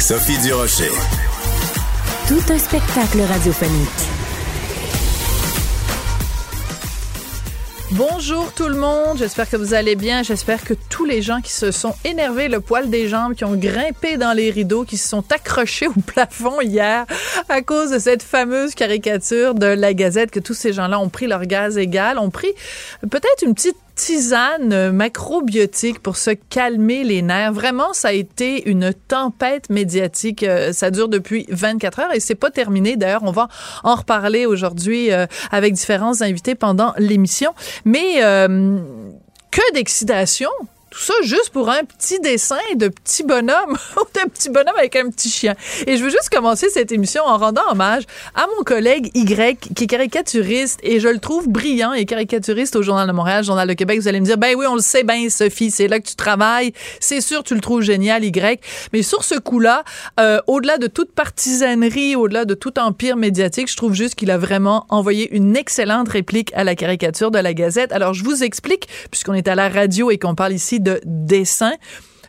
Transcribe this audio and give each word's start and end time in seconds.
Sophie 0.00 0.38
Durocher. 0.38 0.90
Tout 2.28 2.52
un 2.52 2.58
spectacle 2.58 3.20
radiophonique. 3.20 3.88
Bonjour 7.92 8.52
tout 8.52 8.68
le 8.68 8.76
monde, 8.76 9.18
j'espère 9.18 9.50
que 9.50 9.56
vous 9.56 9.74
allez 9.74 9.96
bien. 9.96 10.22
J'espère 10.22 10.62
que 10.62 10.74
tous 10.88 11.04
les 11.04 11.20
gens 11.20 11.40
qui 11.40 11.52
se 11.52 11.72
sont 11.72 11.94
énervés 12.04 12.48
le 12.48 12.60
poil 12.60 12.90
des 12.90 13.08
jambes, 13.08 13.34
qui 13.34 13.44
ont 13.44 13.56
grimpé 13.56 14.16
dans 14.16 14.32
les 14.32 14.50
rideaux, 14.50 14.84
qui 14.84 14.96
se 14.96 15.08
sont 15.08 15.24
accrochés 15.32 15.88
au 15.88 16.00
plafond 16.06 16.60
hier 16.60 17.04
à 17.48 17.60
cause 17.60 17.90
de 17.90 17.98
cette 17.98 18.22
fameuse 18.22 18.74
caricature 18.74 19.54
de 19.54 19.66
la 19.66 19.94
Gazette, 19.94 20.30
que 20.30 20.40
tous 20.40 20.54
ces 20.54 20.72
gens-là 20.72 21.00
ont 21.00 21.08
pris 21.08 21.26
leur 21.26 21.44
gaz 21.44 21.76
égal, 21.76 22.18
ont 22.18 22.30
pris 22.30 22.52
peut-être 23.10 23.42
une 23.42 23.54
petite 23.54 23.76
tisane 23.98 24.92
macrobiotique 24.92 25.98
pour 25.98 26.16
se 26.16 26.30
calmer 26.30 27.02
les 27.02 27.20
nerfs. 27.20 27.52
Vraiment, 27.52 27.92
ça 27.92 28.08
a 28.08 28.12
été 28.12 28.70
une 28.70 28.94
tempête 28.94 29.70
médiatique. 29.70 30.44
Euh, 30.44 30.72
ça 30.72 30.92
dure 30.92 31.08
depuis 31.08 31.46
24 31.50 31.98
heures 31.98 32.14
et 32.14 32.20
c'est 32.20 32.36
pas 32.36 32.50
terminé. 32.50 32.96
D'ailleurs, 32.96 33.24
on 33.24 33.32
va 33.32 33.48
en 33.82 33.96
reparler 33.96 34.46
aujourd'hui 34.46 35.12
euh, 35.12 35.26
avec 35.50 35.74
différents 35.74 36.22
invités 36.22 36.54
pendant 36.54 36.94
l'émission. 36.96 37.52
Mais 37.84 38.22
euh, 38.22 38.78
que 39.50 39.74
d'excitation 39.74 40.50
tout 40.90 41.00
ça 41.00 41.14
juste 41.22 41.50
pour 41.50 41.70
un 41.70 41.84
petit 41.84 42.18
dessin 42.20 42.56
de 42.76 42.88
petit 42.88 43.22
bonhomme 43.22 43.76
ou 43.96 44.04
d'un 44.14 44.26
petit 44.28 44.48
bonhomme 44.48 44.76
avec 44.76 44.96
un 44.96 45.10
petit 45.10 45.28
chien. 45.28 45.54
Et 45.86 45.96
je 45.96 46.04
veux 46.04 46.10
juste 46.10 46.30
commencer 46.30 46.68
cette 46.70 46.92
émission 46.92 47.22
en 47.24 47.36
rendant 47.36 47.62
hommage 47.70 48.04
à 48.34 48.46
mon 48.56 48.64
collègue 48.64 49.10
Y 49.14 49.74
qui 49.74 49.84
est 49.84 49.86
caricaturiste 49.86 50.80
et 50.82 51.00
je 51.00 51.08
le 51.08 51.18
trouve 51.18 51.48
brillant 51.48 51.92
et 51.92 52.04
caricaturiste 52.04 52.76
au 52.76 52.82
Journal 52.82 53.06
de 53.06 53.12
Montréal, 53.12 53.44
Journal 53.44 53.68
de 53.68 53.74
Québec. 53.74 54.00
Vous 54.00 54.08
allez 54.08 54.20
me 54.20 54.24
dire, 54.24 54.38
ben 54.38 54.54
oui, 54.56 54.66
on 54.66 54.74
le 54.74 54.80
sait 54.80 55.04
bien, 55.04 55.28
Sophie, 55.28 55.70
c'est 55.70 55.88
là 55.88 56.00
que 56.00 56.06
tu 56.06 56.16
travailles. 56.16 56.72
C'est 57.00 57.20
sûr, 57.20 57.42
tu 57.42 57.54
le 57.54 57.60
trouves 57.60 57.82
génial, 57.82 58.24
Y. 58.24 58.60
Mais 58.92 59.02
sur 59.02 59.24
ce 59.24 59.34
coup-là, 59.38 59.84
euh, 60.20 60.40
au-delà 60.46 60.78
de 60.78 60.86
toute 60.86 61.12
partisanerie, 61.12 62.16
au-delà 62.16 62.44
de 62.44 62.54
tout 62.54 62.78
empire 62.78 63.16
médiatique, 63.16 63.70
je 63.70 63.76
trouve 63.76 63.94
juste 63.94 64.14
qu'il 64.14 64.30
a 64.30 64.38
vraiment 64.38 64.86
envoyé 64.88 65.34
une 65.34 65.56
excellente 65.56 66.08
réplique 66.08 66.52
à 66.54 66.64
la 66.64 66.74
caricature 66.74 67.30
de 67.30 67.38
la 67.38 67.54
Gazette. 67.54 67.92
Alors, 67.92 68.14
je 68.14 68.24
vous 68.24 68.42
explique, 68.42 68.88
puisqu'on 69.10 69.34
est 69.34 69.48
à 69.48 69.54
la 69.54 69.68
radio 69.68 70.10
et 70.10 70.18
qu'on 70.18 70.34
parle 70.34 70.52
ici 70.52 70.77
de 70.80 71.00
dessin. 71.04 71.72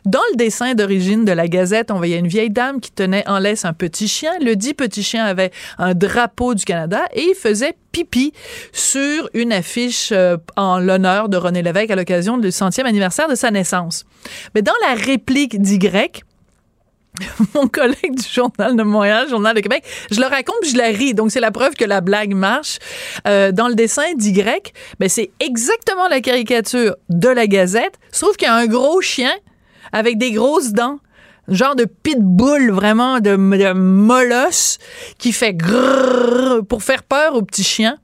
Dans 0.06 0.20
le 0.32 0.36
dessin 0.36 0.74
d'origine 0.74 1.26
de 1.26 1.32
la 1.32 1.46
Gazette, 1.46 1.90
on 1.90 1.98
voyait 1.98 2.18
une 2.18 2.26
vieille 2.26 2.50
dame 2.50 2.80
qui 2.80 2.90
tenait 2.90 3.26
en 3.28 3.38
laisse 3.38 3.66
un 3.66 3.74
petit 3.74 4.08
chien. 4.08 4.32
Le 4.40 4.56
dit 4.56 4.72
petit 4.72 5.02
chien 5.02 5.24
avait 5.24 5.50
un 5.76 5.94
drapeau 5.94 6.54
du 6.54 6.64
Canada 6.64 7.02
et 7.12 7.22
il 7.22 7.34
faisait 7.34 7.74
pipi 7.92 8.32
sur 8.72 9.28
une 9.34 9.52
affiche 9.52 10.10
euh, 10.12 10.38
en 10.56 10.78
l'honneur 10.78 11.28
de 11.28 11.36
René 11.36 11.60
Lévesque 11.60 11.90
à 11.90 11.96
l'occasion 11.96 12.38
du 12.38 12.50
centième 12.50 12.86
anniversaire 12.86 13.28
de 13.28 13.34
sa 13.34 13.50
naissance. 13.50 14.04
Mais 14.54 14.62
dans 14.62 14.72
la 14.88 14.94
réplique 14.94 15.60
d'Y, 15.60 15.78
mon 17.54 17.68
collègue 17.68 18.16
du 18.16 18.28
Journal 18.28 18.76
de 18.76 18.82
Montréal, 18.82 19.28
Journal 19.28 19.54
de 19.54 19.60
Québec, 19.60 19.84
je 20.10 20.20
le 20.20 20.26
raconte 20.26 20.56
puis 20.62 20.70
je 20.70 20.76
la 20.76 20.88
ris. 20.88 21.14
Donc, 21.14 21.30
c'est 21.30 21.40
la 21.40 21.50
preuve 21.50 21.74
que 21.74 21.84
la 21.84 22.00
blague 22.00 22.34
marche. 22.34 22.78
Euh, 23.26 23.52
dans 23.52 23.68
le 23.68 23.74
dessin 23.74 24.14
d'Y, 24.14 24.32
ben, 24.98 25.08
c'est 25.08 25.30
exactement 25.40 26.08
la 26.08 26.20
caricature 26.20 26.96
de 27.08 27.28
la 27.28 27.46
Gazette, 27.46 27.98
sauf 28.12 28.36
qu'il 28.36 28.46
y 28.46 28.50
a 28.50 28.54
un 28.54 28.66
gros 28.66 29.00
chien 29.00 29.32
avec 29.92 30.18
des 30.18 30.32
grosses 30.32 30.72
dents 30.72 30.98
genre 31.48 31.74
de 31.74 31.84
pitbull 31.84 32.70
vraiment 32.70 33.18
de, 33.18 33.30
de 33.30 33.72
molosse 33.72 34.78
qui 35.18 35.32
fait 35.32 35.52
grrr 35.52 36.64
pour 36.68 36.82
faire 36.82 37.02
peur 37.02 37.34
aux 37.34 37.42
petits 37.42 37.64
chiens. 37.64 37.98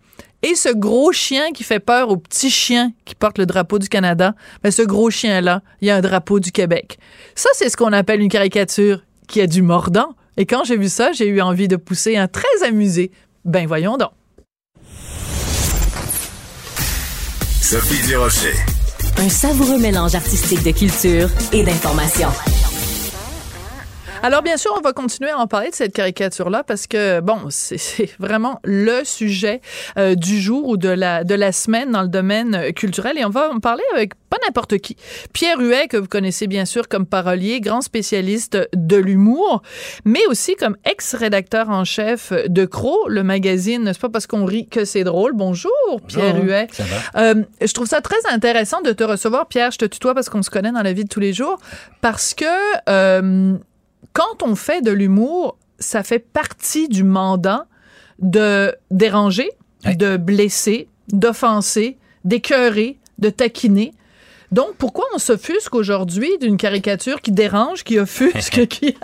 Et 0.49 0.55
ce 0.55 0.69
gros 0.69 1.11
chien 1.11 1.51
qui 1.51 1.65
fait 1.65 1.81
peur 1.81 2.09
aux 2.09 2.19
petits 2.19 2.51
chiens 2.51 2.93
qui 3.05 3.17
portent 3.17 3.39
le 3.39 3.47
drapeau 3.47 3.81
du 3.81 3.89
Canada, 3.89 4.37
ben 4.62 4.71
ce 4.71 4.83
gros 4.83 5.11
chien-là, 5.11 5.61
il 5.81 5.89
y 5.89 5.91
a 5.91 5.97
un 5.97 6.01
drapeau 6.01 6.39
du 6.39 6.53
Québec. 6.53 7.01
Ça, 7.34 7.49
c'est 7.55 7.69
ce 7.69 7.77
qu'on 7.77 7.93
appelle 7.93 8.21
une 8.21 8.29
caricature 8.29 9.03
qui 9.27 9.41
a 9.41 9.49
du 9.49 9.61
mordant. 9.61 10.15
Et 10.37 10.47
quand 10.47 10.62
j'ai 10.62 10.77
vu 10.77 10.89
ça, 10.89 11.11
j'ai 11.11 11.27
eu 11.27 11.41
envie 11.41 11.67
de 11.67 11.75
pousser 11.75 12.17
un 12.17 12.29
très 12.29 12.62
amusé. 12.65 13.11
Ben 13.45 13.67
voyons 13.67 13.97
donc. 13.97 14.12
Sophie 17.61 18.06
Durocher. 18.06 18.55
Un 19.19 19.29
savoureux 19.29 19.81
mélange 19.81 20.15
artistique 20.15 20.62
de 20.62 20.71
culture 20.71 21.29
et 21.53 21.65
d'information. 21.65 22.29
Alors, 24.22 24.43
bien 24.43 24.56
sûr, 24.56 24.72
on 24.77 24.81
va 24.81 24.93
continuer 24.93 25.31
à 25.31 25.38
en 25.38 25.47
parler 25.47 25.71
de 25.71 25.75
cette 25.75 25.93
caricature-là 25.93 26.65
parce 26.65 26.87
que, 26.87 27.21
bon, 27.21 27.38
c'est 27.50 28.10
vraiment 28.19 28.60
le 28.65 29.04
sujet 29.04 29.60
euh, 29.99 30.15
du 30.15 30.41
jour 30.41 30.66
ou 30.69 30.77
de 30.77 30.88
la, 30.88 31.22
de 31.25 31.34
la 31.34 31.53
semaine 31.53 31.93
dans 31.93 32.03
le 32.03 32.09
domaine 32.09 32.72
culturel. 32.72 33.19
Et 33.19 33.25
on 33.25 33.31
va 33.31 33.50
en 33.50 33.60
parler 33.60 33.84
avec 33.94 34.12
pas 34.28 34.38
n'importe 34.44 34.78
qui. 34.78 34.97
Pierre 35.32 35.60
Huet, 35.60 35.87
que 35.88 35.97
vous 35.97 36.09
connaissez 36.09 36.47
bien 36.47 36.65
sûr 36.65 36.88
comme 36.88 37.06
parolier, 37.06 37.60
grand 37.60 37.81
spécialiste 37.81 38.59
de 38.75 38.97
l'humour, 38.97 39.62
mais 40.05 40.26
aussi 40.28 40.56
comme 40.56 40.76
ex-rédacteur 40.84 41.71
en 41.71 41.84
chef 41.84 42.32
de 42.32 42.65
Cro, 42.65 43.09
le 43.09 43.22
magazine, 43.22 43.84
n'est-ce 43.84 44.00
pas 44.00 44.09
parce 44.09 44.26
qu'on 44.26 44.44
rit 44.44 44.66
que 44.66 44.84
c'est 44.84 45.05
drôle? 45.05 45.32
Bonjour, 45.34 45.72
Pierre 46.09 46.43
Huet. 46.43 46.69
Ça 46.72 46.84
va? 46.84 47.22
Euh, 47.22 47.43
je 47.60 47.72
trouve 47.72 47.87
ça 47.87 48.00
très 48.00 48.16
intéressant 48.31 48.81
de 48.81 48.93
te 48.93 49.05
recevoir, 49.05 49.47
Pierre. 49.47 49.71
Je 49.71 49.78
te 49.78 49.84
tutoie 49.84 50.15
parce 50.15 50.28
qu'on 50.28 50.43
se 50.43 50.50
connaît 50.50 50.72
dans 50.72 50.82
la 50.82 50.93
vie 50.93 51.05
de 51.05 51.09
tous 51.09 51.21
les 51.21 51.32
jours. 51.32 51.59
Parce 52.00 52.34
que 52.34 52.44
euh, 52.88 53.56
quand 54.16 54.43
on 54.43 54.54
fait 54.56 54.81
de 54.81 54.93
l'humour, 54.93 55.59
ça 55.78 56.03
fait 56.03 56.19
partie 56.19 56.88
du 56.88 57.04
mandat 57.04 57.66
de 58.19 58.75
déranger, 58.91 59.50
de 59.84 60.16
blesser, 60.16 60.88
d'offenser, 61.12 61.99
d'écœurer, 62.25 62.99
de 63.19 63.28
taquiner. 63.28 63.93
Donc, 64.56 64.75
pourquoi 64.78 65.05
on 65.15 65.19
s'offusque 65.19 65.75
aujourd'hui 65.75 66.31
d'une 66.41 66.56
caricature 66.56 67.21
qui 67.21 67.31
dérange, 67.31 67.84
qui 67.84 67.99
offusque, 67.99 68.67
qui... 68.69 68.97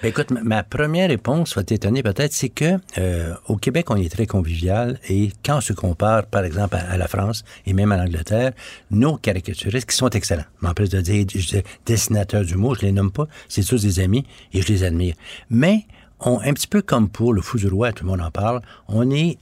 Ben, 0.00 0.08
écoute, 0.10 0.30
ma- 0.30 0.44
ma 0.44 0.62
première 0.62 1.08
réponse 1.08 1.56
va 1.56 1.64
t'étonner 1.64 2.04
peut-être, 2.04 2.32
c'est 2.32 2.50
que 2.50 2.76
euh, 2.98 3.34
au 3.48 3.56
Québec, 3.56 3.90
on 3.90 3.96
est 3.96 4.08
très 4.12 4.26
convivial 4.28 5.00
et 5.08 5.32
quand 5.44 5.56
on 5.56 5.60
se 5.60 5.72
compare, 5.72 6.26
par 6.26 6.44
exemple, 6.44 6.76
à, 6.76 6.88
à 6.92 6.96
la 6.96 7.08
France 7.08 7.42
et 7.66 7.72
même 7.72 7.90
à 7.90 7.96
l'Angleterre, 7.96 8.52
nos 8.92 9.16
caricaturistes 9.16 9.90
qui 9.90 9.96
sont 9.96 10.08
excellents. 10.10 10.44
Mais 10.60 10.68
en 10.68 10.74
plus 10.74 10.88
de 10.88 11.00
dire, 11.00 11.26
je 11.34 11.48
dis 11.48 11.62
dessinateurs 11.84 12.44
d'humour, 12.44 12.76
je 12.76 12.82
les 12.82 12.92
nomme 12.92 13.10
pas, 13.10 13.26
c'est 13.48 13.64
tous 13.64 13.82
des 13.82 13.98
amis 13.98 14.24
et 14.52 14.62
je 14.62 14.68
les 14.68 14.84
admire. 14.84 15.16
Mais 15.50 15.84
on, 16.20 16.38
un 16.38 16.52
petit 16.52 16.68
peu 16.68 16.80
comme 16.80 17.08
pour 17.08 17.32
le 17.32 17.42
fou 17.42 17.58
du 17.58 17.66
roi, 17.66 17.90
tout 17.92 18.04
le 18.04 18.10
monde 18.10 18.20
en 18.20 18.30
parle, 18.30 18.60
on 18.86 19.10
est 19.10 19.36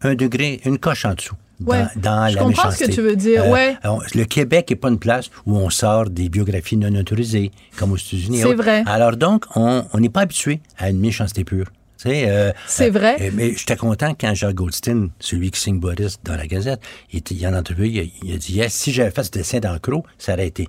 un 0.00 0.14
degré, 0.14 0.62
une 0.64 0.78
coche 0.78 1.04
en 1.04 1.12
dessous. 1.12 1.36
Dans, 1.60 1.72
Ouais, 1.72 1.84
dans 1.96 2.28
je 2.28 2.34
la 2.36 2.42
comprends 2.42 2.70
ce 2.70 2.84
que 2.84 2.90
tu 2.90 3.00
veux 3.00 3.14
dire, 3.16 3.46
ouais. 3.48 3.76
on- 3.84 4.00
le 4.14 4.24
Québec 4.24 4.70
n'est 4.70 4.76
pas 4.76 4.88
une 4.88 4.98
place 4.98 5.30
où 5.46 5.56
on 5.56 5.70
sort 5.70 6.10
des 6.10 6.28
biographies 6.28 6.76
non 6.76 6.94
autorisées, 6.98 7.52
comme 7.78 7.92
aux 7.92 7.96
États-Unis. 7.96 8.38
C'est 8.42 8.54
vrai. 8.54 8.82
Alors 8.86 9.16
donc, 9.16 9.44
on 9.56 9.84
n'est 9.98 10.08
pas 10.08 10.22
habitué 10.22 10.60
à 10.78 10.90
une 10.90 10.98
méchanceté 10.98 11.44
pure. 11.44 11.66
Euh, 12.06 12.52
C'est 12.66 12.88
euh, 12.88 12.90
vrai. 12.90 13.16
euh, 13.20 13.30
mais 13.32 13.54
j'étais 13.56 13.76
content 13.76 14.14
quand 14.20 14.34
Jacques 14.34 14.56
Goldstein, 14.56 15.08
celui 15.20 15.50
qui 15.50 15.58
signe 15.58 15.78
Boris 15.80 16.18
dans 16.22 16.36
la 16.36 16.46
Gazette, 16.46 16.80
il, 17.10 17.20
était, 17.20 17.34
il 17.34 17.46
en 17.46 17.54
a 17.54 17.60
entrevue, 17.60 17.88
il, 17.88 18.12
il 18.22 18.34
a 18.34 18.36
dit 18.36 18.54
Yes, 18.56 18.74
si 18.74 18.92
j'avais 18.92 19.10
fait 19.10 19.22
ce 19.24 19.30
dessin 19.30 19.58
dans 19.60 19.78
Crow, 19.78 20.04
ça 20.18 20.34
aurait 20.34 20.48
été. 20.48 20.68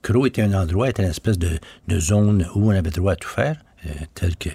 Crow 0.00 0.24
était 0.26 0.40
un 0.40 0.54
endroit, 0.54 0.88
était 0.88 1.02
une 1.02 1.10
espèce 1.10 1.38
de, 1.38 1.58
de 1.88 2.00
zone 2.00 2.46
où 2.54 2.68
on 2.68 2.74
avait 2.74 2.88
droit 2.88 3.12
à 3.12 3.16
tout 3.16 3.28
faire, 3.28 3.56
euh, 3.84 3.90
tel 4.14 4.36
que 4.36 4.48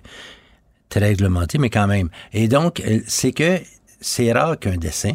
très 0.90 1.02
réglementé, 1.02 1.60
mais 1.60 1.70
quand 1.70 1.86
même. 1.86 2.10
Et 2.34 2.48
donc, 2.48 2.80
euh, 2.80 3.02
c'est 3.06 3.32
que 3.32 3.60
c'est 4.02 4.32
rare 4.32 4.58
qu'un 4.58 4.78
dessin 4.78 5.12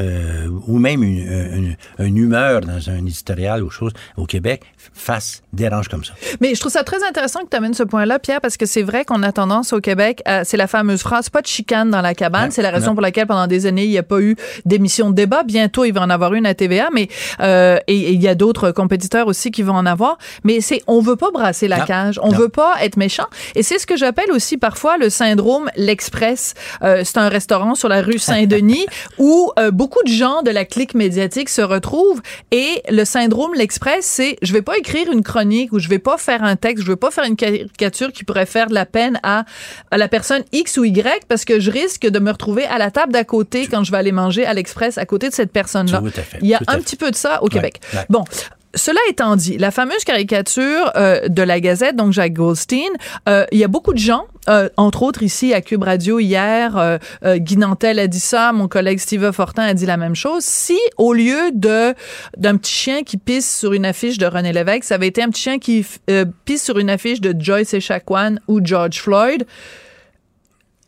euh, 0.00 0.48
ou 0.66 0.78
même 0.78 1.02
une, 1.02 1.18
une- 1.18 1.76
une 1.98 2.16
humeur 2.16 2.60
dans 2.62 2.88
un 2.90 2.98
éditorial 2.98 3.62
ou 3.62 3.70
chose 3.70 3.92
au 4.16 4.26
Québec 4.26 4.62
fasse 4.94 5.42
dérange 5.52 5.88
comme 5.88 6.04
ça. 6.04 6.12
Mais 6.40 6.54
je 6.54 6.60
trouve 6.60 6.72
ça 6.72 6.82
très 6.84 7.02
intéressant 7.06 7.40
que 7.40 7.48
tu 7.50 7.56
amènes 7.56 7.74
ce 7.74 7.82
point-là, 7.82 8.18
Pierre, 8.18 8.40
parce 8.40 8.56
que 8.56 8.66
c'est 8.66 8.82
vrai 8.82 9.04
qu'on 9.04 9.22
a 9.22 9.32
tendance 9.32 9.72
au 9.72 9.80
Québec, 9.80 10.22
à- 10.24 10.44
c'est 10.44 10.56
la 10.56 10.66
fameuse 10.66 11.00
phrase, 11.02 11.28
pas 11.30 11.40
de 11.42 11.46
chicane 11.46 11.90
dans 11.90 12.00
la 12.00 12.14
cabane. 12.14 12.50
C'est 12.50 12.62
la 12.62 12.70
raison 12.70 12.92
pour 12.94 13.02
laquelle 13.02 13.26
pendant 13.26 13.46
des 13.46 13.66
années, 13.66 13.84
il 13.84 13.90
n'y 13.90 13.98
a 13.98 14.02
pas 14.02 14.20
eu 14.20 14.36
d'émission 14.64 15.10
de 15.10 15.14
débat. 15.14 15.42
Bientôt, 15.44 15.84
il 15.84 15.92
va 15.92 16.00
en 16.02 16.10
avoir 16.10 16.34
une 16.34 16.46
à 16.46 16.54
TVA, 16.54 16.88
mais 16.92 17.08
euh, 17.40 17.78
et 17.86 18.12
il 18.12 18.22
y 18.22 18.28
a 18.28 18.34
d'autres 18.34 18.70
compétiteurs 18.72 19.26
aussi 19.26 19.50
qui 19.50 19.62
vont 19.62 19.74
en 19.74 19.86
avoir. 19.86 20.18
Mais 20.44 20.60
c'est, 20.60 20.82
on 20.86 21.00
veut 21.00 21.16
pas 21.16 21.30
brasser 21.30 21.68
la 21.68 21.78
Non, 21.78 21.84
cage, 21.84 22.20
on 22.22 22.32
non. 22.32 22.38
veut 22.38 22.48
pas 22.48 22.74
être 22.82 22.96
méchant. 22.96 23.26
Et 23.54 23.62
c'est 23.62 23.78
ce 23.78 23.86
que 23.86 23.96
j'appelle 23.96 24.30
aussi 24.32 24.56
parfois 24.56 24.96
le 24.98 25.10
syndrome 25.10 25.70
l'Express. 25.76 26.54
Euh, 26.82 27.02
c'est 27.04 27.18
un 27.18 27.28
restaurant 27.28 27.74
sur 27.74 27.88
la 27.88 28.02
rue 28.02 28.18
Saint-Denis 28.18 28.86
où 29.18 29.50
euh, 29.58 29.70
beaucoup 29.82 30.04
de 30.04 30.12
gens 30.12 30.42
de 30.42 30.52
la 30.52 30.64
clique 30.64 30.94
médiatique 30.94 31.48
se 31.48 31.60
retrouvent 31.60 32.22
et 32.52 32.82
le 32.88 33.04
syndrome 33.04 33.52
l'Express, 33.56 34.04
c'est 34.04 34.36
je 34.40 34.52
vais 34.52 34.62
pas 34.62 34.78
écrire 34.78 35.10
une 35.10 35.24
chronique 35.24 35.72
ou 35.72 35.80
je 35.80 35.88
vais 35.88 35.98
pas 35.98 36.18
faire 36.18 36.44
un 36.44 36.54
texte, 36.54 36.84
je 36.84 36.88
vais 36.88 36.96
pas 36.96 37.10
faire 37.10 37.24
une 37.24 37.34
caricature 37.34 38.12
qui 38.12 38.22
pourrait 38.22 38.46
faire 38.46 38.68
de 38.68 38.74
la 38.74 38.86
peine 38.86 39.18
à, 39.24 39.44
à 39.90 39.98
la 39.98 40.06
personne 40.06 40.44
X 40.52 40.76
ou 40.78 40.84
Y 40.84 41.26
parce 41.26 41.44
que 41.44 41.58
je 41.58 41.72
risque 41.72 42.06
de 42.06 42.18
me 42.20 42.30
retrouver 42.30 42.64
à 42.66 42.78
la 42.78 42.92
table 42.92 43.12
d'à 43.12 43.24
côté 43.24 43.66
quand 43.66 43.82
je 43.82 43.90
vais 43.90 43.98
aller 43.98 44.12
manger 44.12 44.46
à 44.46 44.54
l'Express 44.54 44.98
à 44.98 45.04
côté 45.04 45.28
de 45.28 45.34
cette 45.34 45.50
personne-là. 45.50 46.00
Il 46.42 46.48
y 46.48 46.54
a 46.54 46.60
un 46.68 46.78
petit 46.78 46.94
peu 46.94 47.10
de 47.10 47.16
ça 47.16 47.42
au 47.42 47.48
Québec. 47.48 47.80
ouais. 47.92 48.06
Bon. 48.08 48.22
Cela 48.74 49.00
étant 49.08 49.36
dit, 49.36 49.58
la 49.58 49.70
fameuse 49.70 50.04
caricature 50.04 50.90
euh, 50.96 51.28
de 51.28 51.42
la 51.42 51.60
Gazette, 51.60 51.94
donc 51.96 52.12
Jacques 52.12 52.32
Goldstein, 52.32 52.88
euh, 53.28 53.44
il 53.52 53.58
y 53.58 53.64
a 53.64 53.68
beaucoup 53.68 53.92
de 53.92 53.98
gens, 53.98 54.24
euh, 54.48 54.68
entre 54.76 55.02
autres 55.02 55.22
ici 55.22 55.52
à 55.52 55.60
Cube 55.60 55.82
Radio 55.82 56.18
hier, 56.18 56.76
euh, 56.76 56.98
euh, 57.24 57.36
Guy 57.36 57.58
Nantel 57.58 57.98
a 57.98 58.06
dit 58.06 58.18
ça, 58.18 58.52
mon 58.52 58.68
collègue 58.68 58.98
Steve 58.98 59.30
Fortin 59.32 59.62
a 59.62 59.74
dit 59.74 59.86
la 59.86 59.96
même 59.96 60.14
chose. 60.16 60.42
Si 60.42 60.78
au 60.96 61.12
lieu 61.12 61.50
de 61.52 61.94
d'un 62.36 62.56
petit 62.56 62.72
chien 62.72 63.02
qui 63.02 63.18
pisse 63.18 63.58
sur 63.58 63.72
une 63.72 63.84
affiche 63.84 64.18
de 64.18 64.26
René 64.26 64.52
Lévesque, 64.52 64.84
ça 64.84 64.94
avait 64.94 65.08
été 65.08 65.22
un 65.22 65.28
petit 65.28 65.42
chien 65.42 65.58
qui 65.58 65.86
euh, 66.10 66.24
pisse 66.44 66.64
sur 66.64 66.78
une 66.78 66.90
affiche 66.90 67.20
de 67.20 67.34
Joyce 67.38 67.74
Echaquan 67.74 68.36
ou 68.48 68.60
George 68.64 69.00
Floyd, 69.00 69.46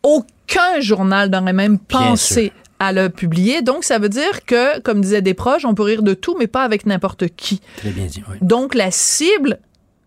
aucun 0.03 0.81
journal 0.81 1.31
n'aurait 1.31 1.53
même 1.53 1.79
Bien 1.89 1.99
pensé 1.99 2.45
sûr. 2.45 2.64
À 2.81 2.93
le 2.93 3.09
publier. 3.09 3.63
Donc, 3.63 3.85
ça 3.85 3.99
veut 3.99 4.09
dire 4.09 4.45
que, 4.47 4.81
comme 4.81 5.01
disaient 5.01 5.23
des 5.23 5.35
proches, 5.35 5.65
on 5.65 5.75
peut 5.75 5.83
rire 5.83 6.03
de 6.03 6.15
tout, 6.15 6.37
mais 6.39 6.47
pas 6.47 6.63
avec 6.63 6.87
n'importe 6.87 7.29
qui. 7.37 7.61
Très 7.77 7.91
bien 7.91 8.07
dit. 8.07 8.23
Oui. 8.31 8.37
Donc, 8.41 8.75
la 8.75 8.91
cible, 8.91 9.59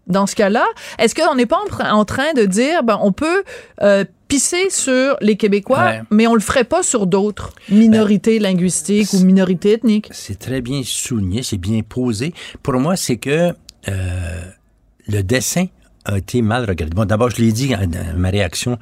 dans 0.07 0.27
ce 0.27 0.35
cas-là, 0.35 0.65
est-ce 0.99 1.15
qu'on 1.15 1.35
n'est 1.35 1.45
pas 1.45 1.59
en, 1.91 2.05
train 2.05 2.33
de 2.33 2.45
dire, 2.45 2.83
ben, 2.83 2.99
on 3.01 3.11
peut 3.11 3.43
euh, 3.81 4.05
pisser 4.27 4.69
sur 4.69 5.17
les 5.21 5.37
Québécois, 5.37 5.85
Ouais. 5.85 6.01
mais 6.11 6.27
on 6.27 6.33
le 6.33 6.41
ferait 6.41 6.63
pas 6.63 6.83
sur 6.83 7.07
d'autres? 7.07 7.53
Minorités 7.69 8.39
linguistiques 8.39 9.13
ou 9.13 9.19
minorités 9.19 9.73
ethniques? 9.73 10.09
C'est 10.11 10.39
très 10.39 10.61
bien 10.61 10.81
souligné, 10.83 11.43
c'est 11.43 11.57
bien 11.57 11.81
posé. 11.87 12.33
Pour 12.63 12.73
moi, 12.75 12.95
c'est 12.95 13.17
que 13.17 13.53
euh, 13.87 14.41
le 15.07 15.21
dessin 15.23 15.65
a 16.05 16.17
été 16.17 16.41
mal 16.41 16.65
regardé. 16.65 16.95
Bon, 16.95 17.05
d'abord, 17.05 17.29
je 17.29 17.41
l'ai 17.41 17.51
dit 17.51 17.69
dans 17.69 18.17
ma 18.17 18.29
réaction 18.29 18.77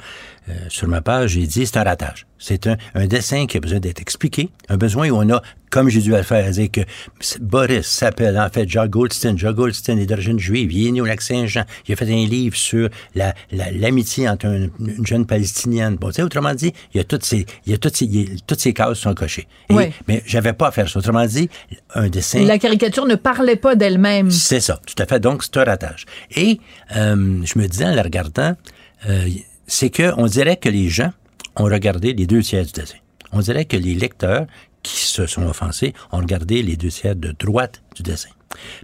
euh, 0.49 0.53
sur 0.69 0.87
ma 0.87 1.01
page, 1.01 1.31
j'ai 1.31 1.47
dit 1.47 1.65
c'est 1.65 1.77
un 1.77 1.83
ratage. 1.83 2.27
C'est 2.37 2.67
un, 2.67 2.77
un 2.93 3.07
dessin 3.07 3.47
qui 3.47 3.57
a 3.57 3.59
besoin 3.59 3.79
d'être 3.79 4.01
expliqué, 4.01 4.49
un 4.69 4.77
besoin 4.77 5.09
où 5.09 5.15
on 5.15 5.29
a, 5.33 5.41
comme 5.71 5.89
j'ai 5.89 6.01
dû 6.01 6.11
le 6.11 6.21
faire, 6.21 6.49
dire 6.51 6.69
que 6.71 6.81
Boris 7.39 7.87
s'appelle 7.87 8.37
en 8.37 8.49
fait 8.49 8.69
Jacques 8.69 8.91
Goldstein. 8.91 9.37
Jacques 9.37 9.55
Goldstein 9.55 9.97
est 9.97 10.05
d'origine 10.05 10.37
juive, 10.37 10.71
il 10.71 10.87
est 10.87 10.91
né 10.91 11.01
au 11.01 11.05
lac 11.05 11.21
Saint-Jean. 11.21 11.63
Il 11.87 11.93
a 11.93 11.95
fait 11.95 12.05
un 12.05 12.25
livre 12.27 12.55
sur 12.55 12.89
la, 13.15 13.33
la- 13.51 13.71
l'amitié 13.71 14.29
entre 14.29 14.45
un- 14.47 14.67
une 14.79 15.05
jeune 15.07 15.25
palestinienne. 15.25 15.95
Bon, 15.95 16.09
tu 16.09 16.15
sais, 16.15 16.21
autrement 16.23 16.53
dit, 16.53 16.73
il 16.93 16.97
y 16.97 16.99
a 16.99 17.03
toutes 17.03 17.23
ces, 17.23 17.45
il 17.65 17.71
y 17.71 17.75
a 17.75 17.77
toutes 17.77 17.95
ces, 17.95 18.05
il 18.05 18.41
toutes 18.45 18.59
ces 18.59 18.73
cases 18.73 18.99
sont 18.99 19.13
cochées. 19.15 19.47
Et- 19.69 19.73
Ouais. 19.73 19.91
Mais 20.07 20.21
j'avais 20.27 20.53
pas 20.53 20.67
à 20.67 20.71
faire 20.71 20.87
ça. 20.89 20.99
Autrement 20.99 21.25
dit, 21.25 21.49
un 21.95 22.09
dessin. 22.09 22.43
La 22.45 22.59
caricature 22.59 23.05
ne 23.07 23.15
parlait 23.15 23.55
pas 23.55 23.75
d'elle-même. 23.75 24.29
C'est 24.29 24.59
ça, 24.59 24.79
tout 24.85 25.01
à 25.01 25.05
fait. 25.07 25.19
Donc, 25.19 25.43
c'est 25.43 25.57
un 25.57 25.63
ratage. 25.63 26.05
Et 26.35 26.59
euh, 26.95 27.39
je 27.43 27.57
me 27.59 27.67
disais 27.67 27.85
en 27.85 27.95
la 27.95 28.03
regardant, 28.03 28.55
euh, 29.09 29.27
c'est 29.67 29.89
que 29.89 30.13
on 30.17 30.25
dirait 30.27 30.57
que 30.57 30.69
les 30.69 30.89
gens 30.89 31.11
ont 31.55 31.65
regardé 31.65 32.13
les 32.13 32.27
deux 32.27 32.41
tiers 32.41 32.65
du 32.65 32.71
dessin. 32.71 32.97
On 33.31 33.39
dirait 33.39 33.65
que 33.65 33.77
les 33.77 33.95
lecteurs 33.95 34.45
qui 34.83 35.05
se 35.05 35.25
sont 35.25 35.43
offensés 35.43 35.93
ont 36.11 36.17
regardé 36.17 36.61
les 36.61 36.77
deux 36.77 36.89
tiers 36.89 37.15
de 37.15 37.31
droite 37.37 37.81
du 37.95 38.03
dessin. 38.03 38.29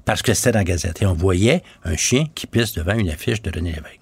Parce 0.04 0.22
que 0.22 0.34
c'était 0.34 0.54
dans 0.54 0.60
la 0.60 0.66
Gazette. 0.66 1.02
Et 1.02 1.06
on 1.06 1.14
voyait 1.14 1.64
un 1.84 1.96
chien 1.96 2.26
qui 2.36 2.48
pisse 2.48 2.74
devant 2.74 2.96
une 2.96 3.10
affiche 3.10 3.42
de 3.42 3.52
René 3.54 3.70
Lévesque. 3.70 4.02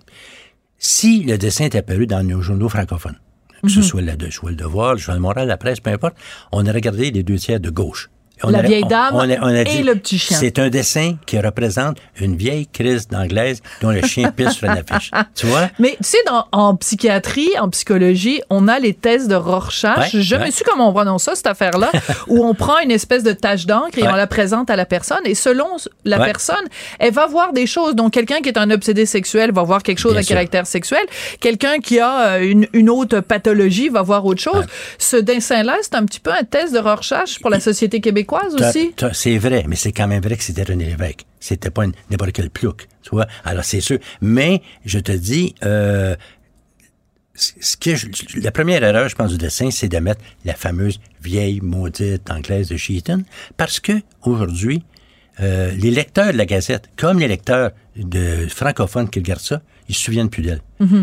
Si 0.78 1.24
le 1.24 1.38
dessin 1.38 1.66
est 1.66 1.76
apparu 1.76 2.08
dans 2.08 2.26
nos 2.26 2.42
journaux 2.42 2.70
francophones, 2.70 3.20
que 3.62 3.70
ce 3.70 3.82
soit, 3.82 4.02
le, 4.02 4.32
soit 4.32 4.52
le 4.52 4.56
Devoir, 4.56 4.94
le 4.94 5.00
Journal 5.00 5.18
de 5.18 5.22
Montréal, 5.22 5.48
la 5.50 5.58
presse, 5.58 5.82
peu 5.82 5.90
importe, 5.90 6.16
on 6.54 6.66
a 6.66 6.72
regardé 6.72 7.12
les 7.12 7.24
deux 7.24 7.38
tiers 7.38 7.60
de 7.60 7.70
gauche. 7.70 8.10
On 8.44 8.50
La 8.51 8.59
a- 8.59 8.62
vieille 8.62 8.86
dame 8.86 9.12
on 9.15 9.19
a- 9.30 9.38
on 9.41 9.47
a 9.47 9.62
et 9.62 9.63
dit, 9.65 9.83
le 9.83 9.95
petit 9.95 10.18
chien. 10.18 10.38
C'est 10.39 10.59
un 10.59 10.69
dessin 10.69 11.15
qui 11.25 11.38
représente 11.39 11.97
une 12.19 12.36
vieille 12.38 12.68
crise 12.68 13.07
d'anglaise 13.07 13.62
dont 13.81 13.91
le 13.91 14.01
chien 14.01 14.31
pisse 14.31 14.51
sur 14.51 14.69
une 14.69 14.77
affiche. 14.77 15.12
Tu 15.36 15.45
vois? 15.45 15.69
Mais 15.80 15.91
tu 15.91 16.09
sais, 16.09 16.18
dans- 16.25 16.45
en 16.51 16.75
psychiatrie, 16.75 17.50
en 17.59 17.69
psychologie, 17.69 18.41
on 18.50 18.68
a 18.68 18.80
les 18.80 18.94
tests 18.94 19.27
de 19.27 19.36
Rorschach. 19.36 20.13
Ouais, 20.13 20.21
jamais 20.21 20.45
ouais. 20.45 20.51
su 20.51 20.63
comment 20.63 20.89
on 20.89 20.94
prononce 20.94 21.24
ça, 21.24 21.36
cette 21.36 21.47
affaire-là, 21.47 21.91
où 22.27 22.45
on 22.45 22.53
prend 22.53 22.80
une 22.80 22.91
espèce 22.91 23.24
de 23.24 23.31
tache 23.33 23.65
d'encre 23.65 23.97
et 23.97 24.03
Ouais. 24.03 24.09
on 24.12 24.15
la 24.15 24.27
présente 24.27 24.69
à 24.69 24.75
la 24.77 24.86
personne. 24.86 25.19
Et 25.25 25.36
selon 25.36 25.68
la 26.06 26.18
personne, 26.19 26.56
elle 27.00 27.13
va 27.13 27.27
voir 27.27 27.51
des 27.51 27.68
choses. 27.68 27.95
Donc, 27.95 28.13
quelqu'un 28.13 28.39
qui 28.41 28.50
est 28.50 28.57
un 28.57 28.71
obsédé 28.71 29.06
sexuel 29.06 29.51
va 29.51 29.63
voir 29.63 29.83
quelque 29.83 30.00
chose 30.00 30.13
Bien 30.13 30.21
à 30.21 30.24
sûr. 30.24 30.36
caractère 30.36 30.65
sexuel. 30.65 31.01
Quelqu'un 31.41 31.80
qui 31.80 32.00
a 32.00 32.21
euh, 32.36 32.39
une, 32.41 32.68
une 32.74 32.89
autre 32.89 33.19
pathologie 33.19 33.89
va 33.89 34.01
voir 34.01 34.25
autre 34.25 34.41
chose. 34.41 34.65
Ce 34.97 35.18
dessin-là, 35.18 35.75
c'est 35.81 35.95
un 35.95 36.06
petit 36.06 36.19
peu 36.21 36.31
un 36.31 36.44
test 36.44 36.74
de 36.74 36.80
Rorschach 36.80 37.39
pour 37.41 37.50
la 37.50 37.59
société 37.59 38.00
québécoise 38.00 38.29
Aussi? 38.70 38.94
C'est 39.14 39.38
vrai, 39.38 39.66
mais 39.68 39.76
c'est 39.76 39.92
quand 39.92 40.08
même 40.08 40.22
vrai 40.22 40.38
que 40.38 40.44
c'était 40.44 40.64
René 40.64 40.86
Lévesque. 40.86 41.26
C'était 41.40 41.70
pas 41.72 41.86
une- 41.86 41.94
n'importe 42.10 42.31
quel 42.34 42.50
plouc, 42.50 42.88
tu 43.02 43.10
vois. 43.12 43.28
Alors, 43.46 43.64
c'est 43.64 43.81
sûr. 43.81 43.98
Mais, 44.22 44.62
je 44.86 45.00
te 45.00 45.12
dis, 45.12 45.56
euh, 45.64 46.16
ce 47.36 47.78
que 47.78 47.96
je- 47.96 48.08
la 48.42 48.52
première 48.52 48.84
erreur, 48.84 49.08
je 49.08 49.16
pense, 49.16 49.31
du 49.31 49.38
dessin, 49.38 49.72
c'est 49.72 49.88
de 49.88 49.98
mettre 50.00 50.22
la 50.46 50.54
fameuse 50.56 51.00
vieille 51.22 51.62
maudite 51.62 52.30
anglaise 52.30 52.68
de 52.70 52.78
Sheeton, 52.78 53.24
parce 53.56 53.80
que, 53.80 53.94
aujourd'hui, 54.24 54.84
euh, 55.40 55.72
les 55.72 55.92
lecteurs 55.92 56.34
de 56.34 56.38
la 56.38 56.46
Gazette, 56.46 56.90
comme 56.98 57.20
les 57.20 57.28
lecteurs 57.30 57.72
de 57.96 58.46
francophones 58.50 59.10
qui 59.10 59.20
regardent 59.20 59.40
ça, 59.40 59.62
ils 59.88 59.96
se 59.96 60.02
souviennent 60.04 60.30
plus 60.30 60.44
d'elle. 60.44 60.62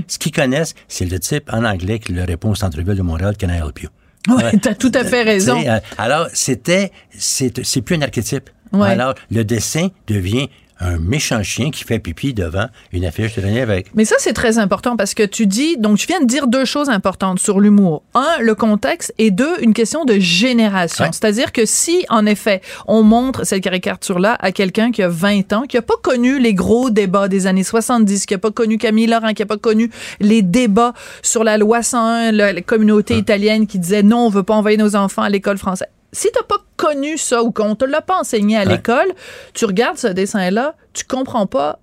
Ce 0.08 0.18
qu'ils 0.18 0.32
connaissent, 0.32 0.74
c'est 0.88 1.06
le 1.06 1.18
type 1.18 1.50
en 1.52 1.64
anglais 1.64 1.98
qui 1.98 2.12
leur 2.12 2.26
répond 2.26 2.50
au 2.50 2.54
centre-ville 2.54 2.94
de 2.96 3.02
Montréal, 3.02 3.34
Can 3.40 3.48
I 3.48 3.56
help 3.56 3.80
you? 3.82 3.88
Ouais, 4.28 4.52
t'as 4.60 4.74
tout 4.74 4.92
à 4.94 5.04
fait 5.04 5.22
raison. 5.22 5.60
Tu 5.60 5.68
euh, 5.68 5.78
alors, 5.98 6.28
c'était, 6.32 6.92
c'est, 7.16 7.64
c'est 7.64 7.82
plus 7.82 7.96
un 7.96 8.02
archétype. 8.02 8.50
Ouais. 8.72 8.88
Alors, 8.88 9.14
le 9.30 9.44
dessin 9.44 9.88
devient 10.06 10.48
un 10.80 10.98
méchant 10.98 11.42
chien 11.42 11.70
qui 11.70 11.84
fait 11.84 11.98
pipi 11.98 12.34
devant 12.34 12.66
une 12.92 13.04
affiche 13.04 13.34
de 13.34 13.40
René 13.40 13.54
Lévesque. 13.54 13.86
Mais 13.94 14.04
ça, 14.04 14.16
c'est 14.18 14.32
très 14.32 14.58
important 14.58 14.96
parce 14.96 15.14
que 15.14 15.22
tu 15.22 15.46
dis, 15.46 15.76
donc 15.76 15.98
tu 15.98 16.06
viens 16.06 16.20
de 16.20 16.26
dire 16.26 16.46
deux 16.46 16.64
choses 16.64 16.88
importantes 16.88 17.38
sur 17.38 17.60
l'humour. 17.60 18.02
Un, 18.14 18.40
le 18.40 18.54
contexte 18.54 19.14
et 19.18 19.30
deux, 19.30 19.60
une 19.62 19.74
question 19.74 20.04
de 20.04 20.18
génération. 20.18 21.06
Ouais. 21.06 21.10
C'est-à-dire 21.12 21.52
que 21.52 21.64
si, 21.64 22.04
en 22.08 22.26
effet, 22.26 22.60
on 22.86 23.02
montre 23.02 23.44
cette 23.44 23.62
caricature-là 23.62 24.36
à 24.40 24.52
quelqu'un 24.52 24.90
qui 24.90 25.02
a 25.02 25.08
20 25.08 25.52
ans, 25.52 25.62
qui 25.62 25.76
a 25.76 25.82
pas 25.82 25.94
connu 26.02 26.38
les 26.38 26.54
gros 26.54 26.90
débats 26.90 27.28
des 27.28 27.46
années 27.46 27.64
70, 27.64 28.26
qui 28.26 28.34
a 28.34 28.38
pas 28.38 28.50
connu 28.50 28.78
Camille 28.78 29.06
Laurent, 29.06 29.32
qui 29.32 29.42
a 29.42 29.46
pas 29.46 29.56
connu 29.56 29.90
les 30.20 30.42
débats 30.42 30.92
sur 31.22 31.44
la 31.44 31.58
loi 31.58 31.82
101, 31.82 32.32
la, 32.32 32.52
la 32.52 32.60
communauté 32.60 33.16
italienne 33.16 33.66
qui 33.66 33.78
disait 33.78 34.02
non, 34.02 34.26
on 34.26 34.28
veut 34.28 34.42
pas 34.42 34.54
envoyer 34.54 34.76
nos 34.76 34.96
enfants 34.96 35.22
à 35.22 35.30
l'école 35.30 35.58
française. 35.58 35.88
Si 36.12 36.28
t'as 36.32 36.42
pas 36.44 36.56
connu 36.76 37.18
ça 37.18 37.42
ou 37.42 37.50
qu'on 37.52 37.74
te 37.74 37.84
l'a 37.84 38.00
pas 38.02 38.20
enseigné 38.20 38.56
à 38.56 38.64
Ouais. 38.64 38.72
l'école, 38.76 39.08
tu 39.54 39.64
regardes 39.64 39.98
ce 39.98 40.06
dessin-là, 40.08 40.74
tu 40.92 41.04
comprends 41.04 41.46
pas 41.46 41.78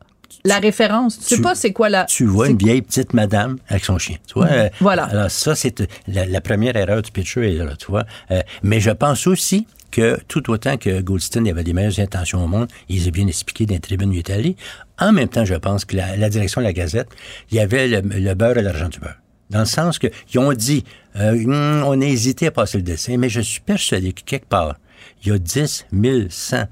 la 0.46 0.58
référence. 0.60 1.20
Tu 1.20 1.26
sais 1.26 1.36
Tu- 1.36 1.42
pas 1.42 1.56
c'est 1.56 1.72
quoi 1.74 1.90
la... 1.90 2.06
Tu 2.06 2.26
vois 2.26 2.50
une 2.50 2.58
vieille 2.58 2.82
petite 2.82 3.14
madame 3.14 3.58
avec 3.70 3.86
son 3.86 3.98
chien. 3.98 4.18
Tu 4.28 4.34
vois? 4.34 4.48
euh, 4.48 4.70
Voilà. 4.80 5.04
Alors, 5.06 5.30
ça, 5.32 5.56
c'est 5.56 5.82
euh, 5.82 5.86
la, 6.08 6.26
la 6.26 6.42
première 6.42 6.76
erreur 6.76 7.02
du 7.02 7.12
pitcher, 7.12 7.54
est 7.56 7.58
là, 7.64 7.76
tu 7.76 7.86
vois. 7.88 8.04
Euh, 8.32 8.42
mais 8.64 8.80
je 8.80 8.90
pense 8.92 9.28
aussi 9.28 9.68
que 9.92 10.18
tout 10.28 10.50
autant 10.50 10.76
que 10.78 11.02
Goldstein 11.02 11.48
avait 11.48 11.64
des 11.64 11.74
meilleures 11.74 12.00
intentions 12.00 12.44
au 12.44 12.48
monde, 12.48 12.68
il 12.90 13.02
les 13.02 13.08
a 13.08 13.12
bien 13.12 13.28
expliqué 13.28 13.66
dans 13.68 13.76
est 13.76 14.30
allé. 14.32 14.56
En 15.00 15.12
même 15.12 15.30
temps, 15.30 15.46
je 15.46 15.54
pense 15.56 15.86
que 15.86 15.96
la, 15.96 16.18
la 16.18 16.30
direction 16.30 16.62
de 16.62 16.66
la 16.66 16.74
Gazette, 16.74 17.10
il 17.52 17.58
y 17.58 17.60
avait 17.60 17.88
le, 17.88 18.02
le 18.02 18.34
beurre 18.34 18.58
et 18.58 18.64
l'argent 18.64 18.90
du 18.90 19.00
beurre. 19.00 19.16
Dans 19.54 19.60
le 19.60 19.66
sens 19.66 20.00
que 20.00 20.08
ils 20.34 20.40
ont 20.40 20.52
dit, 20.52 20.84
euh, 21.16 21.32
Hum, 21.46 21.84
on 21.86 22.02
a 22.02 22.06
hésité 22.06 22.48
à 22.48 22.52
passer 22.52 22.80
le 22.80 22.84
dessin, 22.84 23.18
mais 23.18 23.30
je 23.30 23.40
suis 23.40 23.62
persuadé 23.62 24.12
que 24.12 24.24
quelque 24.24 24.48
part, 24.48 24.76
il 25.22 25.30
y 25.30 25.32
a 25.32 25.38
10 25.38 25.86
100 26.30 26.66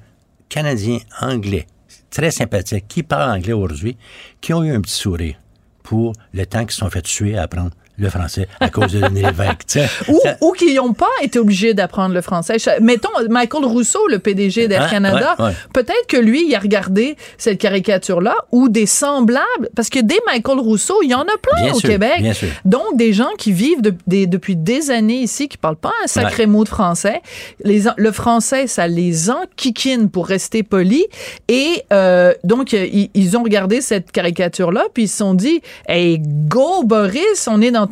Canadiens 0.50 0.98
anglais 1.22 1.68
très 2.10 2.32
sympathiques 2.32 2.88
qui 2.88 3.04
parlent 3.04 3.38
anglais 3.38 3.54
aujourd'hui, 3.54 3.98
qui 4.42 4.54
ont 4.54 4.64
eu 4.64 4.72
un 4.72 4.82
petit 4.82 4.94
sourire 4.94 5.36
pour 5.84 6.14
le 6.34 6.46
temps 6.46 6.66
qu'ils 6.66 6.72
sont 6.72 6.90
fait 6.90 7.04
tuer 7.04 7.38
à 7.38 7.44
apprendre 7.44 7.72
le 8.02 8.10
français 8.10 8.48
à 8.60 8.70
cause 8.70 8.92
de 8.94 9.04
René 9.04 9.22
Lévesque. 9.24 9.66
tu 9.68 9.80
sais. 9.80 9.88
Ou, 10.10 10.20
ou 10.42 10.52
qui 10.54 10.74
n'ont 10.74 10.94
pas 10.94 11.06
été 11.22 11.40
obligés 11.40 11.74
d'apprendre 11.74 12.14
le 12.14 12.22
français. 12.22 12.58
Mettons, 12.82 13.10
Michael 13.30 13.66
Rousseau, 13.66 14.08
le 14.08 14.20
PDG 14.20 14.68
d'Air 14.68 14.84
Hein? 14.84 14.88
Canada, 14.90 15.36
Ouais, 15.40 15.46
ouais. 15.46 15.52
peut-être 15.74 16.08
que 16.08 16.18
lui, 16.18 16.48
il 16.48 16.56
a 16.56 16.60
regardé 16.60 17.16
cette 17.38 17.60
caricature-là 17.60 18.36
ou 18.52 18.68
des 18.70 18.86
semblables, 18.88 19.70
parce 19.76 19.90
que 19.90 20.00
des 20.00 20.20
Michael 20.28 20.60
Rousseau, 20.60 20.96
il 21.04 21.10
y 21.12 21.16
en 21.16 21.22
a 21.22 21.38
plein 21.42 21.64
Bien 21.64 21.74
au 21.74 21.80
sûr, 21.80 21.90
Québec. 21.90 22.18
bien 22.20 22.34
sûr. 22.34 22.48
Donc, 22.66 22.96
des 22.96 23.14
gens 23.14 23.30
qui 23.38 23.52
vivent 23.52 23.82
de- 23.82 23.94
des- 24.08 24.26
depuis 24.28 24.56
des 24.56 24.90
années 24.92 25.20
ici, 25.22 25.48
qui 25.48 25.58
parlent 25.58 25.76
pas 25.76 25.92
un 26.04 26.08
sacré 26.08 26.48
mot 26.48 26.64
de 26.64 26.70
français. 26.70 27.22
Les, 27.64 27.84
le 27.96 28.12
français, 28.12 28.66
ça 28.68 28.88
les 28.88 29.30
enquiquine 29.30 30.10
pour 30.10 30.28
rester 30.28 30.64
polis. 30.64 31.06
Et 31.48 31.84
euh, 31.94 32.34
donc, 32.44 32.74
ils, 32.74 33.10
ils 33.14 33.38
ont 33.38 33.44
regardé 33.44 33.82
cette 33.82 34.12
caricature-là, 34.12 34.86
puis 34.94 35.04
ils 35.04 35.08
se 35.08 35.18
sont 35.18 35.34
dit, 35.34 35.62
hey, 35.88 36.20
go 36.20 36.84
Boris, 36.84 37.48
on 37.50 37.62
est 37.62 37.72
dans 37.72 37.88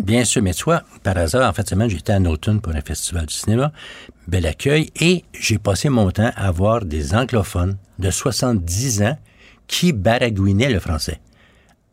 Bien 0.00 0.24
sûr, 0.24 0.42
mais 0.42 0.54
toi, 0.54 0.82
par 1.02 1.16
hasard, 1.18 1.48
en 1.48 1.52
fait, 1.52 1.68
semaine, 1.68 1.90
j'étais 1.90 2.12
à 2.12 2.18
Naughton 2.18 2.58
pour 2.60 2.74
un 2.74 2.80
festival 2.80 3.26
du 3.26 3.34
cinéma, 3.34 3.72
bel 4.28 4.46
accueil, 4.46 4.90
et 5.00 5.24
j'ai 5.32 5.58
passé 5.58 5.88
mon 5.88 6.10
temps 6.10 6.30
à 6.36 6.50
voir 6.50 6.84
des 6.84 7.14
anglophones 7.14 7.76
de 7.98 8.10
70 8.10 9.02
ans 9.02 9.18
qui 9.66 9.92
baragouinaient 9.92 10.70
le 10.70 10.80
français. 10.80 11.20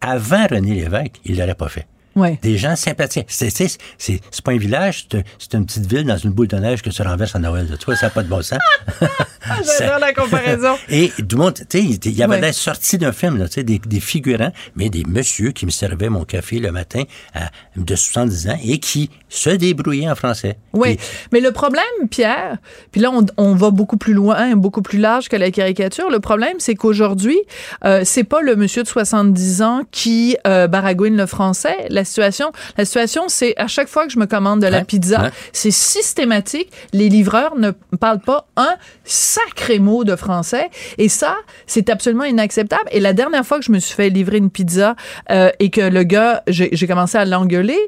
Avant 0.02 0.46
René 0.48 0.76
Lévesque, 0.76 1.20
il 1.26 1.38
l'aurait 1.38 1.56
pas 1.56 1.70
fait. 1.70 1.88
Ouais. 2.18 2.38
Des 2.42 2.58
gens 2.58 2.76
sympathiques. 2.76 3.28
C'est, 3.30 3.50
c'est, 3.50 3.68
c'est, 3.98 4.20
c'est 4.32 4.42
pas 4.44 4.52
un 4.52 4.58
village, 4.58 5.06
c'est, 5.10 5.20
un- 5.20 5.24
c'est 5.40 5.54
une 5.54 5.66
petite 5.66 5.86
ville 5.86 6.04
dans 6.06 6.18
une 6.18 6.32
boule 6.32 6.48
de 6.48 6.58
neige 6.58 6.82
que 6.82 6.90
tu 6.90 7.02
renverses 7.02 7.36
à 7.36 7.40
Noël. 7.40 7.68
Tu 7.80 7.86
vois, 7.86 7.96
ça 7.96 8.08
n'a 8.08 8.10
pas 8.10 8.24
de 8.24 8.28
bon 8.30 8.42
sens. 8.42 8.60
Ah, 9.50 9.60
J'adore 9.80 10.00
la 10.00 10.12
comparaison. 10.14 10.76
Et 10.90 11.10
tout 11.10 11.38
le 11.38 11.38
monde, 11.38 11.54
tu 11.54 11.64
sais, 11.80 11.82
il- 11.82 12.12
y 12.18 12.22
avait 12.22 12.36
Ouais. 12.36 12.42
l'air 12.42 12.54
sorti 12.54 12.98
d'un 12.98 13.14
film, 13.14 13.38
là, 13.38 13.48
tu 13.48 13.54
sais, 13.54 13.64
des, 13.64 13.80
des 13.80 14.02
figurants, 14.02 14.52
mais 14.76 14.90
des 14.90 15.06
messieurs 15.08 15.52
qui 15.52 15.66
me 15.66 15.72
servaient 15.72 16.10
mon 16.10 16.26
café 16.26 16.60
le 16.60 16.70
matin 16.74 17.04
à, 17.34 17.50
de 17.78 17.96
70 17.96 18.50
ans 18.50 18.60
et 18.62 18.80
qui 18.80 19.10
se 19.30 19.50
débrouillaient 19.52 20.10
en 20.10 20.16
français. 20.16 20.58
Oui, 20.74 20.98
mais 21.32 21.40
le 21.40 21.54
problème, 21.54 21.84
Pierre, 22.12 22.58
puis 22.92 23.00
là, 23.00 23.10
on, 23.14 23.26
on 23.38 23.56
va 23.56 23.70
beaucoup 23.72 23.96
plus 23.96 24.14
loin, 24.14 24.54
beaucoup 24.58 24.82
plus 24.82 25.00
large 25.00 25.30
que 25.30 25.38
la 25.38 25.50
caricature. 25.50 26.10
Le 26.10 26.20
problème, 26.20 26.56
c'est 26.60 26.76
qu'aujourd'hui, 26.76 27.38
euh, 27.86 28.02
c'est 28.04 28.26
pas 28.26 28.42
le 28.42 28.58
monsieur 28.58 28.84
de 28.84 28.88
70 28.90 29.62
ans 29.62 29.84
qui 29.92 30.36
euh, 30.46 30.68
baragouine 30.68 31.16
le 31.16 31.26
français. 31.26 31.76
La 31.90 32.04
situation, 32.08 32.52
la 32.78 32.86
situation, 32.86 33.26
c'est 33.28 33.54
à 33.58 33.68
chaque 33.68 33.88
fois 33.88 34.06
que 34.06 34.12
je 34.12 34.20
me 34.20 34.26
commande 34.26 34.62
de 34.62 34.68
la 34.68 34.84
pizza, 34.84 35.32
c'est 35.54 35.72
systématique. 35.72 36.72
Les 36.94 37.10
livreurs 37.10 37.58
ne 37.58 37.72
parlent 38.00 38.20
pas 38.20 38.48
un 38.56 38.76
sacré 39.04 39.80
mot 39.80 40.04
de 40.04 40.16
français. 40.16 40.70
Et 40.98 41.10
ça, 41.10 41.36
c'est 41.66 41.90
absolument 41.90 42.24
inacceptable. 42.24 42.84
Et 42.92 43.00
la 43.00 43.14
dernière 43.14 43.46
fois 43.46 43.60
que 43.60 43.66
je 43.66 43.72
me 43.72 43.80
suis 43.80 43.96
fait 43.96 44.10
livrer 44.10 44.38
une 44.38 44.50
pizza 44.50 44.96
euh, 45.32 45.50
et 45.60 45.70
que 45.70 45.82
le 45.82 46.04
gars, 46.04 46.44
j'ai 46.48 46.88
commencé 46.88 47.18
à 47.18 47.26
l'engueuler 47.26 47.80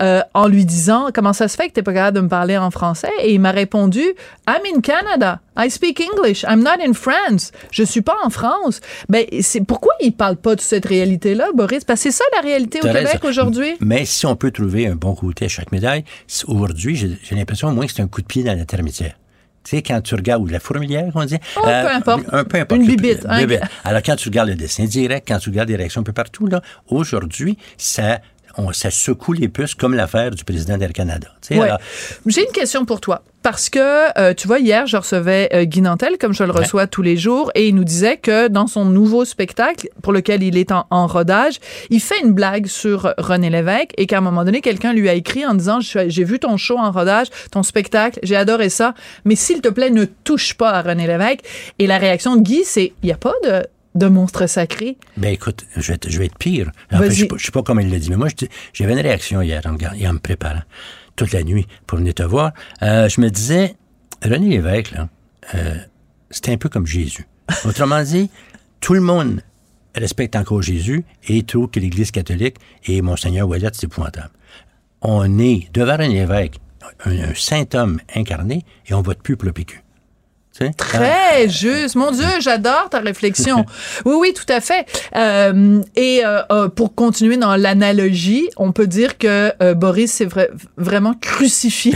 euh, 0.00 0.20
en 0.34 0.48
lui 0.48 0.64
disant 0.64 1.08
comment 1.14 1.32
ça 1.32 1.48
se 1.48 1.56
fait 1.56 1.68
que 1.68 1.74
t'es 1.74 1.82
pas 1.82 1.92
capable 1.92 2.16
de 2.16 2.22
me 2.22 2.28
parler 2.28 2.56
en 2.56 2.70
français. 2.70 3.12
Et 3.22 3.34
il 3.34 3.40
m'a 3.40 3.50
répondu 3.50 4.02
I'm 4.48 4.62
in 4.74 4.80
Canada. 4.80 5.40
I 5.56 5.70
speak 5.70 6.00
English. 6.00 6.44
I'm 6.44 6.62
not 6.62 6.80
in 6.80 6.92
France. 6.92 7.50
Je 7.72 7.82
suis 7.82 8.02
pas 8.02 8.16
en 8.24 8.30
France. 8.30 8.80
Ben, 9.08 9.26
c'est 9.40 9.64
pourquoi 9.64 9.92
il 10.00 10.12
parle 10.12 10.36
pas 10.36 10.54
de 10.54 10.60
cette 10.60 10.86
réalité-là, 10.86 11.48
Boris? 11.54 11.84
Parce 11.84 12.02
que 12.02 12.10
c'est 12.10 12.16
ça 12.16 12.24
la 12.36 12.42
réalité 12.42 12.78
au 12.78 12.82
Québec 12.82 13.06
raison. 13.06 13.18
Mais 13.80 14.04
si 14.04 14.26
on 14.26 14.36
peut 14.36 14.50
trouver 14.50 14.86
un 14.86 14.94
bon 14.94 15.14
côté 15.14 15.46
à 15.46 15.48
chaque 15.48 15.72
médaille, 15.72 16.04
aujourd'hui, 16.46 16.96
j'ai, 16.96 17.34
l'impression 17.36 17.68
au 17.68 17.72
moins 17.72 17.86
que 17.86 17.92
c'est 17.92 18.02
un 18.02 18.08
coup 18.08 18.22
de 18.22 18.26
pied 18.26 18.42
dans 18.42 18.56
la 18.56 18.64
termitière. 18.64 19.14
Tu 19.64 19.76
sais, 19.76 19.82
quand 19.82 20.00
tu 20.00 20.14
regardes, 20.14 20.42
ou 20.42 20.46
la 20.46 20.60
fourmilière, 20.60 21.10
on 21.14 21.24
dit. 21.24 21.34
euh, 21.34 21.38
Oh, 21.56 21.62
peu 21.62 21.68
importe. 21.94 22.24
Un 22.32 22.44
peu 22.44 22.58
importe. 22.58 22.80
Une 22.80 22.86
bibite, 22.86 23.26
hein. 23.28 23.46
Alors, 23.84 24.02
quand 24.02 24.16
tu 24.16 24.28
regardes 24.28 24.48
le 24.48 24.54
dessin 24.54 24.84
direct, 24.84 25.28
quand 25.28 25.38
tu 25.38 25.50
regardes 25.50 25.68
les 25.68 25.76
réactions 25.76 26.00
un 26.00 26.04
peu 26.04 26.12
partout, 26.12 26.46
là, 26.46 26.62
aujourd'hui, 26.88 27.58
ça, 27.76 28.20
on, 28.56 28.72
ça 28.72 28.90
secoue 28.90 29.32
les 29.34 29.48
puces 29.48 29.74
comme 29.74 29.94
l'affaire 29.94 30.30
du 30.30 30.44
président 30.44 30.78
d'Air 30.78 30.92
Canada. 30.92 31.28
Tu 31.42 31.54
sais, 31.54 31.60
Ouais. 31.60 31.70
J'ai 32.26 32.46
une 32.46 32.52
question 32.52 32.84
pour 32.86 33.00
toi. 33.00 33.22
Parce 33.50 33.70
que, 33.70 34.18
euh, 34.20 34.34
tu 34.34 34.46
vois, 34.46 34.58
hier, 34.58 34.86
je 34.86 34.98
recevais 34.98 35.48
euh, 35.54 35.64
Guy 35.64 35.80
Nantel, 35.80 36.18
comme 36.20 36.34
je 36.34 36.44
le 36.44 36.50
reçois 36.50 36.86
tous 36.86 37.00
les 37.00 37.16
jours, 37.16 37.50
et 37.54 37.66
il 37.66 37.74
nous 37.74 37.84
disait 37.84 38.18
que 38.18 38.48
dans 38.48 38.66
son 38.66 38.84
nouveau 38.84 39.24
spectacle, 39.24 39.88
pour 40.02 40.12
lequel 40.12 40.42
il 40.42 40.58
est 40.58 40.70
en, 40.70 40.86
en 40.90 41.06
rodage, 41.06 41.58
il 41.88 42.00
fait 42.00 42.20
une 42.22 42.34
blague 42.34 42.66
sur 42.66 43.14
René 43.16 43.48
Lévesque 43.48 43.94
et 43.96 44.06
qu'à 44.06 44.18
un 44.18 44.20
moment 44.20 44.44
donné, 44.44 44.60
quelqu'un 44.60 44.92
lui 44.92 45.08
a 45.08 45.14
écrit 45.14 45.46
en 45.46 45.54
disant, 45.54 45.78
j'ai 45.80 46.24
vu 46.24 46.38
ton 46.38 46.58
show 46.58 46.76
en 46.76 46.92
rodage, 46.92 47.28
ton 47.50 47.62
spectacle, 47.62 48.18
j'ai 48.22 48.36
adoré 48.36 48.68
ça, 48.68 48.92
mais 49.24 49.34
s'il 49.34 49.62
te 49.62 49.68
plaît, 49.68 49.88
ne 49.88 50.04
touche 50.04 50.52
pas 50.52 50.72
à 50.72 50.82
René 50.82 51.06
Lévesque. 51.06 51.40
Et 51.78 51.86
la 51.86 51.96
réaction 51.96 52.36
de 52.36 52.42
Guy, 52.42 52.64
c'est, 52.66 52.92
il 53.02 53.06
n'y 53.06 53.12
a 53.12 53.16
pas 53.16 53.32
de 53.44 53.62
de 53.94 54.06
monstre 54.06 54.46
sacré. 54.46 54.96
Ben 55.16 55.32
écoute, 55.32 55.64
je 55.74 55.88
vais 55.88 55.94
être, 55.94 56.08
je 56.08 56.18
vais 56.18 56.26
être 56.26 56.38
pire. 56.38 56.70
En 56.92 56.98
fait, 56.98 57.10
je 57.10 57.24
je 57.36 57.44
sais 57.46 57.50
pas 57.50 57.62
comment 57.62 57.80
il 57.80 57.90
l'a 57.90 57.98
dit, 57.98 58.10
mais 58.10 58.16
moi, 58.16 58.28
j'avais 58.72 58.92
une 58.92 59.00
réaction 59.00 59.40
hier 59.40 59.62
en, 59.64 59.70
en 59.70 60.12
me 60.12 60.18
préparant 60.18 60.60
toute 61.18 61.32
la 61.32 61.42
nuit 61.42 61.66
pour 61.86 61.98
venir 61.98 62.14
te 62.14 62.22
voir. 62.22 62.52
Euh, 62.82 63.08
je 63.08 63.20
me 63.20 63.28
disais, 63.28 63.74
René 64.24 64.48
Lévesque, 64.48 64.92
là, 64.92 65.08
euh, 65.54 65.74
c'était 66.30 66.52
un 66.52 66.56
peu 66.56 66.68
comme 66.68 66.86
Jésus. 66.86 67.26
Autrement 67.64 68.02
dit, 68.02 68.30
tout 68.80 68.94
le 68.94 69.00
monde 69.00 69.42
respecte 69.94 70.36
encore 70.36 70.62
Jésus 70.62 71.04
et 71.26 71.42
trouve 71.42 71.68
que 71.68 71.80
l'Église 71.80 72.10
catholique 72.10 72.56
et 72.86 73.02
Monseigneur 73.02 73.48
Ouellet, 73.48 73.70
c'est 73.72 73.84
épouvantable. 73.84 74.30
On 75.02 75.38
est 75.38 75.68
devant 75.74 75.96
René 75.96 76.14
Lévesque, 76.14 76.58
un, 77.04 77.10
un 77.10 77.34
saint 77.34 77.66
homme 77.74 78.00
incarné, 78.14 78.64
et 78.86 78.94
on 78.94 79.02
vote 79.02 79.20
plus 79.22 79.36
pour 79.36 79.46
le 79.46 79.52
PQ. 79.52 79.82
Très 80.76 81.48
juste. 81.48 81.94
Mon 81.94 82.10
Dieu, 82.10 82.26
j'adore 82.40 82.88
ta 82.90 83.00
réflexion. 83.00 83.64
Oui, 84.04 84.14
oui, 84.18 84.32
tout 84.34 84.50
à 84.52 84.60
fait. 84.60 84.86
Euh, 85.16 85.80
et 85.96 86.22
euh, 86.24 86.40
euh, 86.50 86.68
pour 86.68 86.94
continuer 86.94 87.36
dans 87.36 87.56
l'analogie, 87.56 88.48
on 88.56 88.72
peut 88.72 88.86
dire 88.86 89.18
que 89.18 89.52
euh, 89.62 89.74
Boris 89.74 90.12
s'est 90.12 90.26
vra- 90.26 90.48
vraiment 90.76 91.14
crucifié 91.14 91.92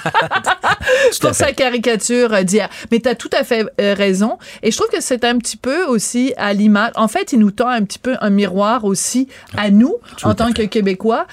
pour 1.20 1.34
sa 1.34 1.52
caricature 1.52 2.32
euh, 2.32 2.42
d'hier. 2.42 2.68
Mais 2.90 3.00
tu 3.00 3.08
as 3.08 3.14
tout 3.14 3.30
à 3.32 3.44
fait 3.44 3.66
raison. 3.78 4.38
Et 4.62 4.70
je 4.70 4.76
trouve 4.76 4.90
que 4.90 5.00
c'est 5.00 5.24
un 5.24 5.38
petit 5.38 5.56
peu 5.56 5.84
aussi 5.84 6.32
à 6.36 6.52
l'image. 6.52 6.92
En 6.96 7.08
fait, 7.08 7.32
il 7.32 7.38
nous 7.38 7.50
tend 7.50 7.68
un 7.68 7.82
petit 7.84 7.98
peu 7.98 8.16
un 8.20 8.30
miroir 8.30 8.84
aussi 8.84 9.28
à 9.56 9.70
nous, 9.70 9.94
en 10.22 10.34
tant 10.34 10.52
que 10.52 10.62
Québécois. 10.62 11.26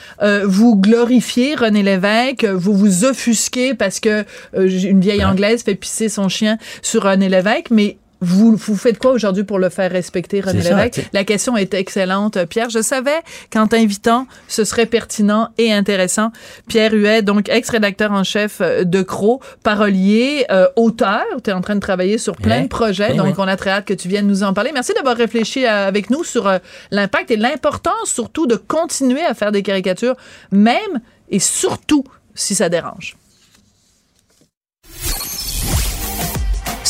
Vous 0.43 0.75
glorifiez 0.75 1.55
René 1.55 1.83
Lévesque, 1.83 2.45
vous 2.45 2.73
vous 2.75 3.05
offusquez 3.05 3.73
parce 3.73 3.99
que 3.99 4.25
une 4.55 5.01
vieille 5.01 5.23
anglaise 5.25 5.63
fait 5.63 5.75
pisser 5.75 6.09
son 6.09 6.29
chien 6.29 6.57
sur 6.81 7.03
René 7.03 7.29
Lévesque, 7.29 7.71
mais 7.71 7.97
vous, 8.19 8.55
vous 8.55 8.75
faites 8.75 8.97
quoi 8.97 9.11
aujourd'hui 9.11 9.43
pour 9.43 9.59
le 9.59 9.69
faire 9.69 9.91
respecter, 9.91 10.41
René 10.41 10.63
ça, 10.63 10.69
Lévesque? 10.71 11.07
La 11.13 11.23
question 11.23 11.55
est 11.55 11.75
excellente, 11.75 12.43
Pierre. 12.45 12.71
Je 12.71 12.81
savais 12.81 13.19
qu'en 13.53 13.67
t'invitant, 13.67 14.25
ce 14.47 14.63
serait 14.63 14.87
pertinent 14.87 15.49
et 15.59 15.71
intéressant. 15.71 16.31
Pierre 16.67 16.93
Huet, 16.93 17.21
donc 17.21 17.47
ex-rédacteur 17.47 18.11
en 18.11 18.23
chef 18.23 18.57
euh, 18.61 18.83
de 18.85 19.03
Cro, 19.03 19.39
parolier, 19.61 20.47
euh, 20.49 20.67
auteur. 20.75 21.25
Tu 21.43 21.51
es 21.51 21.53
en 21.53 21.61
train 21.61 21.75
de 21.75 21.79
travailler 21.79 22.17
sur 22.17 22.35
plein 22.35 22.57
Ouais. 22.57 22.63
de 22.63 22.67
projets, 22.69 23.11
Oui, 23.11 23.17
donc 23.17 23.27
oui. 23.27 23.33
on 23.37 23.47
a 23.47 23.55
très 23.55 23.69
hâte 23.69 23.85
que 23.85 23.93
tu 23.93 24.07
viennes 24.07 24.25
nous 24.25 24.41
en 24.41 24.51
parler. 24.55 24.71
Merci 24.73 24.93
d'avoir 24.95 25.15
réfléchi 25.15 25.67
euh, 25.67 25.87
avec 25.87 26.09
nous 26.09 26.23
sur 26.23 26.47
euh, 26.47 26.57
l'impact 26.89 27.29
et 27.29 27.37
l'importance 27.37 28.05
surtout 28.11 28.47
de 28.47 28.55
continuer 28.55 29.21
à 29.23 29.35
faire 29.35 29.51
des 29.51 29.61
caricatures, 29.61 30.15
même 30.51 31.01
et 31.29 31.37
surtout 31.37 32.03
si 32.33 32.55
ça 32.55 32.67
dérange. 32.67 33.15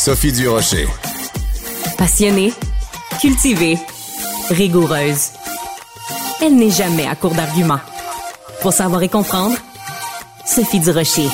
Sophie 0.08 0.32
Durocher. 0.32 0.88
Passionnée, 1.98 2.50
cultivée, 3.20 3.76
rigoureuse. 4.48 5.32
Elle 6.40 6.56
n'est 6.56 6.70
jamais 6.70 7.06
à 7.06 7.14
court 7.14 7.34
d'arguments. 7.34 7.80
Pour 8.62 8.72
savoir 8.72 9.02
et 9.02 9.10
comprendre, 9.10 9.54
Sophie 10.46 10.80
Durocher. 10.80 11.28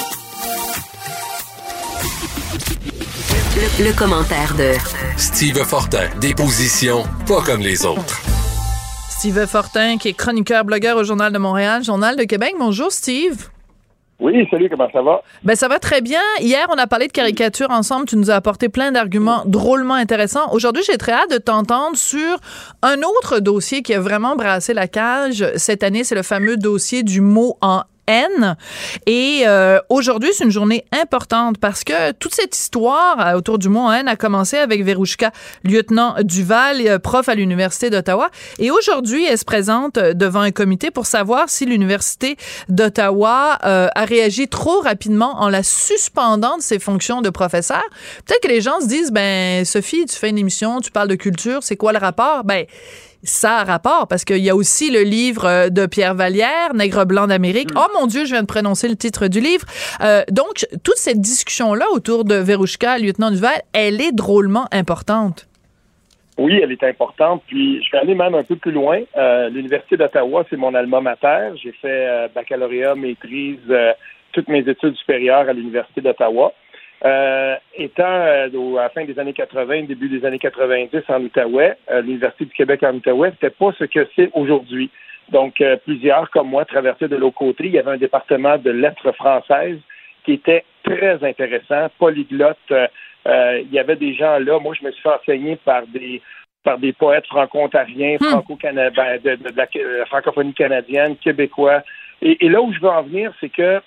Le, 3.78 3.84
le 3.84 3.92
commentaire 3.92 4.56
de 4.56 4.72
Steve 5.18 5.62
Fortin, 5.62 6.08
des 6.20 6.34
positions 6.34 7.04
pas 7.28 7.42
comme 7.42 7.60
les 7.60 7.86
autres. 7.86 8.22
Steve 9.08 9.46
Fortin, 9.46 9.98
qui 9.98 10.08
est 10.08 10.14
chroniqueur, 10.14 10.64
blogueur 10.64 10.96
au 10.96 11.04
Journal 11.04 11.32
de 11.32 11.38
Montréal, 11.38 11.84
Journal 11.84 12.16
de 12.16 12.24
Québec. 12.24 12.54
Bonjour, 12.58 12.90
Steve. 12.90 13.50
Oui, 14.24 14.48
salut, 14.50 14.70
comment 14.70 14.88
ça 14.90 15.02
va? 15.02 15.20
Ben 15.42 15.54
ça 15.54 15.68
va 15.68 15.78
très 15.78 16.00
bien. 16.00 16.22
Hier, 16.40 16.66
on 16.70 16.78
a 16.78 16.86
parlé 16.86 17.08
de 17.08 17.12
caricature 17.12 17.70
ensemble. 17.70 18.06
Tu 18.06 18.16
nous 18.16 18.30
as 18.30 18.34
apporté 18.34 18.70
plein 18.70 18.90
d'arguments 18.90 19.42
drôlement 19.44 19.92
intéressants. 19.92 20.50
Aujourd'hui, 20.52 20.82
j'ai 20.86 20.96
très 20.96 21.12
hâte 21.12 21.30
de 21.30 21.36
t'entendre 21.36 21.98
sur 21.98 22.38
un 22.80 23.02
autre 23.02 23.40
dossier 23.40 23.82
qui 23.82 23.92
a 23.92 24.00
vraiment 24.00 24.34
brassé 24.34 24.72
la 24.72 24.88
cage 24.88 25.44
cette 25.56 25.82
année. 25.82 26.04
C'est 26.04 26.14
le 26.14 26.22
fameux 26.22 26.56
dossier 26.56 27.02
du 27.02 27.20
mot 27.20 27.58
en 27.60 27.82
haine. 28.06 28.56
Et 29.06 29.42
euh, 29.46 29.80
aujourd'hui, 29.88 30.30
c'est 30.32 30.44
une 30.44 30.50
journée 30.50 30.84
importante 30.92 31.58
parce 31.58 31.84
que 31.84 32.12
toute 32.12 32.34
cette 32.34 32.56
histoire 32.56 33.20
euh, 33.20 33.34
autour 33.34 33.58
du 33.58 33.68
mot 33.68 33.90
haine 33.90 34.08
a 34.08 34.16
commencé 34.16 34.56
avec 34.56 34.84
Verouchka, 34.84 35.30
lieutenant 35.64 36.14
Duval, 36.22 36.80
euh, 36.86 36.98
prof 36.98 37.28
à 37.28 37.34
l'Université 37.34 37.90
d'Ottawa. 37.90 38.30
Et 38.58 38.70
aujourd'hui, 38.70 39.24
elle 39.26 39.38
se 39.38 39.44
présente 39.44 39.98
euh, 39.98 40.14
devant 40.14 40.40
un 40.40 40.50
comité 40.50 40.90
pour 40.90 41.06
savoir 41.06 41.48
si 41.48 41.66
l'Université 41.66 42.36
d'Ottawa 42.68 43.58
euh, 43.64 43.88
a 43.94 44.04
réagi 44.04 44.48
trop 44.48 44.80
rapidement 44.80 45.40
en 45.40 45.48
la 45.48 45.62
suspendant 45.62 46.56
de 46.56 46.62
ses 46.62 46.78
fonctions 46.78 47.22
de 47.22 47.30
professeur. 47.30 47.82
Peut-être 48.26 48.42
que 48.42 48.48
les 48.48 48.60
gens 48.60 48.80
se 48.80 48.86
disent, 48.86 49.12
ben 49.12 49.64
Sophie, 49.64 50.06
tu 50.06 50.16
fais 50.16 50.30
une 50.30 50.38
émission, 50.38 50.80
tu 50.80 50.90
parles 50.90 51.08
de 51.08 51.14
culture, 51.14 51.62
c'est 51.62 51.76
quoi 51.76 51.92
le 51.92 51.98
rapport? 51.98 52.44
Ben 52.44 52.66
ça 53.24 53.58
a 53.58 53.64
rapport 53.64 54.06
parce 54.08 54.24
qu'il 54.24 54.38
y 54.38 54.50
a 54.50 54.56
aussi 54.56 54.90
le 54.90 55.02
livre 55.02 55.46
euh, 55.46 55.68
de 55.68 55.86
Pierre 55.86 56.14
Vallière, 56.14 56.74
Nègre 56.74 57.06
blanc 57.06 57.26
d'Amérique. 57.26 57.72
Mm. 57.74 57.78
Oh 57.78 57.98
mon 57.98 58.06
Dieu, 58.06 58.24
je 58.24 58.32
viens 58.32 58.42
de 58.42 58.46
prononcer 58.46 58.88
le 58.88 58.96
titre 58.96 59.28
du 59.28 59.40
livre. 59.40 59.66
Euh, 60.02 60.22
donc, 60.30 60.66
toute 60.82 60.96
cette 60.96 61.20
discussion-là 61.20 61.86
autour 61.92 62.24
de 62.24 62.34
Verouchka, 62.34 62.98
lieutenant 62.98 63.30
Duval, 63.30 63.62
elle 63.72 64.00
est 64.00 64.12
drôlement 64.12 64.66
importante. 64.72 65.48
Oui, 66.36 66.58
elle 66.62 66.72
est 66.72 66.82
importante. 66.82 67.42
Puis 67.46 67.82
je 67.82 67.90
vais 67.92 67.98
aller 67.98 68.14
même 68.14 68.34
un 68.34 68.42
peu 68.42 68.56
plus 68.56 68.72
loin. 68.72 69.00
Euh, 69.16 69.48
L'Université 69.50 69.96
d'Ottawa, 69.96 70.44
c'est 70.50 70.56
mon 70.56 70.74
alma 70.74 71.00
mater. 71.00 71.50
J'ai 71.62 71.72
fait 71.72 72.06
euh, 72.06 72.28
baccalauréat, 72.34 72.94
maîtrise, 72.94 73.60
toutes 74.32 74.48
mes 74.48 74.68
études 74.68 74.96
supérieures 74.96 75.48
à 75.48 75.52
l'Université 75.52 76.00
d'Ottawa. 76.00 76.52
Euh, 77.04 77.56
étant 77.74 78.04
euh, 78.06 78.48
au- 78.54 78.78
à 78.78 78.84
la 78.84 78.88
fin 78.90 79.04
des 79.04 79.18
années 79.18 79.32
80, 79.34 79.82
début 79.82 80.08
des 80.08 80.24
années 80.24 80.38
90 80.38 81.02
en 81.08 81.22
Outaouais, 81.22 81.76
euh, 81.90 82.00
l'Université 82.00 82.46
du 82.46 82.52
Québec 82.54 82.82
en 82.82 82.94
Outaouais, 82.94 83.30
c'était 83.32 83.50
pas 83.50 83.72
ce 83.78 83.84
que 83.84 84.06
c'est 84.16 84.30
aujourd'hui. 84.32 84.90
Donc, 85.30 85.60
euh, 85.60 85.76
plusieurs 85.84 86.30
comme 86.30 86.48
moi 86.48 86.64
traversaient 86.64 87.08
de 87.08 87.16
l'autre 87.16 87.36
côté. 87.36 87.64
Il 87.66 87.72
y 87.72 87.78
avait 87.78 87.90
un 87.92 87.96
département 87.98 88.56
de 88.58 88.70
lettres 88.70 89.12
françaises 89.12 89.78
qui 90.24 90.32
était 90.34 90.64
très 90.82 91.22
intéressant, 91.24 91.88
polyglotte. 91.98 92.58
euh, 92.70 93.58
il 93.62 93.72
y 93.72 93.78
avait 93.78 93.96
des 93.96 94.14
gens 94.14 94.38
là. 94.38 94.58
Moi, 94.58 94.74
je 94.78 94.84
me 94.86 94.90
suis 94.92 95.02
fait 95.02 95.08
enseigner 95.10 95.56
par 95.56 95.86
des 95.86 96.20
par 96.62 96.78
des 96.78 96.94
poètes 96.94 97.26
franco-ontariens, 97.26 98.16
franco-canadiens, 98.30 99.18
de, 99.22 99.36
de- 99.36 99.50
de 99.50 99.56
la, 99.56 99.66
la 99.98 100.06
francophonie 100.06 100.54
canadienne, 100.54 101.14
québécois. 101.18 101.82
Et, 102.22 102.42
et 102.46 102.48
là 102.48 102.62
où 102.62 102.72
je 102.72 102.80
veux 102.80 102.88
en 102.88 103.02
venir, 103.02 103.34
c'est 103.38 103.50
que 103.50 103.82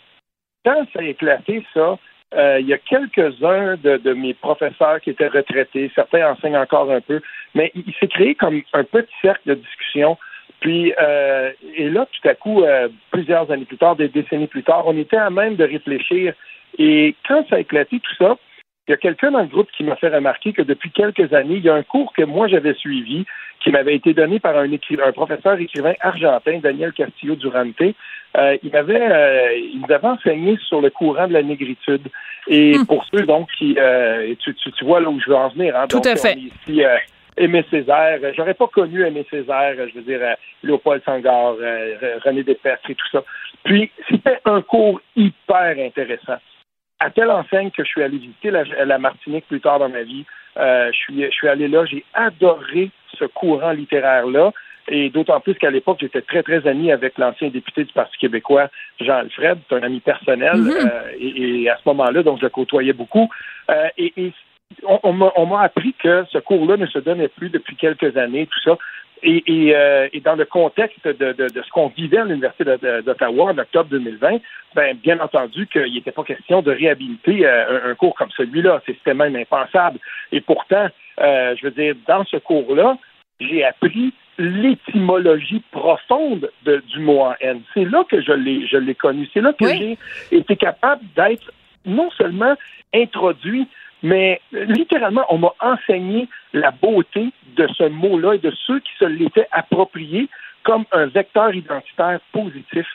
quand 0.64 0.86
ça 0.94 1.00
a 1.00 1.04
éclaté, 1.04 1.64
ça, 1.74 1.98
euh, 2.36 2.60
il 2.60 2.68
y 2.68 2.74
a 2.74 2.78
quelques-uns 2.78 3.78
de, 3.78 3.98
de 3.98 4.14
mes 4.14 4.34
professeurs 4.34 5.00
qui 5.00 5.12
étaient 5.12 5.28
retraités, 5.28 5.90
certains 5.96 6.30
enseignent 6.30 6.58
encore 6.58 6.92
un 6.92 7.00
peu, 7.00 7.22
mais 7.56 7.72
il, 7.74 7.94
s'est 8.00 8.08
créé 8.08 8.36
comme 8.36 8.62
un 8.74 8.84
petit 8.84 9.14
cercle 9.22 9.42
de 9.46 9.54
discussion. 9.56 10.18
Puis, 10.60 10.94
euh, 11.00 11.52
et 11.76 11.90
là, 11.90 12.06
tout 12.12 12.28
à 12.28 12.36
coup, 12.36 12.64
euh, 12.64 12.90
plusieurs 13.12 13.50
années 13.50 13.66
plus 13.66 13.78
tard, 13.78 13.96
des 13.96 14.10
décennies 14.10 14.48
plus 14.48 14.64
tard, 14.64 14.84
on 14.88 14.98
était 14.98 15.18
à 15.18 15.30
même 15.30 15.56
de 15.56 15.64
réfléchir. 15.64 16.34
Et 16.78 17.16
quand 17.28 17.48
ça 17.50 17.58
a 17.58 17.60
éclaté, 17.60 18.00
tout 18.00 18.16
ça, 18.16 18.38
il 18.88 18.92
y 18.92 18.94
a 18.94 18.98
quelqu'un 18.98 19.32
dans 19.32 19.42
le 19.42 19.48
groupe 19.48 19.70
qui 19.76 19.84
m'a 19.84 19.96
fait 19.98 20.08
remarquer 20.08 20.54
que 20.54 20.62
depuis 20.62 20.92
quelques 20.92 21.34
années, 21.34 21.56
il 21.56 21.64
y 21.66 21.70
a 21.70 21.76
un 21.76 21.84
cours 21.84 22.14
que 22.14 22.24
moi 22.24 22.48
j'avais 22.48 22.74
suivi, 22.74 23.26
qui 23.60 23.72
m'avait 23.72 23.96
été 23.96 24.14
donné 24.14 24.40
par 24.40 24.56
un, 24.58 24.70
un 24.72 25.12
professeur 25.12 25.60
écrivain 25.60 25.94
argentin, 26.00 26.60
Daniel 26.60 26.94
Castillo 26.94 27.36
Durante. 27.36 27.82
Euh, 28.38 28.58
il 28.64 28.72
m'avait, 28.72 29.12
euh, 29.12 29.54
il 29.58 29.82
nous 29.82 29.94
avait 29.94 30.08
enseigné 30.08 30.58
sur 30.68 30.80
le 30.80 30.90
courant 30.90 31.28
de 31.28 31.34
la 31.34 31.44
négritude. 31.44 32.08
Et 32.48 32.74
pour 32.88 33.04
ceux 33.12 33.26
donc 33.26 33.50
qui, 33.58 33.76
euh, 33.78 34.34
tu, 34.40 34.54
tu, 34.56 34.72
tu 34.72 34.86
vois 34.86 35.02
là 35.02 35.10
où 35.10 35.20
je 35.20 35.30
veux 35.30 35.36
en 35.36 35.50
venir. 35.50 35.76
Hein, 35.76 35.88
Tout 35.90 35.98
donc, 35.98 36.08
à 36.08 36.16
fait. 36.16 36.36
ici, 36.38 36.84
euh, 36.84 36.96
Aimé 37.36 37.66
Césaire. 37.70 38.20
J'aurais 38.36 38.54
pas 38.54 38.68
connu 38.68 39.06
Aimé 39.06 39.26
Césaire, 39.30 39.76
je 39.90 39.96
veux 39.96 40.02
dire, 40.02 40.20
euh, 40.22 40.34
Léopold 40.64 41.04
Sangar, 41.04 41.56
euh, 41.60 42.20
René 42.24 42.44
Despestre 42.44 42.90
et 42.90 42.96
tout 42.96 43.08
ça. 43.12 43.24
Puis, 43.64 43.92
c'était 44.10 44.40
un 44.46 44.62
cours 44.62 45.02
hyper 45.16 45.76
intéressant. 45.80 46.38
À 47.00 47.10
telle 47.10 47.30
enseigne 47.30 47.72
que 47.72 47.84
je 47.84 47.90
suis 47.90 48.04
allé 48.04 48.18
visiter 48.18 48.52
la, 48.52 48.64
la 48.64 48.98
Martinique 48.98 49.48
plus 49.48 49.62
tard 49.62 49.80
dans 49.80 49.90
ma 49.90 50.04
vie. 50.04 50.26
Euh, 50.58 50.90
je, 50.92 50.98
suis, 50.98 51.24
je 51.24 51.32
suis 51.32 51.48
allé 51.48 51.68
là, 51.68 51.86
j'ai 51.86 52.04
adoré 52.14 52.90
ce 53.18 53.26
courant 53.26 53.72
littéraire-là. 53.72 54.52
Et 54.90 55.10
d'autant 55.10 55.40
plus 55.42 55.56
qu'à 55.56 55.70
l'époque, 55.70 55.98
j'étais 56.00 56.22
très, 56.22 56.44
très 56.44 56.66
ami 56.66 56.92
avec 56.92 57.18
l'ancien 57.18 57.50
député 57.50 57.84
du 57.84 57.92
Parti 57.92 58.18
québécois, 58.18 58.70
Jean 59.02 59.18
Alfred. 59.18 59.60
C'est 59.68 59.76
un 59.76 59.84
ami 59.84 60.00
personnel. 60.00 60.56
euh, 60.56 61.12
et, 61.20 61.64
et 61.64 61.70
à 61.70 61.76
ce 61.78 61.82
moment-là, 61.88 62.24
donc, 62.24 62.40
je 62.40 62.44
le 62.44 62.50
côtoyais 62.50 62.94
beaucoup. 62.94 63.30
Euh, 63.70 63.90
et, 63.98 64.32
on 64.84 65.14
m'a 65.14 65.62
appris 65.62 65.94
que 65.94 66.26
ce 66.32 66.38
cours-là 66.40 66.78
ne 66.78 66.86
se 66.88 67.00
donnait 67.00 67.30
plus 67.30 67.50
depuis 67.50 67.76
quelques 67.76 68.16
années, 68.18 68.48
tout 68.48 68.60
ça. 68.64 68.78
Et, 69.24 69.44
et, 69.48 69.76
euh, 69.76 70.08
et 70.14 70.20
dans 70.20 70.36
le 70.36 70.46
contexte 70.46 71.06
de, 71.08 71.34
de, 71.34 71.48
de 71.50 71.62
ce 71.64 71.70
qu'on 71.72 71.88
vivait 71.88 72.20
à 72.20 72.26
l'Université 72.26 72.64
d'Ottawa 72.66 73.46
en 73.52 73.58
octobre 73.58 73.90
2020, 73.90 74.38
ben, 74.76 74.96
bien 75.02 75.20
entendu 75.20 75.66
qu'il 75.68 75.92
n'était 75.94 76.12
pas 76.12 76.24
question 76.24 76.62
de 76.62 76.72
réhabiliter 76.72 77.46
euh, 77.48 77.86
un, 77.86 77.92
un 77.92 77.96
cours 77.96 78.16
comme 78.16 78.30
celui-là. 78.38 78.82
C'était 78.86 79.14
même 79.14 79.36
impensable. 79.36 80.00
Et 80.32 80.42
pourtant, 80.42 80.88
euh, 81.20 81.56
je 81.60 81.66
veux 81.66 81.72
dire, 81.72 81.96
dans 82.08 82.26
ce 82.26 82.38
cours-là, 82.38 82.98
j'ai 83.40 83.64
appris 83.64 84.14
l'étymologie 84.38 85.64
profonde 85.72 86.50
de- 86.66 86.84
du 86.88 87.00
mot 87.00 87.22
en 87.22 87.34
haine. 87.42 87.62
C'est 87.74 87.86
là 87.86 88.04
que 88.10 88.22
je 88.22 88.32
l'ai, 88.32 88.68
je 88.68 88.78
l'ai 88.78 88.96
connu. 88.96 89.28
C'est 89.34 89.42
là 89.42 89.54
que 89.54 89.66
j'ai 89.78 89.98
été 90.32 90.56
capable 90.56 91.02
d'être 91.16 91.52
non 91.86 92.10
seulement 92.12 92.56
introduit, 92.94 93.68
mais 94.04 94.42
euh, 94.54 94.66
littéralement, 94.66 95.26
on 95.30 95.38
m'a 95.38 95.54
enseigné 95.60 96.28
la 96.54 96.72
beauté 96.72 97.30
de 97.56 97.68
ce 97.78 97.84
mot-là 97.84 98.36
et 98.36 98.40
de 98.40 98.52
ceux 98.66 98.80
qui 98.80 98.92
se 99.00 99.06
l'étaient 99.06 99.48
appropriés 99.52 100.30
comme 100.64 100.86
un 100.92 101.06
vecteur 101.08 101.54
identitaire 101.56 102.20
positif. 102.32 102.86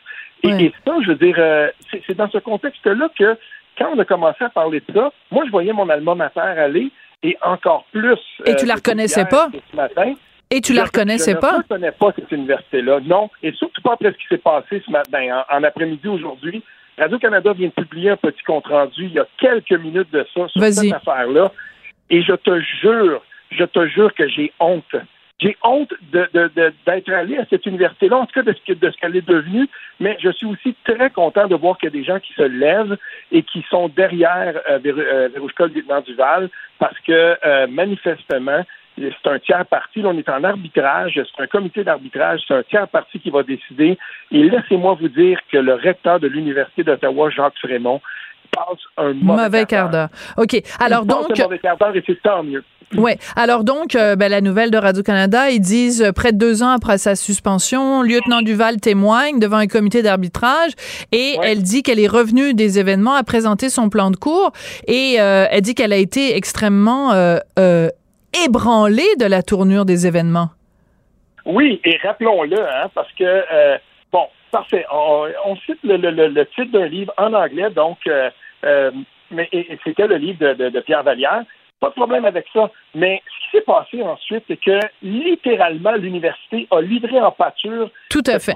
Et, 0.42 0.48
et 0.48 0.72
ça, 0.84 0.94
je 1.02 1.08
veux 1.08 1.14
dire, 1.14 1.36
euh, 1.38 1.68
c'est, 2.06 2.16
dans 2.16 2.28
ce 2.30 2.38
contexte-là 2.38 3.08
que 3.18 3.38
quand 3.78 3.90
on 3.94 3.98
a 3.98 4.04
commencé 4.04 4.44
à 4.44 4.50
parler 4.50 4.80
de 4.80 4.92
ça, 4.94 5.12
moi, 5.30 5.44
je 5.46 5.50
voyais 5.50 5.72
mon 5.72 5.88
alma 5.88 6.14
mater 6.14 6.40
aller 6.40 6.90
et 7.22 7.36
encore 7.42 7.84
plus. 7.92 8.18
Et 8.44 8.56
tu 8.56 8.66
la 8.66 8.74
depuis 8.74 8.90
reconnaissais 8.90 9.20
hier 9.20 9.28
pas? 9.28 9.48
et 9.52 9.62
Ce 9.70 9.76
matin. 9.76 10.14
Et 10.50 10.60
tu 10.60 10.74
la 10.74 10.84
reconnaissais 10.84 11.32
je 11.32 11.38
pas? 11.38 11.50
Je 11.52 11.56
ne 11.56 11.62
reconnais 11.62 11.92
pas 11.92 12.12
cette 12.14 12.30
université-là, 12.30 13.00
non. 13.04 13.30
Et 13.42 13.52
surtout 13.52 13.80
pas 13.80 13.94
après 13.94 14.12
ce 14.12 14.18
qui 14.18 14.26
s'est 14.28 14.38
passé 14.38 14.82
ce 14.84 14.90
matin, 14.90 15.44
en, 15.48 15.56
en 15.56 15.62
après-midi 15.62 16.08
aujourd'hui. 16.08 16.62
Radio-Canada 16.98 17.52
vient 17.52 17.68
de 17.68 17.82
publier 17.82 18.10
un 18.10 18.16
petit 18.16 18.42
compte-rendu 18.44 19.04
il 19.06 19.12
y 19.12 19.18
a 19.18 19.26
quelques 19.38 19.72
minutes 19.72 20.12
de 20.12 20.26
ça 20.34 20.48
sur 20.48 20.60
cette 20.70 20.84
affaire-là. 20.92 21.52
Et 22.10 22.22
je 22.22 22.32
te 22.34 22.60
jure, 22.60 23.22
je 23.50 23.64
te 23.64 23.86
jure 23.88 24.12
que 24.14 24.28
j'ai 24.28 24.52
honte. 24.60 24.94
J'ai 25.40 25.56
honte 25.64 25.92
de, 26.12 26.28
de- 26.34 26.50
de- 26.54 26.72
d'être 26.86 27.10
allé 27.10 27.36
à 27.38 27.44
cette 27.50 27.66
université-là, 27.66 28.16
en 28.18 28.26
tout 28.26 28.34
cas 28.34 28.42
de 28.42 28.52
ce, 28.52 28.60
que- 28.72 28.78
de 28.78 28.90
ce 28.90 28.96
qu'elle 28.98 29.16
est 29.16 29.26
devenue, 29.26 29.66
mais 29.98 30.16
je 30.20 30.30
suis 30.30 30.46
aussi 30.46 30.76
très 30.84 31.10
content 31.10 31.48
de 31.48 31.56
voir 31.56 31.78
qu'il 31.78 31.86
y 31.86 31.92
a 31.92 31.98
des 31.98 32.04
gens 32.04 32.20
qui 32.20 32.32
se 32.34 32.42
lèvent 32.42 32.96
et 33.32 33.42
qui 33.42 33.64
sont 33.68 33.88
derrière 33.88 34.60
euh, 34.70 34.78
Véru- 34.78 35.00
euh, 35.04 35.28
Vérouchka, 35.34 35.66
le 35.66 35.72
lieutenant 35.72 36.00
Duval, 36.02 36.48
parce 36.78 36.98
que 37.00 37.36
euh, 37.44 37.66
manifestement, 37.68 38.64
c'est 38.96 39.30
un 39.30 39.38
tiers 39.38 39.66
parti. 39.66 40.02
Là, 40.02 40.10
on 40.10 40.18
est 40.18 40.28
en 40.28 40.44
arbitrage. 40.44 41.14
C'est 41.14 41.42
un 41.42 41.46
comité 41.46 41.84
d'arbitrage. 41.84 42.40
C'est 42.46 42.54
un 42.54 42.62
tiers 42.62 42.88
parti 42.88 43.20
qui 43.20 43.30
va 43.30 43.42
décider. 43.42 43.98
Et 44.30 44.42
laissez-moi 44.42 44.96
vous 45.00 45.08
dire 45.08 45.38
que 45.50 45.58
le 45.58 45.74
recteur 45.74 46.20
de 46.20 46.28
l'Université 46.28 46.84
d'Ottawa, 46.84 47.30
Jacques 47.30 47.58
Frémont, 47.58 48.00
passe 48.54 48.78
un 48.98 49.14
mauvais, 49.14 49.44
Mauvais 49.44 49.66
quart 49.66 49.90
d'heure. 49.90 50.08
OK. 50.36 50.60
Alors 50.78 51.02
Il 51.04 51.08
passe 51.08 51.28
donc. 51.28 51.40
un 51.40 51.42
mauvais 51.44 51.58
quart 51.58 51.76
d'heure 51.78 51.96
et 51.96 52.02
c'est 52.06 52.22
tant 52.22 52.42
mieux. 52.42 52.62
Oui. 52.98 53.12
Alors 53.36 53.64
donc, 53.64 53.94
euh, 53.94 54.16
ben, 54.16 54.28
la 54.30 54.42
nouvelle 54.42 54.70
de 54.70 54.76
Radio-Canada, 54.76 55.50
ils 55.50 55.60
disent 55.60 56.02
euh, 56.02 56.12
près 56.12 56.32
de 56.32 56.36
deux 56.36 56.62
ans 56.62 56.68
après 56.68 56.98
sa 56.98 57.16
suspension, 57.16 58.02
lieutenant 58.02 58.42
Duval 58.42 58.80
témoigne 58.80 59.38
devant 59.38 59.56
un 59.56 59.66
comité 59.66 60.02
d'arbitrage 60.02 60.72
et 61.10 61.36
elle 61.42 61.62
dit 61.62 61.82
qu'elle 61.82 61.98
est 61.98 62.08
revenue 62.08 62.52
des 62.52 62.78
événements 62.78 63.14
à 63.14 63.22
présenter 63.22 63.70
son 63.70 63.88
plan 63.88 64.10
de 64.10 64.16
cours 64.16 64.52
et 64.86 65.16
euh, 65.20 65.46
elle 65.50 65.62
dit 65.62 65.74
qu'elle 65.74 65.94
a 65.94 65.96
été 65.96 66.36
extrêmement 66.36 67.12
ébranlée 68.44 69.16
de 69.18 69.26
la 69.26 69.42
tournure 69.42 69.84
des 69.84 70.06
événements? 70.06 70.50
Oui, 71.44 71.80
et 71.84 71.98
rappelons-le, 72.02 72.60
hein, 72.60 72.88
parce 72.94 73.10
que, 73.12 73.24
euh, 73.24 73.76
bon, 74.12 74.26
parfait. 74.50 74.84
On, 74.92 75.26
on 75.46 75.56
cite 75.56 75.78
le, 75.82 75.96
le- 75.96 76.10
le- 76.10 76.28
le 76.28 76.46
titre 76.46 76.70
d'un 76.72 76.86
livre 76.86 77.12
en 77.18 77.32
anglais, 77.32 77.70
donc, 77.70 77.98
euh, 78.06 78.30
euh, 78.64 78.90
mais 79.30 79.48
c'était 79.84 80.06
le 80.06 80.16
livre 80.16 80.38
de, 80.38 80.54
de- 80.54 80.68
de 80.68 80.80
Pierre 80.80 81.02
Vallière. 81.02 81.42
Pas 81.80 81.88
de 81.88 81.94
problème 81.94 82.24
avec 82.24 82.46
ça. 82.52 82.70
Mais 82.94 83.20
ce 83.26 83.44
qui 83.50 83.56
s'est 83.56 83.64
passé 83.64 84.00
ensuite, 84.02 84.44
c'est 84.46 84.56
que 84.60 84.78
littéralement, 85.02 85.92
l'université 85.92 86.68
a 86.70 86.80
livré 86.80 87.20
en 87.20 87.32
pâture 87.32 87.90
Tout 88.08 88.22
à 88.26 88.38
fait. 88.38 88.54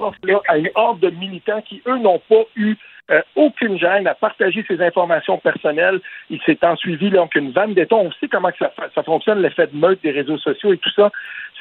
à 0.48 0.58
une 0.58 0.70
horde 0.76 1.00
de 1.00 1.10
militants 1.10 1.60
qui, 1.62 1.82
eux, 1.88 1.98
n'ont 1.98 2.20
pas 2.28 2.42
eu 2.54 2.76
euh, 3.10 3.22
aucune 3.36 3.78
gêne 3.78 4.08
à 4.08 4.14
partager 4.14 4.64
ces 4.66 4.82
informations 4.82 5.38
personnelles. 5.38 6.00
Il 6.28 6.40
s'est 6.42 6.58
ensuivi 6.62 7.10
donc 7.10 7.36
une 7.36 7.52
vanne 7.52 7.74
d'éton. 7.74 8.06
On 8.06 8.12
sait 8.12 8.26
comment 8.26 8.50
ça, 8.58 9.02
fonctionne, 9.04 9.42
l'effet 9.42 9.68
de 9.68 9.76
meute 9.76 10.02
des 10.02 10.10
réseaux 10.10 10.38
sociaux 10.38 10.72
et 10.72 10.78
tout 10.78 10.90
ça. 10.90 11.12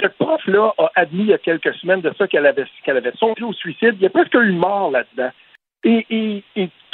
Cette 0.01 0.17
prof-là 0.17 0.73
a 0.79 0.91
admis 0.95 1.23
il 1.23 1.29
y 1.29 1.33
a 1.33 1.37
quelques 1.37 1.75
semaines 1.75 2.01
de 2.01 2.11
ça 2.17 2.27
qu'elle 2.27 2.47
avait, 2.47 2.65
songé 3.15 3.43
au 3.43 3.53
suicide. 3.53 3.93
Il 3.93 4.01
y 4.01 4.07
a 4.07 4.09
presque 4.09 4.33
eu 4.33 4.51
mort 4.53 4.89
là-dedans. 4.89 5.29
Et, 5.83 6.43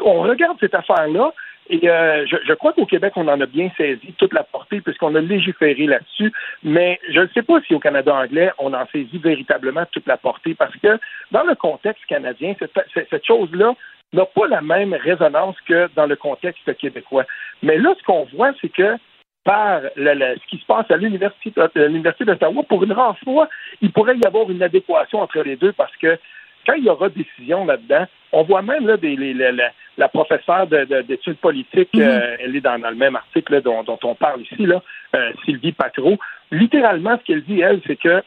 on 0.04 0.22
regarde 0.22 0.58
cette 0.60 0.76
affaire-là, 0.76 1.32
et 1.70 1.90
euh, 1.90 2.26
je, 2.26 2.54
crois 2.56 2.74
qu'au 2.74 2.86
Québec, 2.86 3.14
on 3.16 3.30
en 3.30 3.40
a 3.40 3.46
bien 3.46 3.70
saisi 3.78 4.14
toute 4.18 4.34
la 4.34 4.44
portée, 4.44 4.82
puisqu'on 4.82 5.16
a 5.16 5.22
légiféré 5.22 5.86
là-dessus, 5.86 6.34
mais 6.64 7.00
je 7.10 7.22
ne 7.22 7.28
sais 7.28 7.44
pas 7.44 7.62
si 7.62 7.74
au 7.74 7.80
Canada 7.80 8.14
anglais, 8.14 8.52
on 8.58 8.74
en 8.74 8.86
saisit 8.92 9.20
véritablement 9.20 9.86
toute 9.94 10.08
la 10.08 10.18
portée, 10.18 10.56
parce 10.56 10.76
que 10.76 11.00
dans 11.32 11.44
le 11.44 11.56
contexte 11.56 12.06
canadien, 12.08 12.56
cette 12.60 13.26
chose-là 13.26 13.76
n'a 14.14 14.26
pas 14.26 14.48
la 14.48 14.62
même 14.62 14.94
résonance 14.94 15.56
que 15.68 15.90
dans 15.96 16.06
le 16.06 16.16
contexte 16.16 16.76
québécois. 16.78 17.26
Mais 17.64 17.78
là, 17.78 17.94
ce 17.98 18.04
qu'on 18.04 18.26
voit, 18.34 18.52
c'est 18.62 18.70
que 18.70 18.98
par 19.44 19.82
le- 19.96 20.14
le- 20.14 20.36
ce 20.36 20.48
qui 20.48 20.58
se 20.58 20.66
passe 20.66 20.90
à 20.92 20.98
l'Université 20.98 21.50
de- 21.56 21.62
à 21.82 21.88
l'Université 21.88 22.26
d'Ottawa, 22.26 22.62
pour 22.68 22.84
une 22.84 22.92
rare 22.92 23.18
fois, 23.24 23.50
il 23.82 23.92
pourrait 23.92 24.18
y 24.18 24.26
avoir 24.28 24.50
une 24.52 24.62
adéquation 24.62 25.20
entre 25.20 25.42
les 25.42 25.56
deux 25.56 25.72
parce 25.74 25.96
que 25.98 26.18
quand 26.68 26.74
il 26.74 26.84
y 26.86 26.90
aura 26.90 27.10
décision 27.10 27.66
là-dedans, 27.66 28.06
on 28.34 28.44
voit 28.44 28.62
même 28.62 28.86
là, 28.86 28.98
des, 28.98 29.16
les- 29.16 29.34
les- 29.34 29.52
la, 29.52 29.72
la 29.98 30.08
professeure 30.10 30.68
de- 30.68 30.86
de- 30.86 31.02
d'études 31.02 31.38
politiques, 31.38 31.90
euh, 31.98 32.38
elle 32.40 32.56
est 32.56 32.62
dans, 32.62 32.78
dans 32.80 32.92
le 32.92 32.96
même 32.96 33.16
article 33.16 33.54
là, 33.54 33.62
dont, 33.62 33.82
dont 33.84 34.00
on 34.04 34.14
parle 34.14 34.42
ici, 34.42 34.66
là, 34.68 34.82
euh, 35.16 35.32
Sylvie 35.44 35.72
Patro. 35.72 36.18
Littéralement, 36.52 37.18
ce 37.18 37.24
qu'elle 37.24 37.44
dit, 37.44 37.62
elle, 37.62 37.82
c'est 37.88 37.96
que 37.96 38.22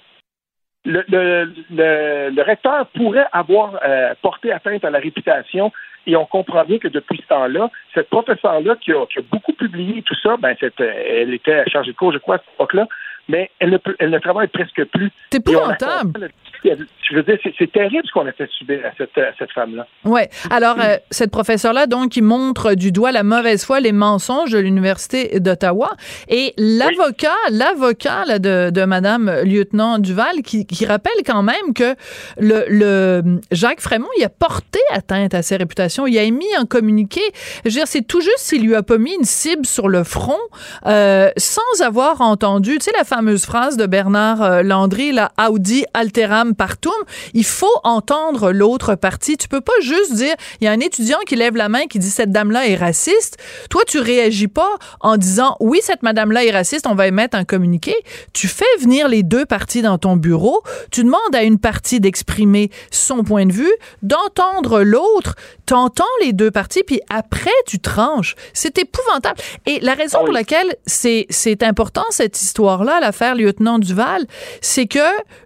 le, 0.85 1.05
le, 1.09 1.53
le, 1.71 2.31
le 2.31 2.43
recteur 2.43 2.87
pourrait 2.89 3.27
avoir 3.33 3.79
euh, 3.85 4.15
porté 4.23 4.53
atteinte 4.53 4.85
à 4.85 4.91
la 4.91 4.99
réputation 4.99 5.73
et 6.07 6.17
on 6.17 6.27
comprend 6.27 6.65
bien 6.65 6.79
que 6.79 6.89
depuis 6.89 7.19
ce 7.23 7.27
temps-là, 7.29 7.71
cette 7.95 8.11
professeure-là 8.11 8.77
qui 8.77 8.93
a, 8.93 9.07
qui 9.07 9.21
a 9.21 9.23
beaucoup 9.31 9.55
publié 9.55 10.03
tout 10.03 10.17
ça, 10.23 10.37
ben 10.37 10.55
cette, 10.61 10.81
elle 10.81 11.33
était 11.33 11.65
chargée 11.71 11.93
de 11.93 11.97
cours, 11.97 12.13
je 12.13 12.19
crois, 12.19 12.37
à 12.37 12.39
cette 12.39 12.55
époque-là, 12.55 12.87
mais 13.29 13.51
elle 13.59 13.71
ne, 13.71 13.79
peut, 13.79 13.97
elle 13.99 14.11
ne 14.11 14.19
travaille 14.19 14.49
presque 14.49 14.85
plus. 14.85 15.11
C'est 15.31 15.39
épouvantable. 15.39 16.31
Je 16.65 17.15
veux 17.15 17.23
dire, 17.23 17.39
c'est 17.59 17.73
terrible 17.73 18.03
ce 18.07 18.13
qu'on 18.13 18.27
a 18.27 18.33
fait 18.33 18.49
subir 18.59 18.81
à 18.85 18.91
cette, 18.97 19.17
à 19.19 19.33
cette 19.39 19.53
femme-là. 19.53 19.87
Oui. 20.05 20.23
Alors, 20.51 20.77
euh, 20.81 20.97
cette 21.11 21.31
professeure-là, 21.31 21.87
donc, 21.87 22.13
qui 22.13 22.23
montre 22.23 22.75
du 22.75 22.93
doigt 22.93 23.13
la 23.13 23.23
mauvaise 23.23 23.65
foi, 23.65 23.81
les 23.81 23.93
mensonges 23.93 24.53
de 24.53 24.59
l'Université 24.59 25.41
d'Ottawa. 25.41 25.93
Et 26.29 26.55
l'avocat, 26.57 27.37
l'avocat 27.51 28.39
de, 28.39 28.71
de 28.71 28.85
Madame 28.85 29.31
Lieutenant 29.45 29.99
Duval, 29.99 30.43
qui, 30.43 30.67
qui 30.67 30.87
rappelle 30.87 31.13
quand 31.27 31.43
même 31.43 31.75
que 31.75 31.95
le, 32.39 32.65
le 32.69 33.41
Jacques 33.51 33.81
Frémont, 33.81 34.09
il 34.19 34.25
a 34.25 34.31
porté 34.31 34.81
atteinte 34.91 35.35
à 35.35 35.43
ses 35.43 35.57
réputations. 35.57 36.07
Il 36.07 36.17
a 36.19 36.23
émis 36.23 36.55
un 36.59 36.65
communiqué. 36.65 37.21
Je 37.65 37.71
veux 37.71 37.75
dire, 37.75 37.87
c'est 37.87 38.07
tout 38.07 38.21
juste 38.21 38.39
s'il 38.39 38.67
lui 38.67 38.75
a 38.75 38.83
pas 38.83 38.99
mis 38.99 39.15
une 39.15 39.25
cible 39.25 39.67
sur 39.67 39.89
le 39.89 40.05
front 40.05 40.39
euh, 40.87 41.31
sans 41.37 41.83
avoir 41.83 42.21
entendu, 42.21 42.79
tu 42.79 42.85
sais, 42.85 42.93
la 42.97 43.05
fameuse 43.05 43.45
phrase 43.45 43.77
de 43.77 43.87
Bernard 43.87 44.43
euh, 44.43 44.63
Landry, 44.63 45.13
la 45.13 45.31
Audi 45.51 45.85
alteram 45.93 46.54
partout. 46.55 46.95
Il 47.33 47.45
faut 47.45 47.67
entendre 47.83 48.53
l'autre 48.53 48.95
partie. 48.95 49.37
Tu 49.37 49.49
peux 49.49 49.61
pas 49.61 49.73
juste 49.81 50.15
dire, 50.15 50.35
il 50.61 50.65
y 50.65 50.69
a 50.69 50.73
un 50.73 50.81
étudiant 50.81 51.19
qui 51.27 51.37
lève 51.37 51.57
la 51.57 51.69
main 51.69 51.87
qui 51.87 51.99
dit 51.99 52.11
cette 52.11 52.33
dame-là 52.33 52.69
est 52.69 52.77
raciste. 52.77 53.37
Toi, 53.71 53.83
tu 53.87 53.99
réagis 53.99 54.49
pas 54.49 54.77
en 55.01 55.17
disant 55.17 55.57
oui, 55.61 55.81
cette 55.83 56.03
madame-là 56.03 56.45
est 56.45 56.51
raciste, 56.51 56.87
on 56.87 56.95
va 56.95 57.07
émettre 57.07 57.37
un 57.37 57.45
communiqué. 57.45 57.95
Tu 58.33 58.49
fais 58.49 58.65
venir 58.81 59.09
les 59.09 59.23
deux 59.23 59.47
parties 59.47 59.83
dans 59.83 59.99
ton 59.99 60.17
bureau. 60.17 60.63
Tu 60.91 61.05
demandes 61.05 61.35
à 61.35 61.43
une 61.43 61.59
partie 61.59 62.01
d'exprimer 62.01 62.71
son 62.91 63.25
point 63.25 63.47
de 63.47 63.53
vue, 63.53 63.73
d'entendre 64.03 64.83
l'autre. 64.83 65.35
T'entends 65.67 66.05
les 66.21 66.33
deux 66.33 66.51
parties, 66.51 66.83
puis 66.83 67.01
après, 67.09 67.51
tu 67.67 67.79
tranches. 67.79 68.35
C'est 68.53 68.79
épouvantable. 68.79 69.41
Et 69.67 69.81
la 69.81 69.95
raison 69.95 70.19
pour 70.19 70.33
laquelle 70.33 70.77
c'est, 70.87 71.27
c'est 71.31 71.63
important, 71.63 72.05
cette 72.11 72.41
histoire-là, 72.41 73.01
l'affaire 73.01 73.35
lieutenant 73.35 73.79
Duval, 73.79 74.27
c'est 74.61 74.87
que 74.87 74.99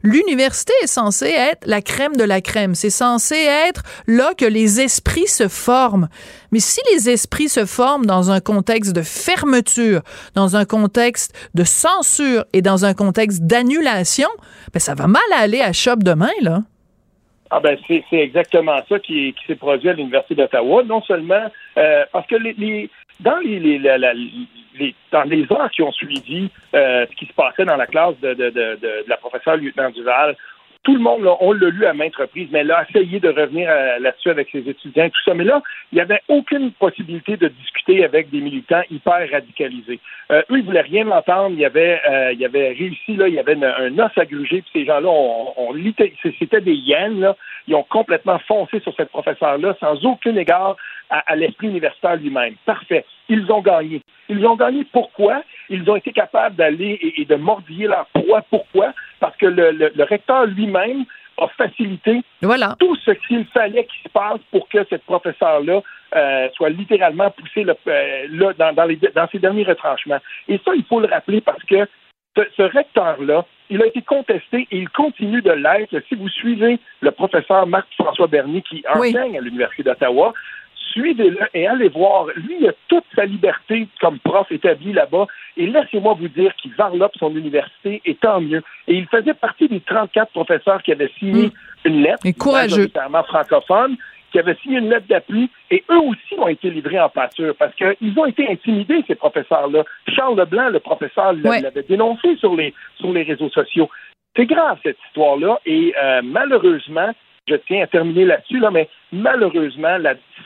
l'université 0.03 0.73
est 0.83 0.89
censée 0.99 1.31
être 1.31 1.65
la 1.65 1.81
crème 1.81 2.17
de 2.17 2.25
la 2.25 2.41
crème. 2.41 2.75
C'est 2.75 2.91
censé 2.91 3.37
être 3.37 3.83
là 4.09 4.33
que 4.37 4.45
les 4.45 4.81
esprits 4.81 5.29
se 5.29 5.47
forment. 5.47 6.09
Mais 6.51 6.59
si 6.59 6.81
les 6.93 7.09
esprits 7.09 7.49
se 7.49 7.67
forment 7.67 8.05
dans 8.05 8.33
un 8.33 8.41
contexte 8.41 8.97
de 8.97 9.03
fermeture, 9.03 10.01
dans 10.35 10.57
un 10.57 10.65
contexte 10.65 11.31
de 11.55 11.63
censure 11.63 12.45
et 12.53 12.63
dans 12.63 12.85
un 12.85 12.95
contexte 12.95 13.43
d'annulation, 13.45 14.29
ben 14.73 14.81
ça 14.81 14.95
va 14.97 15.07
mal 15.07 15.23
aller 15.37 15.61
à 15.61 15.73
Shop 15.73 15.99
demain, 15.99 16.37
là. 16.43 16.63
Ah 17.51 17.61
ben 17.61 17.79
c'est 17.89 18.05
exactement 18.13 18.79
ça 18.89 18.99
qui, 18.99 19.35
s'est 19.47 19.55
produit 19.55 19.89
à 19.89 19.93
l'Université 19.93 20.35
d'Ottawa. 20.35 20.83
Non 20.83 21.01
seulement 21.03 21.47
euh, 21.79 22.05
parce 22.13 22.27
que 22.27 22.37
dans 23.21 23.39
les, 23.39 23.59
les, 23.61 23.87
heures 25.53 25.71
qui 25.71 25.83
ont 25.83 25.93
suivi 25.93 26.51
euh, 26.75 27.07
ce 27.09 27.17
qui 27.17 27.27
se 27.27 27.33
passait 27.33 27.65
dans 27.65 27.77
la 27.77 27.87
classe 27.87 28.19
de, 28.21 28.35
de 28.35 29.05
la 29.07 29.17
professeure 29.17 29.57
lieutenant 29.57 29.91
Duval, 29.91 30.37
tout 30.85 30.95
le 30.95 31.01
monde, 31.01 31.23
là, 31.23 31.37
on 31.41 31.53
l'a 31.53 31.69
lu 31.69 31.85
à 31.87 31.93
maintes 31.93 32.17
reprises, 32.17 32.49
mais 32.51 32.61
elle 32.61 32.71
a 32.71 32.87
essayé 32.89 33.21
de 33.21 33.29
revenir 33.29 33.69
euh, 33.69 33.99
là-dessus 33.99 34.31
avec 34.31 34.49
ses 34.51 34.69
étudiants, 34.69 35.09
tout 35.09 35.23
ça. 35.25 35.35
Mais 35.35 35.45
là, 35.45 35.63
il 35.93 35.97
n'y 35.97 36.01
avait 36.01 36.23
aucune 36.29 36.73
possibilité 36.73 37.37
de 37.37 37.49
discuter 37.49 38.05
avec 38.05 38.31
des 38.31 38.41
militants 38.41 38.83
hyper 38.91 39.29
radicalisés. 39.31 40.01
Euh, 40.31 40.43
eux, 40.51 40.59
ils 40.59 40.65
voulaient 40.65 40.81
rien 40.81 41.11
entendre. 41.11 41.51
Il 41.51 41.61
y 41.61 41.65
avait, 41.65 42.01
euh, 42.09 42.33
il 42.33 42.41
y 42.41 42.45
avait 42.45 42.69
réussi, 42.69 43.17
là, 43.17 43.29
il 43.29 43.35
y 43.35 43.39
avait 43.39 43.57
un 43.63 43.99
os 43.99 44.13
à 44.17 44.25
gruger, 44.25 44.63
puis 44.63 44.71
ces 44.81 44.85
gens-là, 44.87 45.09
on, 45.09 45.53
on 45.57 45.75
c'était 46.39 46.61
des 46.61 46.75
hyènes, 46.75 47.21
là. 47.21 47.37
Ils 47.67 47.75
ont 47.75 47.83
complètement 47.83 48.39
foncé 48.47 48.81
sur 48.81 48.95
cette 48.97 49.11
professeure-là 49.11 49.77
sans 49.81 50.03
aucun 50.07 50.35
égard 50.37 50.77
à, 51.11 51.19
à 51.33 51.37
l'esprit 51.37 51.69
universitaire 51.69 52.17
lui-même. 52.17 52.55
Parfait. 52.65 53.05
Ils 53.29 53.51
ont 53.51 53.61
gagné. 53.61 54.03
Ils 54.29 54.45
ont 54.47 54.57
gagné 54.57 54.85
pourquoi? 54.93 55.43
Ils 55.69 55.89
ont 55.91 55.97
été 55.97 56.13
capables 56.13 56.57
d'aller 56.57 56.99
et, 57.01 57.21
et, 57.21 57.25
de 57.25 57.35
mordiller 57.37 57.87
leur 57.87 58.07
proie. 58.07 58.43
Pourquoi? 58.51 58.93
Parce 59.21 59.37
que 59.37 59.47
le, 59.47 59.71
le, 59.73 59.93
le 59.95 60.05
recteur 60.05 60.47
lui-même 60.47 61.05
a 61.39 61.49
facilité 61.49 62.21
voilà. 62.43 62.75
tout 62.79 62.97
ce 62.97 63.13
qu'il 63.13 63.45
fallait 63.47 63.85
qu'il 63.85 64.03
se 64.03 64.09
passe 64.09 64.41
pour 64.51 64.69
que 64.69 64.85
cette 64.91 65.05
professeure-là 65.05 65.83
euh, 66.17 66.49
soit 66.55 66.71
littéralement 66.71 67.31
poussée 67.31 67.65
le, 67.65 67.77
euh, 67.87 68.27
là, 68.31 68.53
dans, 68.55 68.73
dans, 68.73 68.85
les, 68.85 68.97
dans 68.97 69.29
ses 69.29 69.39
derniers 69.39 69.65
retranchements. 69.65 70.19
Et 70.49 70.59
ça, 70.65 70.73
il 70.75 70.85
faut 70.85 71.01
le 71.01 71.07
rappeler 71.07 71.41
parce 71.41 71.63
que 71.65 71.87
ce, 72.37 72.43
ce 72.57 72.63
recteur-là, 72.63 73.45
il 73.71 73.83
a 73.83 73.87
été 73.87 74.03
contesté 74.03 74.67
et 74.71 74.79
il 74.79 74.89
continue 74.89 75.43
de 75.43 75.53
l'être. 75.53 75.95
Si 76.09 76.15
vous 76.15 76.29
suivez 76.29 76.79
le 77.03 77.11
professeur 77.11 77.67
Marc-François 77.67 78.27
Bernier 78.27 78.63
qui 78.63 78.83
enseigne 78.89 79.33
oui. 79.33 79.39
à 79.39 79.41
l'Université 79.41 79.83
d'Ottawa, 79.83 80.33
suivez-le 80.93 81.39
et 81.55 81.67
allez 81.67 81.89
voir. 81.89 82.27
Lui, 82.37 82.57
il 82.61 82.69
a 82.69 82.73
toute 82.89 83.05
sa 83.15 83.25
liberté 83.25 83.89
comme 84.01 84.19
prof 84.19 84.51
établi 84.51 84.93
là-bas. 84.93 85.27
Et 85.57 85.67
laissez-moi 85.67 86.15
vous 86.19 86.29
dire 86.29 86.55
qu'il 86.57 86.73
varlope 86.75 87.17
son 87.19 87.35
université 87.35 88.01
et 88.05 88.15
tant 88.15 88.41
mieux. 88.41 88.63
Et 88.87 88.95
il 88.95 89.07
faisait 89.07 89.35
partie 89.35 89.69
des 89.69 89.81
34 89.81 90.31
professeurs 90.33 90.83
qui 90.83 90.93
avaient 90.93 91.11
signé 91.19 91.47
mmh. 91.47 91.51
une 91.85 92.03
lettre, 92.03 92.27
et 92.27 92.33
courageux. 92.33 92.89
francophone, 93.27 93.97
qui 94.31 94.39
avaient 94.39 94.57
signé 94.57 94.79
une 94.79 94.91
lettre 94.91 95.07
d'appui, 95.09 95.51
et 95.71 95.85
eux 95.91 95.99
aussi 95.99 96.39
ont 96.39 96.49
été 96.49 96.71
livrés 96.71 97.01
en 97.01 97.09
pâture 97.09 97.55
parce 97.59 97.75
qu'ils 97.75 98.19
ont 98.19 98.27
été 98.27 98.49
intimidés, 98.49 99.05
ces 99.07 99.15
professeurs-là. 99.15 99.85
Charles 100.15 100.39
Leblanc, 100.39 100.69
le 100.69 100.81
professeur, 100.81 101.35
ouais. 101.45 101.61
l'avait 101.61 101.83
dénoncé 101.83 102.37
sur 102.37 102.55
les, 102.55 102.75
sur 102.97 103.13
les 103.13 103.23
réseaux 103.23 103.51
sociaux. 103.51 103.89
C'est 104.37 104.47
grave, 104.47 104.79
cette 104.83 104.99
histoire-là, 105.09 105.59
et 105.67 105.95
euh, 106.01 106.21
malheureusement, 106.23 107.11
je 107.49 107.57
tiens 107.57 107.83
à 107.83 107.87
terminer 107.87 108.25
là-dessus, 108.25 108.59
là, 108.61 108.71
mais 108.71 108.89
malheureusement, 109.13 109.97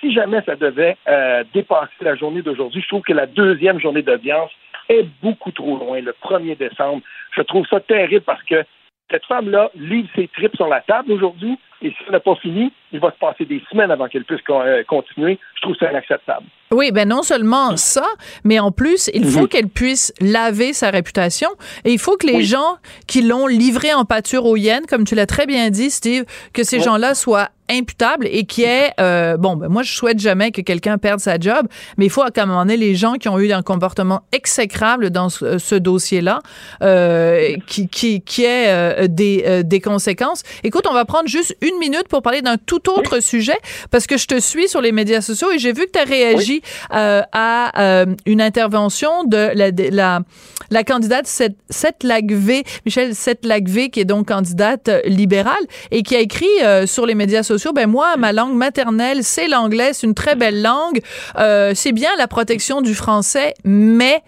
si 0.00 0.12
jamais 0.12 0.42
ça 0.46 0.56
devait 0.56 0.96
euh, 1.08 1.44
dépasser 1.52 1.92
la 2.00 2.14
journée 2.14 2.42
d'aujourd'hui, 2.42 2.82
je 2.82 2.88
trouve 2.88 3.02
que 3.02 3.12
la 3.12 3.26
deuxième 3.26 3.80
journée 3.80 4.02
d'audience 4.02 4.50
est 4.88 5.06
beaucoup 5.22 5.52
trop 5.52 5.78
loin, 5.78 6.00
le 6.00 6.14
1er 6.22 6.56
décembre. 6.56 7.02
Je 7.36 7.42
trouve 7.42 7.66
ça 7.66 7.80
terrible 7.80 8.24
parce 8.24 8.42
que 8.44 8.64
cette 9.10 9.24
femme-là 9.26 9.70
livre 9.74 10.08
ses 10.14 10.28
tripes 10.28 10.56
sur 10.56 10.68
la 10.68 10.80
table 10.80 11.12
aujourd'hui, 11.12 11.58
et 11.82 11.90
si 11.90 11.96
elle 12.06 12.12
n'a 12.12 12.20
pas 12.20 12.36
fini, 12.36 12.72
il 12.92 13.00
va 13.00 13.10
se 13.10 13.18
passer 13.18 13.44
des 13.44 13.62
semaines 13.70 13.90
avant 13.90 14.08
qu'elle 14.08 14.24
puisse 14.24 14.40
euh, 14.50 14.82
continuer. 14.84 15.38
Je 15.56 15.62
trouve 15.62 15.76
ça 15.76 15.90
inacceptable. 15.90 16.46
Oui, 16.72 16.90
ben 16.90 17.08
non 17.08 17.22
seulement 17.22 17.76
ça, 17.76 18.06
mais 18.44 18.58
en 18.58 18.72
plus, 18.72 19.10
il 19.12 19.26
faut 19.26 19.42
mmh. 19.42 19.48
qu'elle 19.48 19.68
puisse 19.68 20.12
laver 20.20 20.72
sa 20.72 20.90
réputation 20.90 21.48
et 21.84 21.92
il 21.92 21.98
faut 21.98 22.16
que 22.16 22.26
les 22.26 22.36
oui. 22.36 22.44
gens 22.44 22.76
qui 23.06 23.22
l'ont 23.22 23.46
livrée 23.46 23.92
en 23.92 24.04
pâture 24.04 24.46
aux 24.46 24.56
hyènes, 24.56 24.86
comme 24.86 25.04
tu 25.04 25.14
l'as 25.14 25.26
très 25.26 25.46
bien 25.46 25.68
dit, 25.70 25.90
Steve, 25.90 26.24
que 26.54 26.64
ces 26.64 26.78
oui. 26.78 26.84
gens-là 26.84 27.14
soient 27.14 27.48
imputables 27.72 28.26
et 28.30 28.44
qui 28.44 28.64
est 28.64 28.92
euh, 29.00 29.36
bon 29.36 29.56
ben 29.56 29.68
moi 29.68 29.82
je 29.82 29.92
souhaite 29.92 30.18
jamais 30.18 30.50
que 30.50 30.60
quelqu'un 30.60 30.98
perde 30.98 31.20
sa 31.20 31.38
job 31.38 31.66
mais 31.96 32.06
il 32.06 32.10
faut 32.10 32.22
à 32.22 32.28
un 32.34 32.46
moment 32.46 32.60
donné 32.60 32.76
les 32.76 32.94
gens 32.94 33.14
qui 33.14 33.28
ont 33.28 33.38
eu 33.38 33.52
un 33.52 33.62
comportement 33.62 34.22
exécrable 34.32 35.10
dans 35.10 35.28
ce, 35.28 35.58
ce 35.58 35.74
dossier-là 35.74 36.40
euh, 36.82 37.56
qui 37.66 37.88
qui 37.88 38.20
qui 38.20 38.44
est 38.44 38.68
euh, 38.68 39.06
des 39.08 39.62
des 39.64 39.80
conséquences 39.80 40.42
écoute 40.64 40.86
on 40.90 40.92
va 40.92 41.04
prendre 41.04 41.28
juste 41.28 41.56
une 41.60 41.78
minute 41.78 42.08
pour 42.08 42.20
parler 42.20 42.42
d'un 42.42 42.56
tout 42.56 42.81
autre 42.88 43.16
oui. 43.16 43.22
sujet 43.22 43.58
parce 43.90 44.06
que 44.06 44.16
je 44.16 44.26
te 44.26 44.38
suis 44.40 44.68
sur 44.68 44.80
les 44.80 44.92
médias 44.92 45.20
sociaux 45.20 45.50
et 45.50 45.58
j'ai 45.58 45.72
vu 45.72 45.86
que 45.86 45.92
tu 45.92 45.98
as 45.98 46.04
réagi 46.04 46.62
oui. 46.64 46.96
euh, 46.96 47.22
à 47.32 47.80
euh, 47.80 48.06
une 48.26 48.40
intervention 48.40 49.24
de 49.24 49.50
la, 49.54 49.70
de 49.70 49.88
la, 49.90 50.20
la 50.70 50.84
candidate 50.84 51.26
Seth 51.26 52.02
Lagvé, 52.02 52.64
Michel 52.84 53.14
Seth 53.14 53.44
Lagvé, 53.44 53.90
qui 53.90 54.00
est 54.00 54.04
donc 54.04 54.28
candidate 54.28 54.90
libérale 55.04 55.64
et 55.90 56.02
qui 56.02 56.16
a 56.16 56.20
écrit 56.20 56.46
euh, 56.62 56.86
sur 56.86 57.06
les 57.06 57.14
médias 57.14 57.42
sociaux, 57.42 57.72
ben 57.72 57.88
moi, 57.88 58.16
ma 58.16 58.32
langue 58.32 58.54
maternelle, 58.54 59.22
c'est 59.22 59.48
l'anglais, 59.48 59.92
c'est 59.92 60.06
une 60.06 60.14
très 60.14 60.36
belle 60.36 60.62
langue, 60.62 61.00
euh, 61.38 61.72
c'est 61.74 61.92
bien 61.92 62.10
la 62.18 62.26
protection 62.26 62.80
du 62.80 62.94
français, 62.94 63.54
mais 63.64 64.22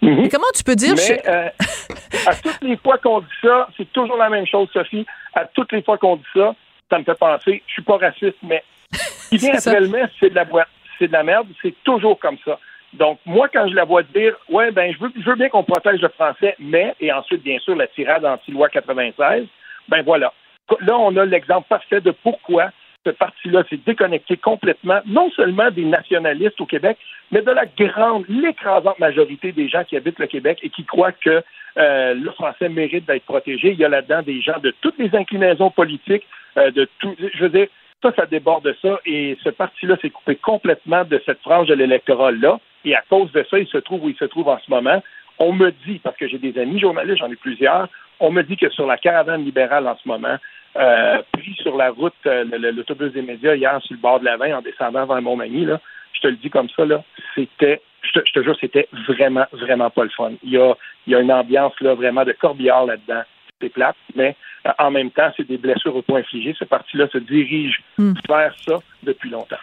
Mm 0.00 0.08
-hmm. 0.14 0.28
comment 0.30 0.52
tu 0.54 0.62
peux 0.62 0.76
dire 0.76 0.94
Mais, 0.96 1.20
je... 1.24 1.30
euh, 1.30 2.30
à 2.30 2.34
toutes 2.36 2.62
les 2.62 2.76
fois 2.76 2.98
qu'on 2.98 3.18
dit 3.20 3.38
ça, 3.42 3.56
c'est 3.76 3.92
toujours 3.92 4.16
la 4.16 4.28
même 4.30 4.46
chose, 4.46 4.68
Sophie. 4.72 5.04
À 5.34 5.44
toutes 5.56 5.72
les 5.72 5.82
fois 5.82 5.98
qu'on 5.98 6.16
dit 6.16 6.32
ça, 6.34 6.54
ça 6.90 6.98
me 6.98 7.04
fait 7.04 7.18
penser, 7.18 7.62
je 7.66 7.72
suis 7.72 7.82
pas 7.82 7.98
raciste, 7.98 8.38
mais 8.42 8.62
qui 9.28 9.36
vient 9.36 9.54
après 9.54 9.80
le 9.80 9.88
mess, 9.88 10.08
c'est 10.20 10.30
de 10.30 10.34
la 10.34 10.44
boîte, 10.44 10.68
c'est 10.98 11.08
de 11.08 11.12
la 11.12 11.22
merde, 11.22 11.48
c'est 11.62 11.74
toujours 11.84 12.18
comme 12.18 12.38
ça. 12.44 12.58
Donc, 12.94 13.18
moi, 13.26 13.48
quand 13.52 13.68
je 13.68 13.74
la 13.74 13.84
vois 13.84 14.02
dire, 14.02 14.34
ouais, 14.48 14.70
ben, 14.70 14.92
je 14.94 14.98
veux, 14.98 15.12
je 15.14 15.28
veux 15.28 15.36
bien 15.36 15.50
qu'on 15.50 15.62
protège 15.62 16.00
le 16.00 16.08
français, 16.08 16.54
mais, 16.58 16.94
et 17.00 17.12
ensuite, 17.12 17.42
bien 17.42 17.58
sûr, 17.58 17.76
la 17.76 17.86
tirade 17.86 18.24
anti-loi 18.24 18.68
96, 18.70 19.46
ben 19.88 20.02
voilà. 20.02 20.32
Là, 20.80 20.98
on 20.98 21.16
a 21.16 21.24
l'exemple 21.24 21.68
parfait 21.68 22.00
de 22.00 22.10
pourquoi 22.10 22.70
ce 23.04 23.10
parti-là 23.10 23.62
s'est 23.68 23.80
déconnecté 23.86 24.36
complètement, 24.36 25.00
non 25.06 25.30
seulement 25.30 25.70
des 25.70 25.84
nationalistes 25.84 26.60
au 26.60 26.66
Québec, 26.66 26.98
mais 27.30 27.42
de 27.42 27.50
la 27.50 27.64
grande, 27.66 28.24
l'écrasante 28.28 28.98
majorité 28.98 29.52
des 29.52 29.68
gens 29.68 29.84
qui 29.84 29.96
habitent 29.96 30.18
le 30.18 30.26
Québec 30.26 30.58
et 30.62 30.70
qui 30.70 30.84
croient 30.84 31.12
que 31.12 31.42
euh, 31.76 32.14
le 32.14 32.30
français 32.32 32.68
mérite 32.68 33.06
d'être 33.06 33.24
protégé. 33.24 33.72
Il 33.72 33.78
y 33.78 33.84
a 33.84 33.88
là-dedans 33.88 34.22
des 34.22 34.40
gens 34.40 34.58
de 34.62 34.74
toutes 34.80 34.98
les 34.98 35.14
inclinaisons 35.14 35.70
politiques, 35.70 36.26
euh, 36.58 36.70
de 36.70 36.88
tout, 36.98 37.14
je 37.18 37.42
veux 37.42 37.48
dire, 37.48 37.68
ça, 38.02 38.12
ça 38.14 38.26
déborde 38.26 38.64
de 38.64 38.76
ça, 38.80 39.00
et 39.06 39.36
ce 39.42 39.48
parti-là 39.48 39.96
s'est 40.00 40.10
coupé 40.10 40.36
complètement 40.36 41.04
de 41.04 41.20
cette 41.26 41.40
frange 41.40 41.66
de 41.68 41.74
l'électorat-là, 41.74 42.60
et 42.84 42.94
à 42.94 43.02
cause 43.08 43.32
de 43.32 43.44
ça, 43.50 43.58
il 43.58 43.66
se 43.66 43.78
trouve 43.78 44.04
où 44.04 44.08
il 44.08 44.16
se 44.16 44.24
trouve 44.24 44.48
en 44.48 44.58
ce 44.58 44.70
moment, 44.70 45.02
On 45.40 45.52
me 45.52 45.70
dit, 45.86 46.00
parce 46.02 46.16
que 46.16 46.26
j'ai 46.26 46.38
des 46.38 46.58
amis 46.60 46.80
journalistes, 46.80 47.18
j'en 47.18 47.30
ai 47.30 47.36
plusieurs, 47.36 47.88
on 48.20 48.30
me 48.30 48.42
dit 48.42 48.56
que 48.56 48.70
sur 48.70 48.86
la 48.86 48.98
caravane 48.98 49.44
libérale 49.44 49.86
en 49.86 49.96
ce 49.96 50.08
moment, 50.08 50.36
euh, 50.76 51.22
pris 51.32 51.54
sur 51.62 51.76
la 51.76 51.90
route, 51.90 52.14
euh, 52.26 52.44
l'autobus 52.72 53.12
des 53.12 53.22
médias 53.22 53.54
hier 53.54 53.80
sur 53.82 53.94
le 53.94 54.00
bord 54.00 54.20
de 54.20 54.24
la 54.24 54.36
Vin 54.36 54.58
en 54.58 54.62
descendant 54.62 55.06
vers 55.06 55.22
Montmagny, 55.22 55.64
là, 55.64 55.80
je 56.12 56.20
te 56.20 56.26
le 56.28 56.36
dis 56.36 56.50
comme 56.50 56.68
ça, 56.70 56.84
là, 56.84 57.02
c'était, 57.34 57.80
je 58.02 58.32
te, 58.32 58.42
jure, 58.42 58.56
c'était 58.60 58.88
vraiment, 59.08 59.46
vraiment 59.52 59.90
pas 59.90 60.04
le 60.04 60.10
fun. 60.10 60.32
Il 60.42 60.50
y 60.50 60.58
a, 60.58 60.74
il 61.06 61.12
y 61.12 61.16
a 61.16 61.20
une 61.20 61.32
ambiance 61.32 61.78
là, 61.80 61.94
vraiment 61.94 62.24
de 62.24 62.32
corbillard 62.32 62.86
là-dedans. 62.86 63.22
C'est 63.60 63.70
plate, 63.70 63.96
mais 64.14 64.36
euh, 64.66 64.70
en 64.78 64.90
même 64.90 65.10
temps, 65.10 65.30
c'est 65.36 65.46
des 65.46 65.58
blessures 65.58 65.94
auto-infligées. 65.96 66.54
Ce 66.58 66.64
parti-là 66.64 67.06
se 67.12 67.18
dirige 67.18 67.82
Hmm. 67.98 68.12
vers 68.28 68.54
ça 68.66 68.74
depuis 69.02 69.30
longtemps. 69.30 69.56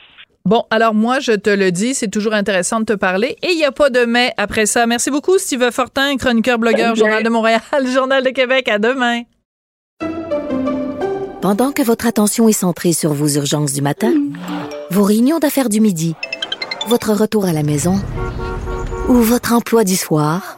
Bon, 0.44 0.64
alors 0.70 0.94
moi, 0.94 1.20
je 1.20 1.32
te 1.32 1.50
le 1.50 1.72
dis, 1.72 1.94
c'est 1.96 2.10
toujours 2.12 2.34
intéressant 2.34 2.80
de 2.80 2.86
te 2.86 2.94
parler. 2.94 3.36
Et 3.42 3.52
il 3.52 3.58
n'y 3.58 3.66
a 3.66 3.72
pas 3.72 3.90
de 3.90 4.06
mais 4.06 4.32
après 4.38 4.66
ça. 4.68 4.86
Merci 4.86 5.10
beaucoup, 5.10 5.38
Steve 5.38 5.72
Fortin, 5.72 6.18
chroniqueur, 6.18 6.60
blogueur, 6.60 6.96
Journal 6.96 7.24
de 7.24 7.30
Montréal, 7.30 7.62
Journal 7.94 8.24
de 8.24 8.30
Québec. 8.30 8.68
À 8.68 8.78
demain. 8.78 9.22
Pendant 11.42 11.72
que 11.72 11.82
votre 11.84 12.08
attention 12.08 12.48
est 12.48 12.54
centrée 12.54 12.94
sur 12.94 13.14
vos 13.14 13.28
urgences 13.28 13.74
du 13.74 13.82
matin, 13.82 14.14
vos 14.92 15.04
réunions 15.04 15.40
d'affaires 15.40 15.70
du 15.70 15.80
midi, 15.80 16.16
votre 16.88 17.12
retour 17.14 17.46
à 17.46 17.54
la 17.54 17.64
maison 17.64 17.96
ou 19.10 19.14
votre 19.16 19.54
emploi 19.54 19.84
du 19.84 19.96
soir, 19.96 20.58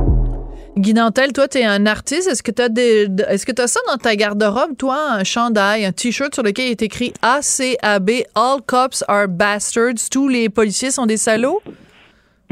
Guy 0.77 0.93
Nantel, 0.93 1.33
toi, 1.33 1.49
tu 1.49 1.57
es 1.57 1.65
un 1.65 1.85
artiste. 1.85 2.29
Est-ce 2.29 2.41
que 2.41 2.51
tu 2.51 2.61
as 2.61 3.63
as 3.63 3.67
ça 3.67 3.79
dans 3.87 3.97
ta 3.97 4.15
garde-robe, 4.15 4.77
toi, 4.77 5.11
un 5.11 5.23
chandail, 5.25 5.83
un 5.83 5.91
t-shirt 5.91 6.33
sur 6.33 6.43
lequel 6.43 6.71
est 6.71 6.81
écrit 6.81 7.13
ACAB, 7.21 8.09
All 8.35 8.61
cops 8.65 9.03
are 9.09 9.27
bastards, 9.27 10.09
tous 10.09 10.29
les 10.29 10.47
policiers 10.47 10.91
sont 10.91 11.05
des 11.05 11.17
salauds? 11.17 11.61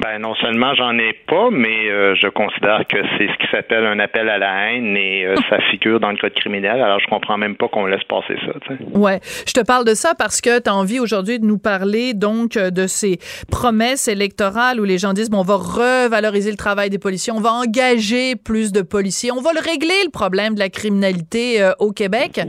Ben 0.02 0.20
non 0.20 0.34
seulement 0.36 0.74
j'en 0.76 0.98
ai 0.98 1.14
pas, 1.28 1.50
mais 1.52 1.90
euh, 1.90 2.16
je 2.16 2.28
considère 2.28 2.86
que 2.88 2.98
c'est 3.18 3.28
ce 3.28 3.38
qui 3.38 3.52
s'appelle 3.52 3.86
un 3.86 4.00
appel 4.00 4.30
à 4.30 4.38
la 4.38 4.72
haine 4.72 4.96
et 4.96 5.26
euh, 5.26 5.36
ça 5.50 5.60
figure 5.72 6.00
dans 6.00 6.12
le 6.12 6.18
code 6.18 6.34
criminel. 6.34 6.82
Alors 6.82 7.00
je 7.00 7.08
comprends 7.08 7.38
même 7.38 7.56
pas 7.56 7.68
qu'on 7.68 7.86
laisse 7.86 8.04
passer 8.06 8.36
ça. 8.46 8.54
tu 8.66 8.78
sais. 8.78 8.98
Ouais, 8.98 9.20
je 9.46 9.54
te 9.54 9.62
parle 9.62 9.86
de 9.86 9.94
ça 9.94 10.14
parce 10.18 10.42
que 10.42 10.60
tu 10.60 10.70
as 10.70 10.76
envie 10.76 11.00
aujourd'hui 11.00 11.40
de 11.40 11.46
nous 11.46 11.58
parler 11.58 12.14
donc 12.14 12.56
euh, 12.56 12.70
de 12.70 12.88
ces 12.88 13.20
promesses 13.52 14.08
électorales 14.08 14.80
où 14.80 14.86
les 14.86 14.98
gens 14.98 15.14
disent 15.14 15.30
bon, 15.30 15.40
on 15.40 15.44
va 15.44 15.56
revaloriser 15.56 16.52
le 16.52 16.58
travail 16.58 16.90
des 16.90 17.00
policiers, 17.00 17.34
on 17.34 17.42
va 17.42 17.52
engager 17.52 18.36
plus 18.36 18.72
de 18.72 18.82
policiers, 18.82 19.32
on 19.32 19.42
va 19.42 19.52
le 19.54 19.60
régler 19.60 19.94
le 20.06 20.12
problème 20.12 20.56
de 20.56 20.60
la 20.60 20.70
criminalité 20.70 21.62
euh, 21.62 21.72
au 21.80 21.92
Québec. 21.92 22.40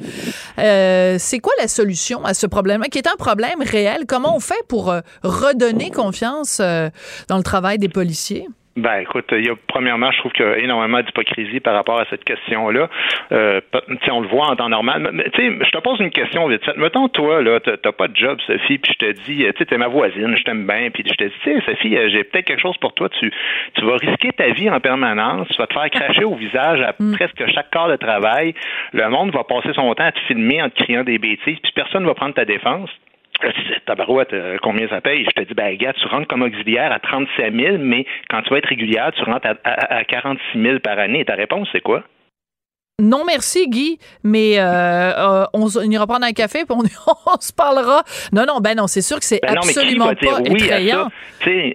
Euh, 0.59 1.17
c'est 1.19 1.39
quoi 1.39 1.53
la 1.59 1.69
solution 1.69 2.25
à 2.25 2.35
ce 2.35 2.47
problème 2.47 2.83
qui 2.91 2.99
est 2.99 3.09
un 3.09 3.17
problème 3.17 3.63
réel? 3.63 4.05
Comment 4.07 4.37
on 4.37 4.41
fait 4.41 4.63
pour 4.69 4.91
euh, 4.91 5.01
redonner 5.23 5.91
confiance 5.91 6.59
euh, 6.61 6.91
dans 7.29 7.37
le 7.37 7.40
travail 7.43 7.79
des 7.79 7.89
policiers? 7.89 8.47
Ben, 8.77 9.01
écoute, 9.01 9.27
il 9.33 9.45
y 9.45 9.51
a, 9.51 9.55
premièrement, 9.67 10.13
je 10.13 10.19
trouve 10.19 10.33
qu'il 10.33 10.47
y 10.47 10.49
a 10.49 10.59
énormément 10.59 11.03
d'hypocrisie 11.03 11.59
par 11.59 11.75
rapport 11.75 11.99
à 11.99 12.05
cette 12.09 12.23
question-là. 12.23 12.89
Euh, 13.33 13.61
tu 14.03 14.11
on 14.13 14.21
le 14.21 14.29
voit 14.29 14.47
en 14.47 14.57
temps 14.57 14.69
normal. 14.69 15.11
Tu 15.35 15.43
sais, 15.43 15.59
je 15.61 15.71
te 15.71 15.79
pose 15.79 15.99
une 15.99 16.11
question 16.11 16.47
vite 16.47 16.65
fait. 16.65 16.77
Mettons, 16.77 17.09
toi, 17.09 17.43
là, 17.43 17.59
t'as 17.61 17.93
pas 17.93 18.07
de 18.07 18.17
job, 18.17 18.39
Sophie, 18.47 18.79
puis 18.79 18.93
je 18.93 19.07
te 19.07 19.13
dis, 19.25 19.39
tu 19.39 19.53
sais, 19.59 19.67
t'es 19.67 19.77
ma 19.77 19.89
voisine, 19.89 20.37
je 20.37 20.45
t'aime 20.45 20.67
bien, 20.67 20.89
puis 20.91 21.03
je 21.05 21.15
te 21.15 21.25
dis, 21.25 21.35
tu 21.43 21.53
sais, 21.53 21.61
Sophie, 21.67 21.97
euh, 21.97 22.09
j'ai 22.11 22.23
peut-être 22.23 22.47
quelque 22.47 22.63
chose 22.63 22.77
pour 22.79 22.95
toi. 22.95 23.09
Tu, 23.09 23.33
tu 23.75 23.85
vas 23.85 23.97
risquer 23.97 24.33
ta 24.33 24.51
vie 24.51 24.71
en 24.71 24.79
permanence. 24.79 25.49
Tu 25.49 25.57
vas 25.59 25.67
te 25.67 25.75
faire 25.75 25.91
cracher 25.91 26.25
au 26.25 26.37
visage 26.37 26.81
à 26.81 26.93
presque 27.13 27.45
chaque 27.53 27.71
quart 27.71 27.89
de 27.89 27.97
travail. 27.97 28.55
Le 28.93 29.09
monde 29.09 29.33
va 29.33 29.43
passer 29.43 29.73
son 29.75 29.93
temps 29.95 30.05
à 30.05 30.13
te 30.13 30.21
filmer 30.21 30.63
en 30.63 30.71
te 30.71 30.81
criant 30.83 31.03
des 31.03 31.19
bêtises, 31.19 31.59
puis 31.61 31.73
personne 31.75 32.07
va 32.07 32.15
prendre 32.15 32.35
ta 32.35 32.45
défense. 32.45 32.91
Tabarouette, 33.87 34.33
euh, 34.33 34.59
combien 34.63 34.89
ça 34.89 35.01
paye? 35.01 35.25
Je 35.25 35.31
te 35.31 35.47
dis, 35.47 35.55
ben, 35.55 35.75
gars, 35.77 35.93
tu 35.93 36.07
rentres 36.07 36.29
comme 36.29 36.43
auxiliaire 36.43 36.93
à 36.93 36.99
37 37.01 37.55
000, 37.55 37.77
mais 37.79 38.07
quand 38.29 38.43
tu 38.43 38.51
vas 38.51 38.59
être 38.59 38.69
régulière, 38.69 39.13
tu 39.13 39.23
rentres 39.25 39.47
à, 39.47 39.55
à, 39.65 39.97
à 39.99 40.05
46 40.05 40.63
000 40.63 40.79
par 40.81 40.99
année. 40.99 41.21
Et 41.21 41.25
ta 41.25 41.35
réponse, 41.35 41.69
c'est 41.73 41.81
quoi? 41.81 42.05
Non, 43.01 43.25
merci, 43.27 43.69
Guy, 43.69 43.99
mais 44.25 44.59
euh, 44.59 44.63
euh, 44.63 45.45
on, 45.53 45.69
ira 45.91 46.07
prendre 46.07 46.25
un 46.27 46.33
café 46.33 46.65
puis 46.65 46.77
on, 46.77 46.83
on 47.27 47.41
se 47.41 47.53
parlera. 47.53 48.03
Non, 48.33 48.45
non, 48.47 48.59
ben 48.61 48.75
non, 48.77 48.87
c'est 48.87 49.03
sûr 49.03 49.19
que 49.19 49.25
c'est 49.25 49.41
Ben 49.43 49.55
non, 49.55 49.61
absolument 49.63 50.13
dire 50.13 50.31
pas 50.31 50.41
oui 50.43 50.63
à 50.71 50.81
effrayant. 50.81 51.09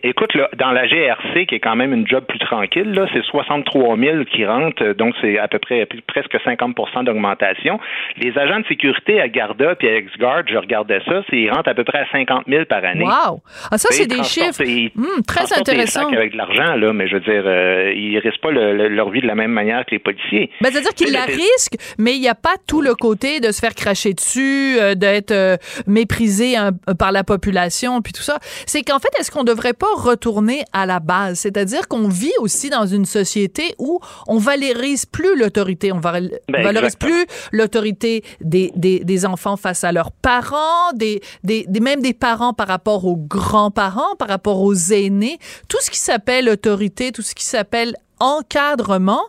écoute, 0.03 0.33
là, 0.35 0.49
dans 0.57 0.71
la 0.71 0.87
GRC, 0.87 1.45
qui 1.47 1.55
est 1.55 1.59
quand 1.59 1.75
même 1.75 1.93
une 1.93 2.07
job 2.07 2.23
plus 2.27 2.39
tranquille, 2.39 2.91
là, 2.91 3.07
c'est 3.13 3.23
63 3.23 3.97
000 3.97 4.23
qui 4.25 4.45
rentrent, 4.45 4.83
euh, 4.83 4.93
donc 4.93 5.13
c'est 5.21 5.37
à 5.39 5.47
peu 5.47 5.59
près 5.59 5.87
presque 6.07 6.33
50% 6.45 7.03
d'augmentation. 7.03 7.79
Les 8.17 8.37
agents 8.37 8.59
de 8.59 8.65
sécurité 8.67 9.19
à 9.21 9.27
Garda 9.27 9.75
puis 9.75 9.87
à 9.87 9.97
X-Guard, 9.97 10.43
je 10.47 10.57
regardais 10.57 10.99
ça, 11.07 11.21
c'est, 11.29 11.37
ils 11.37 11.49
rentrent 11.51 11.69
à 11.69 11.73
peu 11.73 11.83
près 11.83 11.99
à 11.99 12.05
50 12.11 12.43
000 12.47 12.65
par 12.65 12.83
année. 12.83 13.03
Wow! 13.05 13.41
Ah, 13.71 13.77
ça, 13.77 13.89
c'est 13.91 14.07
des 14.07 14.23
chiffres 14.23 14.63
hum, 14.97 15.21
très 15.27 15.51
intéressants. 15.57 16.07
avec 16.11 16.33
de 16.33 16.37
l'argent, 16.37 16.75
là, 16.75 16.93
mais 16.93 17.07
je 17.07 17.15
veux 17.15 17.21
dire, 17.21 17.43
euh, 17.45 17.91
ils 17.95 18.17
risquent 18.19 18.41
pas 18.41 18.51
le- 18.51 18.75
le- 18.75 18.89
leur 18.89 19.09
vie 19.09 19.21
de 19.21 19.27
la 19.27 19.35
même 19.35 19.51
manière 19.51 19.85
que 19.85 19.91
les 19.91 19.99
policiers. 19.99 20.49
Ben, 20.61 20.69
c'est-à-dire 20.71 20.93
Tu 20.93 21.05
qu'ils 21.05 21.14
sais, 21.15 21.25
la 21.25 21.25
le- 21.33 21.33
risquent, 21.33 21.75
mais 21.97 22.15
il 22.15 22.21
n'y 22.21 22.27
a 22.29 22.35
pas 22.35 22.55
tout 22.67 22.81
le 22.81 22.95
côté 22.95 23.39
de 23.39 23.51
se 23.51 23.59
faire 23.59 23.75
cracher 23.75 24.13
dessus, 24.13 24.77
euh, 24.79 24.95
d'être 24.95 25.31
euh, 25.31 25.57
méprisé 25.87 26.55
hein, 26.57 26.71
par 26.97 27.11
la 27.11 27.23
population, 27.23 28.01
puis 28.01 28.13
tout 28.13 28.21
ça. 28.21 28.39
C'est 28.65 28.81
qu'en 28.83 28.99
fait, 28.99 29.09
est-ce 29.19 29.31
qu'on 29.31 29.43
devrait 29.43 29.73
pas 29.73 29.87
retourner 29.95 30.63
à 30.73 30.85
la 30.85 30.99
base? 30.99 31.39
C'est-à-dire 31.39 31.87
qu'on 31.87 32.07
vit 32.07 32.31
aussi 32.39 32.69
dans 32.69 32.85
une 32.85 33.05
société 33.05 33.75
où 33.79 33.99
on 34.27 34.37
valorise 34.37 35.05
plus 35.05 35.37
l'autorité, 35.37 35.91
on 35.91 35.99
val- 35.99 36.31
Ben, 36.49 36.63
valorise 36.63 36.95
exactement. 36.95 37.11
plus 37.11 37.25
l'autorité 37.51 38.23
des, 38.41 38.71
des, 38.75 38.99
des 39.03 39.25
enfants 39.25 39.57
face 39.57 39.83
à 39.83 39.91
leurs 39.91 40.11
parents, 40.11 40.91
des, 40.95 41.21
des, 41.43 41.65
des- 41.67 41.79
même 41.79 42.01
des 42.01 42.13
parents 42.13 42.53
par 42.53 42.67
rapport 42.67 43.05
aux 43.05 43.17
grands-parents, 43.17 44.15
par 44.17 44.27
rapport 44.27 44.61
aux 44.61 44.75
aînés. 44.75 45.37
Tout 45.67 45.77
ce 45.81 45.89
qui 45.91 45.99
s'appelle 45.99 46.49
autorité, 46.49 47.11
tout 47.11 47.21
ce 47.21 47.35
qui 47.35 47.45
s'appelle 47.45 47.95
encadrement, 48.19 49.21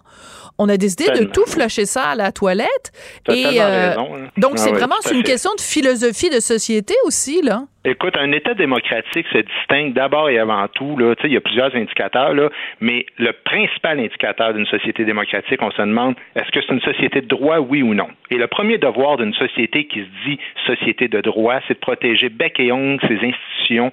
on 0.58 0.68
a 0.68 0.76
décidé 0.76 1.08
de 1.10 1.24
tout 1.24 1.44
flusher 1.46 1.86
ça 1.86 2.04
à 2.04 2.14
la 2.14 2.32
toilette. 2.32 2.92
Et 3.28 3.60
euh, 3.60 3.90
raison, 3.90 4.14
hein. 4.16 4.30
donc 4.36 4.52
Ah 4.56 4.58
c'est 4.58 4.70
vraiment 4.72 4.96
tout 5.02 5.08
à 5.08 5.10
c'est 5.10 5.14
une 5.14 5.22
fait. 5.24 5.32
question 5.32 5.50
de 5.56 5.60
philosophie 5.60 6.30
de 6.30 6.40
société 6.40 6.94
aussi 7.04 7.42
là. 7.42 7.64
Écoute, 7.88 8.16
un 8.18 8.32
État 8.32 8.52
démocratique 8.54 9.28
se 9.32 9.38
distingue 9.38 9.92
d'abord 9.92 10.28
et 10.28 10.40
avant 10.40 10.66
tout, 10.66 10.96
là, 10.98 11.14
tu 11.14 11.22
sais, 11.22 11.28
il 11.28 11.34
y 11.34 11.36
a 11.36 11.40
plusieurs 11.40 11.72
indicateurs, 11.76 12.34
là, 12.34 12.48
mais 12.80 13.06
le 13.16 13.30
principal 13.30 14.00
indicateur 14.00 14.54
d'une 14.54 14.66
société 14.66 15.04
démocratique, 15.04 15.62
on 15.62 15.70
se 15.70 15.80
demande, 15.80 16.16
est-ce 16.34 16.50
que 16.50 16.60
c'est 16.66 16.74
une 16.74 16.80
société 16.80 17.20
de 17.20 17.28
droit, 17.28 17.58
oui 17.58 17.82
ou 17.82 17.94
non? 17.94 18.08
Et 18.32 18.38
le 18.38 18.48
premier 18.48 18.78
devoir 18.78 19.18
d'une 19.18 19.34
société 19.34 19.84
qui 19.84 20.00
se 20.00 20.28
dit 20.28 20.40
société 20.66 21.06
de 21.06 21.20
droit, 21.20 21.60
c'est 21.68 21.74
de 21.74 21.78
protéger 21.78 22.28
bec 22.28 22.58
et 22.58 22.72
ongle 22.72 23.00
ses 23.06 23.24
institutions 23.24 23.92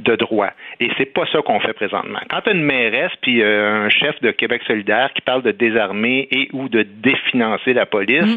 de 0.00 0.16
droit. 0.16 0.50
Et 0.80 0.90
c'est 0.98 1.12
pas 1.12 1.26
ça 1.30 1.40
qu'on 1.40 1.60
fait 1.60 1.74
présentement. 1.74 2.18
Quand 2.28 2.40
tu 2.40 2.50
as 2.50 2.54
une 2.54 2.64
mairesse 2.64 3.12
puis 3.22 3.40
euh, 3.40 3.86
un 3.86 3.88
chef 3.88 4.20
de 4.20 4.32
Québec 4.32 4.62
solidaire 4.66 5.12
qui 5.14 5.20
parle 5.20 5.42
de 5.42 5.52
désarmer 5.52 6.26
et 6.32 6.48
ou 6.52 6.68
de 6.68 6.82
définancer 6.82 7.72
la 7.72 7.86
police, 7.86 8.36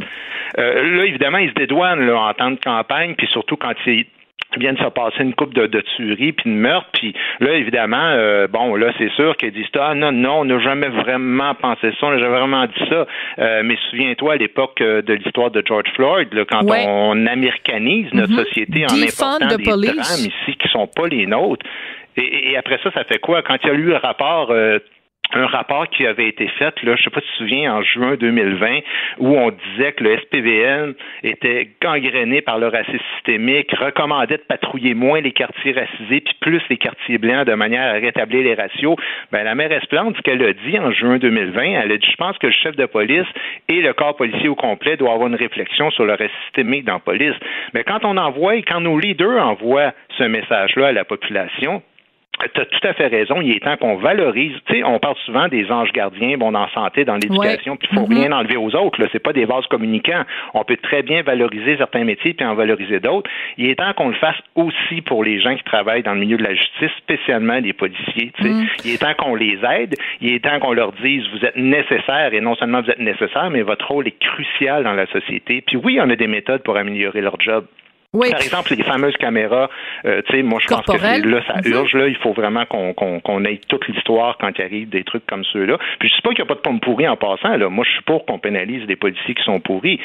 euh, 0.59 0.97
là, 0.97 1.05
évidemment, 1.05 1.39
ils 1.39 1.49
se 1.49 1.55
dédouanent 1.55 2.05
là, 2.05 2.19
en 2.19 2.33
temps 2.35 2.51
de 2.51 2.59
campagne, 2.59 3.15
puis 3.15 3.25
surtout 3.31 3.57
quand 3.57 3.73
ils 3.87 4.05
vient 4.57 4.73
de 4.73 4.79
se 4.79 4.89
passer 4.89 5.23
une 5.23 5.33
coupe 5.33 5.53
de, 5.53 5.67
de 5.67 5.81
tueries 5.95 6.33
puis 6.33 6.49
de 6.49 6.55
meurtres 6.55 6.89
puis 6.93 7.13
là 7.39 7.53
évidemment 7.53 7.97
euh, 8.11 8.47
bon 8.47 8.75
là 8.75 8.91
c'est 8.97 9.11
sûr 9.13 9.35
qu'ils 9.37 9.51
disent 9.51 9.65
ah 9.79 9.93
non 9.95 10.11
non 10.11 10.39
on 10.41 10.45
n'a 10.45 10.59
jamais 10.59 10.89
vraiment 10.89 11.55
pensé 11.55 11.91
ça 11.99 12.07
on 12.07 12.11
n'a 12.11 12.19
jamais 12.19 12.37
vraiment 12.39 12.65
dit 12.65 12.89
ça 12.89 13.05
Euh, 13.39 13.61
mais 13.63 13.77
souviens-toi 13.89 14.33
à 14.33 14.35
l'époque 14.35 14.81
euh, 14.81 15.01
de 15.01 15.13
l'histoire 15.13 15.51
de 15.51 15.63
George 15.65 15.89
Floyd 15.95 16.33
là, 16.33 16.43
quand 16.49 16.63
Ouais. 16.69 16.85
on 16.87 17.25
américanise 17.27 18.07
notre 18.13 18.33
Mhm. 18.33 18.43
société 18.45 18.83
en 18.85 18.93
Defund 18.93 19.41
important 19.41 19.57
des 19.57 19.63
police. 19.63 19.95
drames 19.95 20.31
ici 20.33 20.57
qui 20.57 20.67
sont 20.69 20.87
pas 20.87 21.07
les 21.07 21.25
nôtres 21.25 21.65
et, 22.17 22.51
et 22.51 22.57
après 22.57 22.77
ça 22.83 22.91
ça 22.91 23.03
fait 23.05 23.19
quoi? 23.19 23.41
Quand 23.41 23.55
il 23.63 23.67
y 23.67 23.71
a 23.71 23.73
eu 23.73 23.83
le 23.83 23.95
rapport 23.95 24.51
euh, 24.51 24.79
un 25.33 25.45
rapport 25.45 25.87
qui 25.89 26.05
avait 26.05 26.27
été 26.27 26.47
fait, 26.47 26.73
là, 26.83 26.95
je 26.95 27.03
sais 27.03 27.09
pas 27.09 27.21
si 27.21 27.27
tu 27.27 27.33
te 27.33 27.37
souviens, 27.37 27.73
en 27.73 27.81
juin 27.81 28.15
2020, 28.15 28.79
où 29.19 29.37
on 29.37 29.51
disait 29.51 29.93
que 29.93 30.03
le 30.03 30.17
SPVN 30.17 30.93
était 31.23 31.69
gangréné 31.81 32.41
par 32.41 32.59
le 32.59 32.67
racisme 32.67 32.99
systémique, 33.15 33.71
recommandait 33.77 34.37
de 34.37 34.43
patrouiller 34.43 34.93
moins 34.93 35.21
les 35.21 35.31
quartiers 35.31 35.73
racisés, 35.73 36.21
puis 36.21 36.35
plus 36.41 36.61
les 36.69 36.77
quartiers 36.77 37.17
blancs 37.17 37.45
de 37.47 37.53
manière 37.53 37.95
à 37.95 37.99
rétablir 37.99 38.43
les 38.43 38.55
ratios. 38.55 38.95
Ben, 39.31 39.43
la 39.43 39.55
maire 39.55 39.71
Esplante, 39.71 40.15
ce 40.17 40.21
qu'elle 40.21 40.43
a 40.43 40.53
dit 40.53 40.77
en 40.79 40.91
juin 40.91 41.17
2020, 41.17 41.61
elle 41.61 41.91
a 41.91 41.97
dit, 41.97 42.07
je 42.09 42.17
pense 42.17 42.37
que 42.37 42.47
le 42.47 42.53
chef 42.53 42.75
de 42.75 42.85
police 42.85 43.27
et 43.69 43.81
le 43.81 43.93
corps 43.93 44.15
policier 44.15 44.49
au 44.49 44.55
complet 44.55 44.97
doivent 44.97 45.13
avoir 45.13 45.29
une 45.29 45.35
réflexion 45.35 45.91
sur 45.91 46.05
le 46.05 46.13
racisme 46.13 46.31
systémique 46.45 46.85
dans 46.85 46.93
la 46.93 46.99
police. 46.99 47.35
Mais 47.73 47.83
quand 47.83 48.03
on 48.03 48.17
envoie, 48.17 48.55
quand 48.63 48.81
nos 48.81 48.99
leaders 48.99 49.45
envoient 49.45 49.93
ce 50.17 50.23
message-là 50.23 50.87
à 50.87 50.91
la 50.91 51.05
population, 51.05 51.81
tu 52.53 52.61
as 52.61 52.65
tout 52.65 52.87
à 52.87 52.93
fait 52.93 53.07
raison. 53.07 53.41
Il 53.41 53.51
est 53.51 53.59
temps 53.59 53.77
qu'on 53.77 53.95
valorise. 53.95 54.53
Tu 54.65 54.75
sais, 54.75 54.83
on 54.83 54.99
parle 54.99 55.15
souvent 55.25 55.47
des 55.47 55.71
anges 55.71 55.91
gardiens, 55.91 56.37
bon, 56.37 56.51
dans 56.51 56.61
la 56.61 56.73
santé, 56.73 57.05
dans 57.05 57.15
l'éducation, 57.15 57.77
puis 57.77 57.87
il 57.91 57.95
faut 57.95 58.07
mm-hmm. 58.07 58.19
rien 58.19 58.31
enlever 58.31 58.57
aux 58.57 58.75
autres. 58.75 59.01
Là, 59.01 59.07
c'est 59.11 59.19
pas 59.23 59.33
des 59.33 59.45
vases 59.45 59.65
communicants. 59.67 60.23
On 60.53 60.63
peut 60.63 60.77
très 60.77 61.03
bien 61.03 61.21
valoriser 61.23 61.77
certains 61.77 62.03
métiers 62.03 62.33
puis 62.33 62.45
en 62.45 62.55
valoriser 62.55 62.99
d'autres. 62.99 63.29
Il 63.57 63.69
est 63.69 63.75
temps 63.75 63.93
qu'on 63.93 64.09
le 64.09 64.15
fasse 64.15 64.37
aussi 64.55 65.01
pour 65.01 65.23
les 65.23 65.39
gens 65.39 65.55
qui 65.55 65.63
travaillent 65.63 66.03
dans 66.03 66.13
le 66.13 66.19
milieu 66.19 66.37
de 66.37 66.43
la 66.43 66.53
justice, 66.53 66.91
spécialement 66.97 67.59
les 67.59 67.73
policiers. 67.73 68.31
Tu 68.37 68.43
sais. 68.43 68.49
Mm. 68.49 68.67
Il 68.85 68.93
est 68.93 68.97
temps 68.97 69.13
qu'on 69.17 69.35
les 69.35 69.59
aide. 69.69 69.95
Il 70.21 70.33
est 70.33 70.43
temps 70.43 70.59
qu'on 70.59 70.73
leur 70.73 70.91
dise 70.93 71.23
vous 71.33 71.45
êtes 71.45 71.55
nécessaires 71.55 72.33
et 72.33 72.41
non 72.41 72.55
seulement 72.55 72.81
vous 72.81 72.89
êtes 72.89 72.99
nécessaires, 72.99 73.49
mais 73.49 73.61
votre 73.61 73.87
rôle 73.87 74.07
est 74.07 74.19
crucial 74.19 74.83
dans 74.83 74.93
la 74.93 75.07
société. 75.07 75.61
Puis 75.61 75.77
oui, 75.77 75.99
on 76.01 76.09
a 76.09 76.15
des 76.15 76.27
méthodes 76.27 76.63
pour 76.63 76.77
améliorer 76.77 77.21
leur 77.21 77.39
job. 77.39 77.65
Par 78.13 78.41
exemple, 78.41 78.75
les 78.75 78.83
fameuses 78.83 79.15
caméras, 79.15 79.69
euh, 80.03 80.21
tu 80.27 80.35
sais, 80.35 80.43
moi 80.43 80.59
je 80.61 80.67
pense 80.67 80.85
que 80.85 81.27
là, 81.27 81.41
ça 81.47 81.61
mhm. 81.63 81.71
urge, 81.71 81.93
là, 81.93 82.07
il 82.09 82.17
faut 82.17 82.33
vraiment 82.33 82.65
qu'on 82.65 82.93
qu'on 82.93 83.45
ait 83.45 83.61
toute 83.69 83.87
l'histoire 83.87 84.37
quand 84.37 84.51
il 84.57 84.61
arrive 84.61 84.89
des 84.89 85.05
trucs 85.05 85.25
comme 85.25 85.45
ceux-là. 85.45 85.77
Puis 85.99 86.09
je 86.09 86.15
sais 86.15 86.21
pas 86.21 86.31
qu'il 86.31 86.43
n'y 86.43 86.47
a 86.47 86.53
pas 86.53 86.55
de 86.55 86.59
pommes 86.59 86.81
pourries 86.81 87.07
en 87.07 87.15
passant, 87.15 87.55
là. 87.55 87.69
Moi, 87.69 87.85
je 87.87 87.91
suis 87.91 88.03
pour 88.03 88.25
qu'on 88.25 88.37
pénalise 88.37 88.85
des 88.85 88.97
policiers 88.97 89.33
qui 89.33 89.43
sont 89.43 89.61
pourris. 89.61 89.97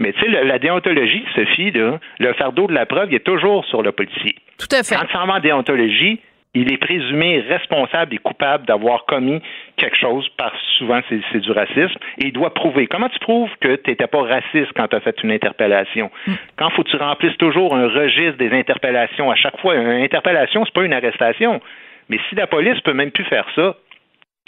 Mais 0.00 0.12
tu 0.12 0.20
sais, 0.20 0.42
la, 0.42 0.58
déontologie, 0.58 1.24
Sophie, 1.36 1.70
là, 1.70 2.00
le 2.18 2.32
fardeau 2.32 2.66
de 2.66 2.74
la 2.74 2.84
preuve, 2.84 3.12
il 3.12 3.14
est 3.14 3.20
toujours 3.24 3.64
sur 3.66 3.82
le 3.82 3.92
policier. 3.92 4.34
Tout 4.58 4.74
à 4.74 4.82
fait. 4.82 4.96
Quand 4.96 5.30
en 5.30 5.38
déontologie, 5.38 6.18
il 6.54 6.70
est 6.70 6.76
présumé 6.76 7.40
responsable 7.40 8.14
et 8.14 8.18
coupable 8.18 8.66
d'avoir 8.66 9.06
commis 9.06 9.40
quelque 9.76 9.96
chose, 9.96 10.28
parce 10.36 10.58
souvent 10.76 11.00
c'est 11.08 11.38
du 11.38 11.50
racisme, 11.50 11.98
et 12.18 12.26
il 12.26 12.32
doit 12.32 12.52
prouver. 12.52 12.86
Comment 12.86 13.08
tu 13.08 13.18
prouves 13.20 13.50
que 13.60 13.76
tu 13.76 13.90
n'étais 13.90 14.06
pas 14.06 14.22
raciste 14.22 14.72
quand 14.76 14.88
tu 14.88 14.96
as 14.96 15.00
fait 15.00 15.16
une 15.22 15.30
interpellation? 15.30 16.10
Mm. 16.26 16.32
Quand 16.56 16.70
faut 16.70 16.82
que 16.84 16.90
tu 16.90 16.96
remplisses 16.96 17.36
toujours 17.38 17.74
un 17.74 17.88
registre 17.88 18.36
des 18.36 18.52
interpellations 18.52 19.30
à 19.30 19.34
chaque 19.34 19.58
fois? 19.60 19.76
Une 19.76 20.02
interpellation, 20.02 20.64
c'est 20.64 20.74
pas 20.74 20.84
une 20.84 20.92
arrestation. 20.92 21.60
Mais 22.08 22.18
si 22.28 22.34
la 22.34 22.46
police 22.46 22.80
peut 22.80 22.92
même 22.92 23.12
plus 23.12 23.24
faire 23.24 23.46
ça, 23.54 23.76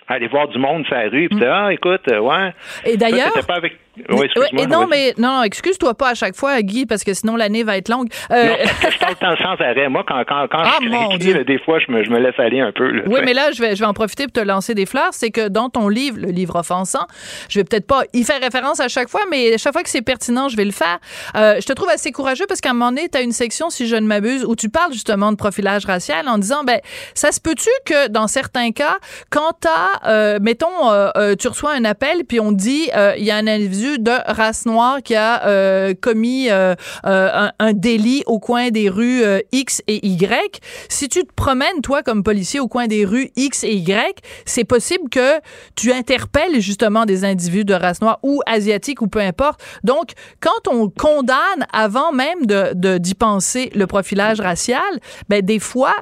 aller 0.08 0.26
voir 0.26 0.48
du 0.48 0.58
monde 0.58 0.84
sur 0.84 0.94
la 0.94 1.08
rue, 1.08 1.28
puis 1.28 1.38
mm. 1.38 1.50
ah, 1.50 1.72
écoute, 1.72 2.02
euh, 2.10 2.18
ouais. 2.18 2.52
Et 2.84 2.98
d'ailleurs. 2.98 3.32
pas 3.46 3.54
avec 3.54 3.78
oui, 4.10 4.26
et 4.58 4.66
non, 4.66 4.86
mais 4.86 5.14
non, 5.18 5.42
excuse-toi 5.42 5.94
pas 5.94 6.10
à 6.10 6.14
chaque 6.14 6.34
fois, 6.34 6.60
Guy, 6.62 6.86
parce 6.86 7.04
que 7.04 7.14
sinon 7.14 7.36
l'année 7.36 7.62
va 7.62 7.76
être 7.76 7.88
longue. 7.88 8.08
Euh... 8.30 8.48
Non, 8.48 8.56
je 8.90 8.98
parle 8.98 9.16
temps 9.16 9.36
sans 9.36 9.64
arrêt. 9.64 9.88
Moi, 9.88 10.04
quand, 10.06 10.22
quand, 10.26 10.46
quand 10.50 10.62
ah, 10.64 10.78
je 10.80 11.20
suis 11.20 11.44
des 11.44 11.58
fois, 11.58 11.78
je 11.78 11.92
me, 11.92 12.04
je 12.04 12.10
me 12.10 12.18
laisse 12.18 12.38
aller 12.38 12.60
un 12.60 12.72
peu. 12.72 13.02
oui, 13.06 13.20
mais 13.24 13.34
là, 13.34 13.52
je 13.52 13.62
vais, 13.62 13.76
je 13.76 13.80
vais 13.80 13.86
en 13.86 13.94
profiter 13.94 14.24
pour 14.24 14.32
te 14.32 14.40
lancer 14.40 14.74
des 14.74 14.86
fleurs. 14.86 15.10
C'est 15.12 15.30
que 15.30 15.48
dans 15.48 15.68
ton 15.68 15.88
livre, 15.88 16.18
le 16.18 16.30
livre 16.30 16.56
offensant, 16.56 17.06
je 17.48 17.60
vais 17.60 17.64
peut-être 17.64 17.86
pas 17.86 18.02
y 18.12 18.24
faire 18.24 18.40
référence 18.40 18.80
à 18.80 18.88
chaque 18.88 19.08
fois, 19.08 19.22
mais 19.30 19.56
chaque 19.58 19.72
fois 19.72 19.82
que 19.82 19.90
c'est 19.90 20.02
pertinent, 20.02 20.48
je 20.48 20.56
vais 20.56 20.64
le 20.64 20.72
faire. 20.72 20.98
Euh, 21.36 21.60
je 21.60 21.66
te 21.66 21.72
trouve 21.72 21.88
assez 21.88 22.12
courageux 22.12 22.46
parce 22.48 22.60
qu'à 22.60 22.70
un 22.70 22.74
moment 22.74 22.90
donné, 22.90 23.08
tu 23.08 23.18
as 23.18 23.22
une 23.22 23.32
section, 23.32 23.70
si 23.70 23.86
je 23.86 23.96
ne 23.96 24.06
m'abuse, 24.06 24.44
où 24.44 24.56
tu 24.56 24.68
parles 24.68 24.92
justement 24.92 25.30
de 25.30 25.36
profilage 25.36 25.86
racial 25.86 26.28
en 26.28 26.38
disant, 26.38 26.64
ben, 26.64 26.80
ça 27.14 27.32
se 27.32 27.40
peut-tu 27.40 27.70
que 27.84 28.08
dans 28.08 28.26
certains 28.26 28.72
cas, 28.72 28.98
quand 29.30 29.52
tu 29.60 29.68
as, 29.68 30.08
euh, 30.08 30.38
mettons, 30.40 30.90
euh, 30.90 31.34
tu 31.36 31.48
reçois 31.48 31.72
un 31.72 31.84
appel, 31.84 32.24
puis 32.28 32.40
on 32.40 32.52
dit, 32.52 32.90
il 33.16 33.24
y 33.24 33.30
a 33.30 33.36
un 33.36 33.46
individu 33.46 33.83
de 33.98 34.32
race 34.32 34.66
noir 34.66 35.02
qui 35.02 35.14
a 35.14 35.46
euh, 35.46 35.94
commis 35.94 36.50
euh, 36.50 36.74
euh, 37.06 37.48
un, 37.58 37.72
délit 37.72 38.22
au 38.26 38.38
coin 38.38 38.70
des 38.70 38.88
rues 38.88 39.22
X 39.52 39.82
et 39.86 40.06
Y, 40.06 40.60
si 40.88 41.08
tu 41.08 41.24
te 41.24 41.32
promènes, 41.34 41.80
toi, 41.82 42.02
comme 42.02 42.22
policier, 42.22 42.60
au 42.60 42.68
coin 42.68 42.86
des 42.86 43.04
rues 43.04 43.30
X 43.36 43.64
et 43.64 43.74
Y, 43.74 44.18
c'est 44.44 44.64
possible 44.64 45.08
que 45.08 45.40
tu 45.76 45.92
interpelles 45.92 46.60
justement 46.60 47.04
des 47.04 47.24
individus 47.24 47.64
de 47.64 47.74
race 47.74 48.00
noire 48.00 48.18
ou 48.22 48.40
asiatique 48.46 49.02
ou 49.02 49.06
peu 49.06 49.20
importe. 49.20 49.60
Donc, 49.82 50.12
quand 50.40 50.68
on 50.70 50.88
condamne 50.88 51.66
avant 51.72 52.12
même 52.12 52.46
de 52.46 52.98
d'y 52.98 53.14
penser 53.14 53.70
le 53.74 53.86
profilage 53.86 54.40
racial, 54.40 54.80
ben 55.28 55.42
des 55.42 55.58
fois, 55.58 55.94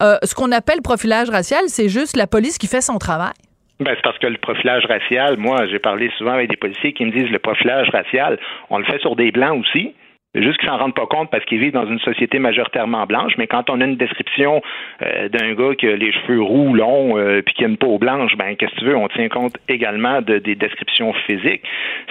ce 0.00 0.34
qu'on 0.34 0.52
appelle 0.52 0.82
profilage 0.82 1.30
racial, 1.30 1.64
c'est 1.68 1.88
juste 1.88 2.16
la 2.16 2.26
police 2.26 2.58
qui 2.58 2.66
fait 2.66 2.80
son 2.80 2.98
travail. 2.98 3.32
Ben, 3.78 3.92
c'est 3.94 4.02
parce 4.02 4.18
que 4.18 4.26
le 4.26 4.38
profilage 4.38 4.86
racial, 4.86 5.36
moi, 5.36 5.66
j'ai 5.66 5.78
parlé 5.78 6.10
souvent 6.16 6.32
avec 6.32 6.48
des 6.48 6.56
policiers 6.56 6.92
qui 6.92 7.04
me 7.04 7.10
disent 7.10 7.30
le 7.30 7.38
profilage 7.38 7.90
racial, 7.90 8.38
on 8.70 8.78
le 8.78 8.84
fait 8.84 8.98
sur 9.00 9.16
des 9.16 9.30
blancs 9.30 9.60
aussi. 9.60 9.94
Juste 10.34 10.58
qu'ils 10.58 10.68
s'en 10.68 10.76
rendent 10.76 10.94
pas 10.94 11.06
compte 11.06 11.30
parce 11.30 11.44
qu'ils 11.46 11.60
vivent 11.60 11.72
dans 11.72 11.86
une 11.86 11.98
société 12.00 12.38
majoritairement 12.38 13.06
blanche. 13.06 13.32
Mais 13.38 13.46
quand 13.46 13.70
on 13.70 13.80
a 13.80 13.84
une 13.84 13.96
description 13.96 14.60
euh, 15.00 15.30
d'un 15.30 15.54
gars 15.54 15.74
qui 15.74 15.86
a 15.88 15.96
les 15.96 16.12
cheveux 16.12 16.42
roux, 16.42 16.74
longs, 16.74 17.16
euh, 17.16 17.40
puis 17.40 17.54
qui 17.54 17.64
a 17.64 17.68
une 17.68 17.78
peau 17.78 17.98
blanche, 17.98 18.36
ben 18.36 18.54
qu'est-ce 18.54 18.72
que 18.74 18.80
tu 18.80 18.84
veux? 18.84 18.96
On 18.96 19.08
tient 19.08 19.28
compte 19.30 19.56
également 19.68 20.20
de, 20.20 20.38
des 20.38 20.54
descriptions 20.54 21.14
physiques. 21.26 21.62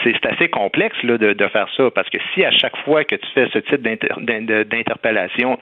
C'est 0.04 0.26
assez 0.26 0.50
complexe 0.50 0.98
là, 1.04 1.20
de, 1.20 1.34
de 1.34 1.48
faire 1.50 1.68
ça 1.78 1.92
parce 1.92 2.10
que 2.10 2.18
si 2.34 2.44
à 2.44 2.52
chaque 2.52 2.78
fois 2.78 3.04
que 3.04 3.16
tu 3.16 3.28
fais 3.36 3.48
ce 3.54 3.60
type 3.60 3.82
d'interpellation 3.84 5.60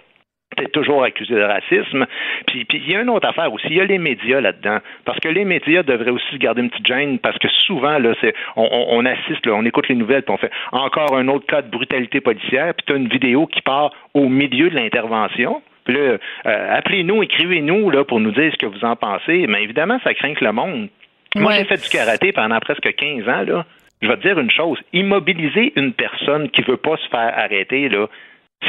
es 0.61 0.67
toujours 0.67 1.03
accusé 1.03 1.35
de 1.35 1.41
racisme. 1.41 2.05
Puis 2.47 2.65
il 2.73 2.91
y 2.91 2.95
a 2.95 3.01
une 3.01 3.09
autre 3.09 3.27
affaire 3.27 3.51
aussi, 3.51 3.67
il 3.69 3.77
y 3.77 3.81
a 3.81 3.85
les 3.85 3.97
médias 3.97 4.41
là-dedans. 4.41 4.79
Parce 5.05 5.19
que 5.19 5.29
les 5.29 5.45
médias 5.45 5.83
devraient 5.83 6.11
aussi 6.11 6.37
garder 6.37 6.61
une 6.61 6.69
petite 6.69 6.87
gêne 6.87 7.19
parce 7.19 7.37
que 7.37 7.47
souvent, 7.65 7.97
là, 7.97 8.13
c'est 8.21 8.33
on, 8.55 8.67
on, 8.89 9.05
assiste, 9.05 9.45
là, 9.45 9.53
on 9.53 9.65
écoute 9.65 9.87
les 9.87 9.95
nouvelles, 9.95 10.23
puis 10.23 10.33
on 10.33 10.37
fait 10.37 10.51
encore 10.71 11.15
un 11.15 11.27
autre 11.27 11.45
cas 11.45 11.61
de 11.61 11.69
brutalité 11.69 12.21
policière, 12.21 12.73
puis 12.73 12.85
tu 12.85 12.93
as 12.93 12.97
une 12.97 13.07
vidéo 13.07 13.47
qui 13.47 13.61
part 13.61 13.91
au 14.13 14.27
milieu 14.29 14.69
de 14.69 14.75
l'intervention. 14.75 15.61
Puis 15.85 15.95
là, 15.95 16.17
euh, 16.45 16.77
appelez-nous, 16.77 17.23
écrivez-nous 17.23 17.89
là, 17.89 18.03
pour 18.05 18.19
nous 18.19 18.31
dire 18.31 18.51
ce 18.51 18.57
que 18.57 18.65
vous 18.65 18.85
en 18.85 18.95
pensez. 18.95 19.47
Mais 19.47 19.63
évidemment, 19.63 19.99
ça 20.03 20.13
craint 20.13 20.33
que 20.33 20.43
le 20.43 20.53
monde. 20.53 20.89
Moi, 21.35 21.53
j'ai 21.53 21.65
fait 21.65 21.81
du 21.81 21.89
karaté 21.89 22.31
pendant 22.31 22.59
presque 22.59 22.93
15 22.95 23.27
ans. 23.27 23.43
Là. 23.45 23.65
Je 24.01 24.07
vais 24.07 24.17
te 24.17 24.21
dire 24.21 24.39
une 24.39 24.51
chose. 24.51 24.77
Immobiliser 24.93 25.73
une 25.75 25.93
personne 25.93 26.49
qui 26.49 26.61
veut 26.61 26.77
pas 26.77 26.97
se 26.97 27.07
faire 27.09 27.33
arrêter, 27.37 27.89
là, 27.89 28.07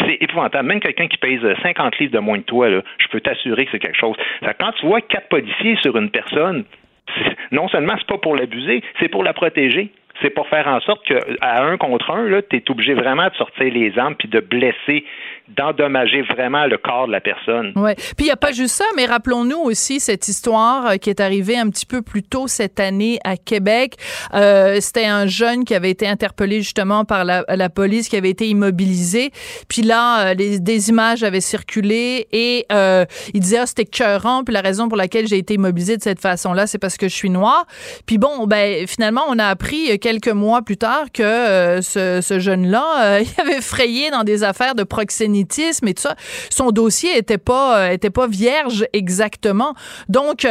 c'est 0.06 0.18
épouvantable. 0.20 0.68
Même 0.68 0.80
quelqu'un 0.80 1.08
qui 1.08 1.16
pèse 1.16 1.40
50 1.62 1.98
livres 1.98 2.12
de 2.12 2.18
moins 2.18 2.38
que 2.38 2.44
toi, 2.44 2.68
là, 2.68 2.82
je 2.98 3.08
peux 3.08 3.20
t'assurer 3.20 3.64
que 3.66 3.72
c'est 3.72 3.78
quelque 3.78 3.98
chose. 3.98 4.16
Quand 4.58 4.72
tu 4.72 4.86
vois 4.86 5.00
quatre 5.00 5.28
policiers 5.28 5.76
sur 5.82 5.96
une 5.96 6.10
personne, 6.10 6.64
non 7.52 7.68
seulement 7.68 7.94
c'est 7.98 8.06
pas 8.06 8.18
pour 8.18 8.36
l'abuser, 8.36 8.82
c'est 9.00 9.08
pour 9.08 9.24
la 9.24 9.32
protéger 9.32 9.90
c'est 10.22 10.30
pour 10.30 10.48
faire 10.48 10.66
en 10.68 10.80
sorte 10.80 11.04
qu'à 11.06 11.62
un 11.62 11.76
contre 11.76 12.10
un, 12.10 12.40
tu 12.48 12.56
es 12.56 12.70
obligé 12.70 12.94
vraiment 12.94 13.28
de 13.28 13.34
sortir 13.34 13.72
les 13.72 13.92
armes 13.98 14.14
puis 14.14 14.28
de 14.28 14.40
blesser, 14.40 15.04
d'endommager 15.48 16.22
vraiment 16.22 16.66
le 16.66 16.78
corps 16.78 17.06
de 17.06 17.12
la 17.12 17.20
personne. 17.20 17.72
Oui. 17.76 17.94
Puis 17.94 18.14
il 18.20 18.24
n'y 18.24 18.30
a 18.30 18.36
pas 18.36 18.52
juste 18.52 18.76
ça, 18.76 18.84
mais 18.96 19.06
rappelons-nous 19.06 19.58
aussi 19.58 20.00
cette 20.00 20.28
histoire 20.28 20.86
euh, 20.86 20.96
qui 20.96 21.10
est 21.10 21.20
arrivée 21.20 21.58
un 21.58 21.68
petit 21.68 21.86
peu 21.86 22.02
plus 22.02 22.22
tôt 22.22 22.46
cette 22.46 22.80
année 22.80 23.18
à 23.24 23.36
Québec. 23.36 23.96
Euh, 24.34 24.78
C'était 24.80 25.06
un 25.06 25.26
jeune 25.26 25.64
qui 25.64 25.74
avait 25.74 25.90
été 25.90 26.06
interpellé 26.06 26.62
justement 26.62 27.04
par 27.04 27.24
la, 27.24 27.68
police, 27.68 28.08
qui 28.08 28.16
avait 28.16 28.30
été 28.30 28.48
immobilisé. 28.48 29.30
Puis 29.68 29.82
là, 29.82 30.30
euh, 30.30 30.34
des 30.34 30.88
images 30.88 31.22
avaient 31.22 31.40
circulé 31.40 32.26
et 32.32 32.66
euh, 32.72 33.04
il 33.32 33.40
disait 33.40 33.58
ah, 33.58 33.66
c'était 33.66 33.84
cœurant. 33.84 34.44
Puis 34.44 34.54
la 34.54 34.60
raison 34.60 34.88
pour 34.88 34.96
laquelle 34.96 35.26
j'ai 35.26 35.38
été 35.38 35.54
immobilisé 35.54 35.96
de 35.96 36.02
cette 36.02 36.20
façon-là, 36.20 36.66
c'est 36.66 36.78
parce 36.78 36.96
que 36.96 37.08
je 37.08 37.14
suis 37.14 37.30
noir. 37.30 37.66
Puis 38.06 38.18
bon, 38.18 38.46
ben 38.46 38.86
finalement, 38.86 39.22
on 39.28 39.38
a 39.38 39.46
appris 39.46 39.98
quelques 40.04 40.28
mois 40.28 40.60
plus 40.60 40.76
tard 40.76 41.06
que 41.10 41.22
euh, 41.22 41.80
ce, 41.80 42.38
jeune-là, 42.38 43.04
euh, 43.04 43.22
il 43.24 43.40
avait 43.40 43.62
frayé 43.62 44.10
dans 44.10 44.22
des 44.22 44.44
affaires 44.44 44.74
de 44.74 44.82
proxénétisme 44.82 45.88
et 45.88 45.94
tout 45.94 46.02
ça. 46.02 46.14
Son 46.50 46.72
dossier 46.72 47.16
était 47.16 47.38
pas, 47.38 47.90
était 47.90 48.10
pas 48.10 48.26
vierge 48.26 48.86
exactement. 48.92 49.74
Donc, 50.10 50.46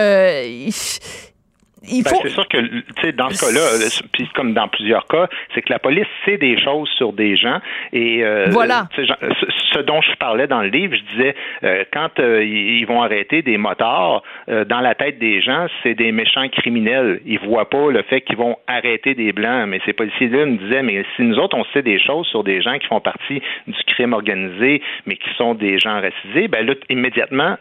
ben, 1.83 2.11
c'est 2.21 2.29
sûr 2.29 2.47
que, 2.47 3.11
dans 3.11 3.29
ce 3.29 3.45
cas-là, 3.45 3.59
euh, 3.59 4.07
puis 4.13 4.27
comme 4.33 4.53
dans 4.53 4.69
plusieurs 4.69 5.05
cas, 5.05 5.27
c'est 5.53 5.61
que 5.61 5.71
la 5.71 5.79
police 5.79 6.07
sait 6.23 6.37
des 6.37 6.57
choses 6.61 6.89
sur 6.97 7.11
des 7.11 7.35
gens. 7.35 7.59
Et 7.91 8.23
euh, 8.23 8.47
voilà. 8.51 8.87
ce 8.95 9.79
dont 9.79 10.01
je 10.01 10.15
parlais 10.15 10.47
dans 10.47 10.61
le 10.61 10.69
livre, 10.69 10.95
je 10.95 11.15
disais, 11.15 11.35
euh, 11.63 11.83
quand 11.91 12.09
ils 12.19 12.85
vont 12.85 13.01
arrêter 13.01 13.41
des 13.41 13.57
motards, 13.57 14.23
dans 14.47 14.79
la 14.79 14.95
tête 14.95 15.19
des 15.19 15.41
gens, 15.41 15.67
c'est 15.81 15.95
des 15.95 16.11
méchants 16.11 16.47
criminels. 16.49 17.19
Ils 17.25 17.39
voient 17.39 17.69
pas 17.69 17.91
le 17.91 18.01
fait 18.03 18.21
qu'ils 18.21 18.37
vont 18.37 18.57
arrêter 18.67 19.13
des 19.13 19.33
blancs. 19.33 19.67
Mais 19.67 19.79
ces 19.85 19.93
policiers-là 19.93 20.45
me 20.45 20.57
disaient, 20.57 20.83
mais 20.83 21.03
si 21.15 21.23
nous 21.23 21.37
autres, 21.37 21.57
on 21.57 21.65
sait 21.73 21.81
des 21.81 21.99
choses 21.99 22.27
sur 22.27 22.43
des 22.43 22.61
gens 22.61 22.77
qui 22.77 22.87
font 22.87 23.01
partie 23.01 23.41
du 23.67 23.83
crime 23.87 24.13
organisé, 24.13 24.81
mais 25.05 25.15
qui 25.15 25.29
sont 25.37 25.53
des 25.53 25.79
gens 25.79 26.01
racisés, 26.01 26.47
ben 26.47 26.65
là, 26.65 26.73
immédiatement, 26.89 27.57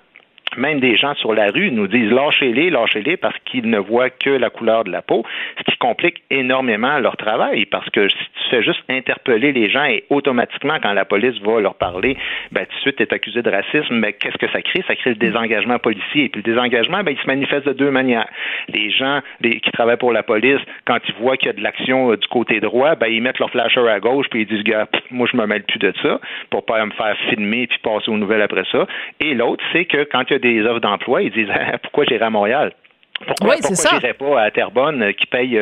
même 0.57 0.81
des 0.81 0.97
gens 0.97 1.15
sur 1.15 1.35
la 1.35 1.51
rue 1.51 1.71
nous 1.71 1.87
disent 1.87 2.11
lâchez-les, 2.11 2.71
lâchez-les 2.71 3.17
parce 3.17 3.37
qu'ils 3.45 3.69
ne 3.69 3.79
voient 3.79 4.11
que 4.11 4.31
la 4.31 4.51
couleur 4.51 4.85
de 4.85 4.91
la 4.91 5.03
peau, 5.03 5.25
ce 5.59 5.71
qui 5.71 5.77
complique 5.79 6.23
énormément 6.31 6.99
leur 6.99 7.17
travail 7.17 7.67
parce 7.67 7.89
que 7.91 8.09
si 8.09 8.17
tu 8.17 8.51
fais 8.51 8.63
juste 8.63 8.83
interpeller 8.89 9.53
les 9.53 9.71
gens 9.71 9.85
et 9.85 10.05
automatiquement 10.11 10.79
quand 10.83 10.93
la 10.93 11.05
police 11.05 11.41
va 11.43 11.61
leur 11.61 11.75
parler, 11.75 12.17
ben 12.51 12.67
tout 12.67 12.75
de 12.77 12.81
suite 12.81 12.97
tu 12.97 13.03
es 13.03 13.15
accusé 13.15 13.43
de 13.43 13.51
racisme, 13.51 13.95
mais 13.95 14.13
qu'est-ce 14.13 14.39
que 14.39 14.51
ça 14.51 14.63
crée? 14.63 14.85
Ça 14.87 14.95
crée 14.97 15.11
le 15.11 15.17
désengagement 15.17 15.79
policier 15.79 16.25
et 16.25 16.29
puis 16.29 16.43
le 16.45 16.53
désengagement 16.53 17.03
ben 17.03 17.13
il 17.13 17.19
se 17.19 17.27
manifeste 17.27 17.67
de 17.67 17.73
deux 17.73 17.91
manières. 17.91 18.29
Les 18.69 18.91
gens 18.91 19.21
qui 19.43 19.71
travaillent 19.73 19.97
pour 19.97 20.13
la 20.13 20.23
police 20.23 20.61
quand 20.85 20.99
ils 21.09 21.15
voient 21.15 21.37
qu'il 21.37 21.47
y 21.47 21.51
a 21.51 21.55
de 21.55 21.63
l'action 21.63 22.13
euh, 22.13 22.17
du 22.17 22.27
côté 22.29 22.61
droit, 22.61 22.95
ben 22.95 23.09
ils 23.09 23.23
mettent 23.23 23.39
leur 23.39 23.51
flasher 23.51 23.87
à 23.89 24.01
gauche 24.01 24.27
puis 24.31 24.43
ils 24.43 24.47
disent 24.47 24.65
gars, 24.65 24.87
moi 25.11 25.27
je 25.31 25.37
me 25.37 25.47
mêle 25.47 25.63
plus 25.65 25.79
de 25.79 25.93
ça 26.03 26.21
pour 26.51 26.65
pas 26.65 26.85
me 26.85 26.93
faire 26.93 27.17
filmer 27.31 27.67
puis 27.67 27.79
passer 27.83 28.11
aux 28.11 28.17
nouvelles 28.17 28.43
après 28.43 28.65
ça. 28.71 28.87
Et 29.21 29.35
l'autre 29.35 29.65
c'est 29.73 29.85
que 29.85 30.05
quand 30.05 30.25
il 30.31 30.33
y 30.33 30.37
a 30.37 30.39
des 30.43 30.63
offres 30.67 30.81
d'emploi, 30.81 31.23
ils 31.23 31.33
disent 31.33 31.49
pourquoi 31.83 32.05
j'irai 32.05 32.25
à 32.27 32.31
Montréal? 32.31 32.73
Pourquoi, 33.27 33.55
oui, 33.55 33.61
pourquoi 33.63 33.91
j'irai 33.99 34.15
pas 34.15 34.43
à 34.43 34.51
Terrebonne 34.51 35.03
euh, 35.03 35.13
qui 35.13 35.27
paye 35.27 35.59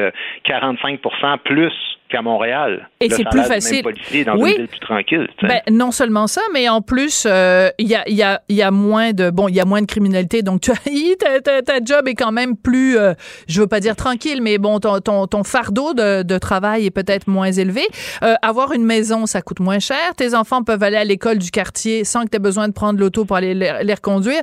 45% 0.46 0.98
euh, 1.04 1.36
plus 1.44 1.72
qu'à 2.10 2.22
Montréal. 2.22 2.88
Et 3.00 3.08
c'est 3.10 3.24
plus 3.24 3.44
facile. 3.44 3.82
dans 4.26 4.36
oui. 4.36 4.50
une 4.50 4.56
ville 4.56 4.68
plus 4.68 4.80
tranquille. 4.80 5.28
Ben, 5.42 5.60
non 5.70 5.90
seulement 5.90 6.26
ça, 6.26 6.42
mais 6.52 6.68
en 6.68 6.82
plus, 6.82 7.24
il 7.24 7.30
euh, 7.30 7.70
y, 7.78 7.94
a, 7.94 8.08
y, 8.08 8.22
a, 8.22 8.42
y, 8.48 8.62
a, 8.62 8.70
moins 8.70 9.12
de 9.12 9.30
bon, 9.30 9.48
il 9.48 9.54
y 9.54 9.60
a 9.60 9.64
moins 9.64 9.80
de 9.80 9.86
criminalité, 9.86 10.42
donc 10.42 10.60
tu 10.60 10.70
as, 10.70 10.74
ta, 11.42 11.62
ta, 11.62 11.84
job 11.84 12.08
est 12.08 12.14
quand 12.14 12.32
même 12.32 12.56
plus, 12.56 12.98
euh, 12.98 13.14
je 13.48 13.60
veux 13.60 13.66
pas 13.66 13.80
dire 13.80 13.96
tranquille, 13.96 14.42
mais 14.42 14.58
bon, 14.58 14.80
ton, 14.80 14.98
ton, 15.00 15.26
ton 15.26 15.44
fardeau 15.44 15.94
de, 15.94 16.22
de, 16.22 16.38
travail 16.38 16.86
est 16.86 16.90
peut-être 16.90 17.28
moins 17.28 17.52
élevé. 17.52 17.82
Euh, 18.22 18.34
avoir 18.42 18.72
une 18.72 18.84
maison, 18.84 19.26
ça 19.26 19.42
coûte 19.42 19.60
moins 19.60 19.78
cher. 19.78 20.14
Tes 20.16 20.34
enfants 20.34 20.62
peuvent 20.62 20.82
aller 20.82 20.96
à 20.96 21.04
l'école 21.04 21.38
du 21.38 21.50
quartier 21.50 22.04
sans 22.04 22.24
que 22.24 22.30
tu 22.30 22.36
aies 22.36 22.40
besoin 22.40 22.68
de 22.68 22.72
prendre 22.72 22.98
l'auto 22.98 23.24
pour 23.24 23.36
aller 23.36 23.54
les, 23.54 23.72
les 23.82 23.94
reconduire. 23.94 24.42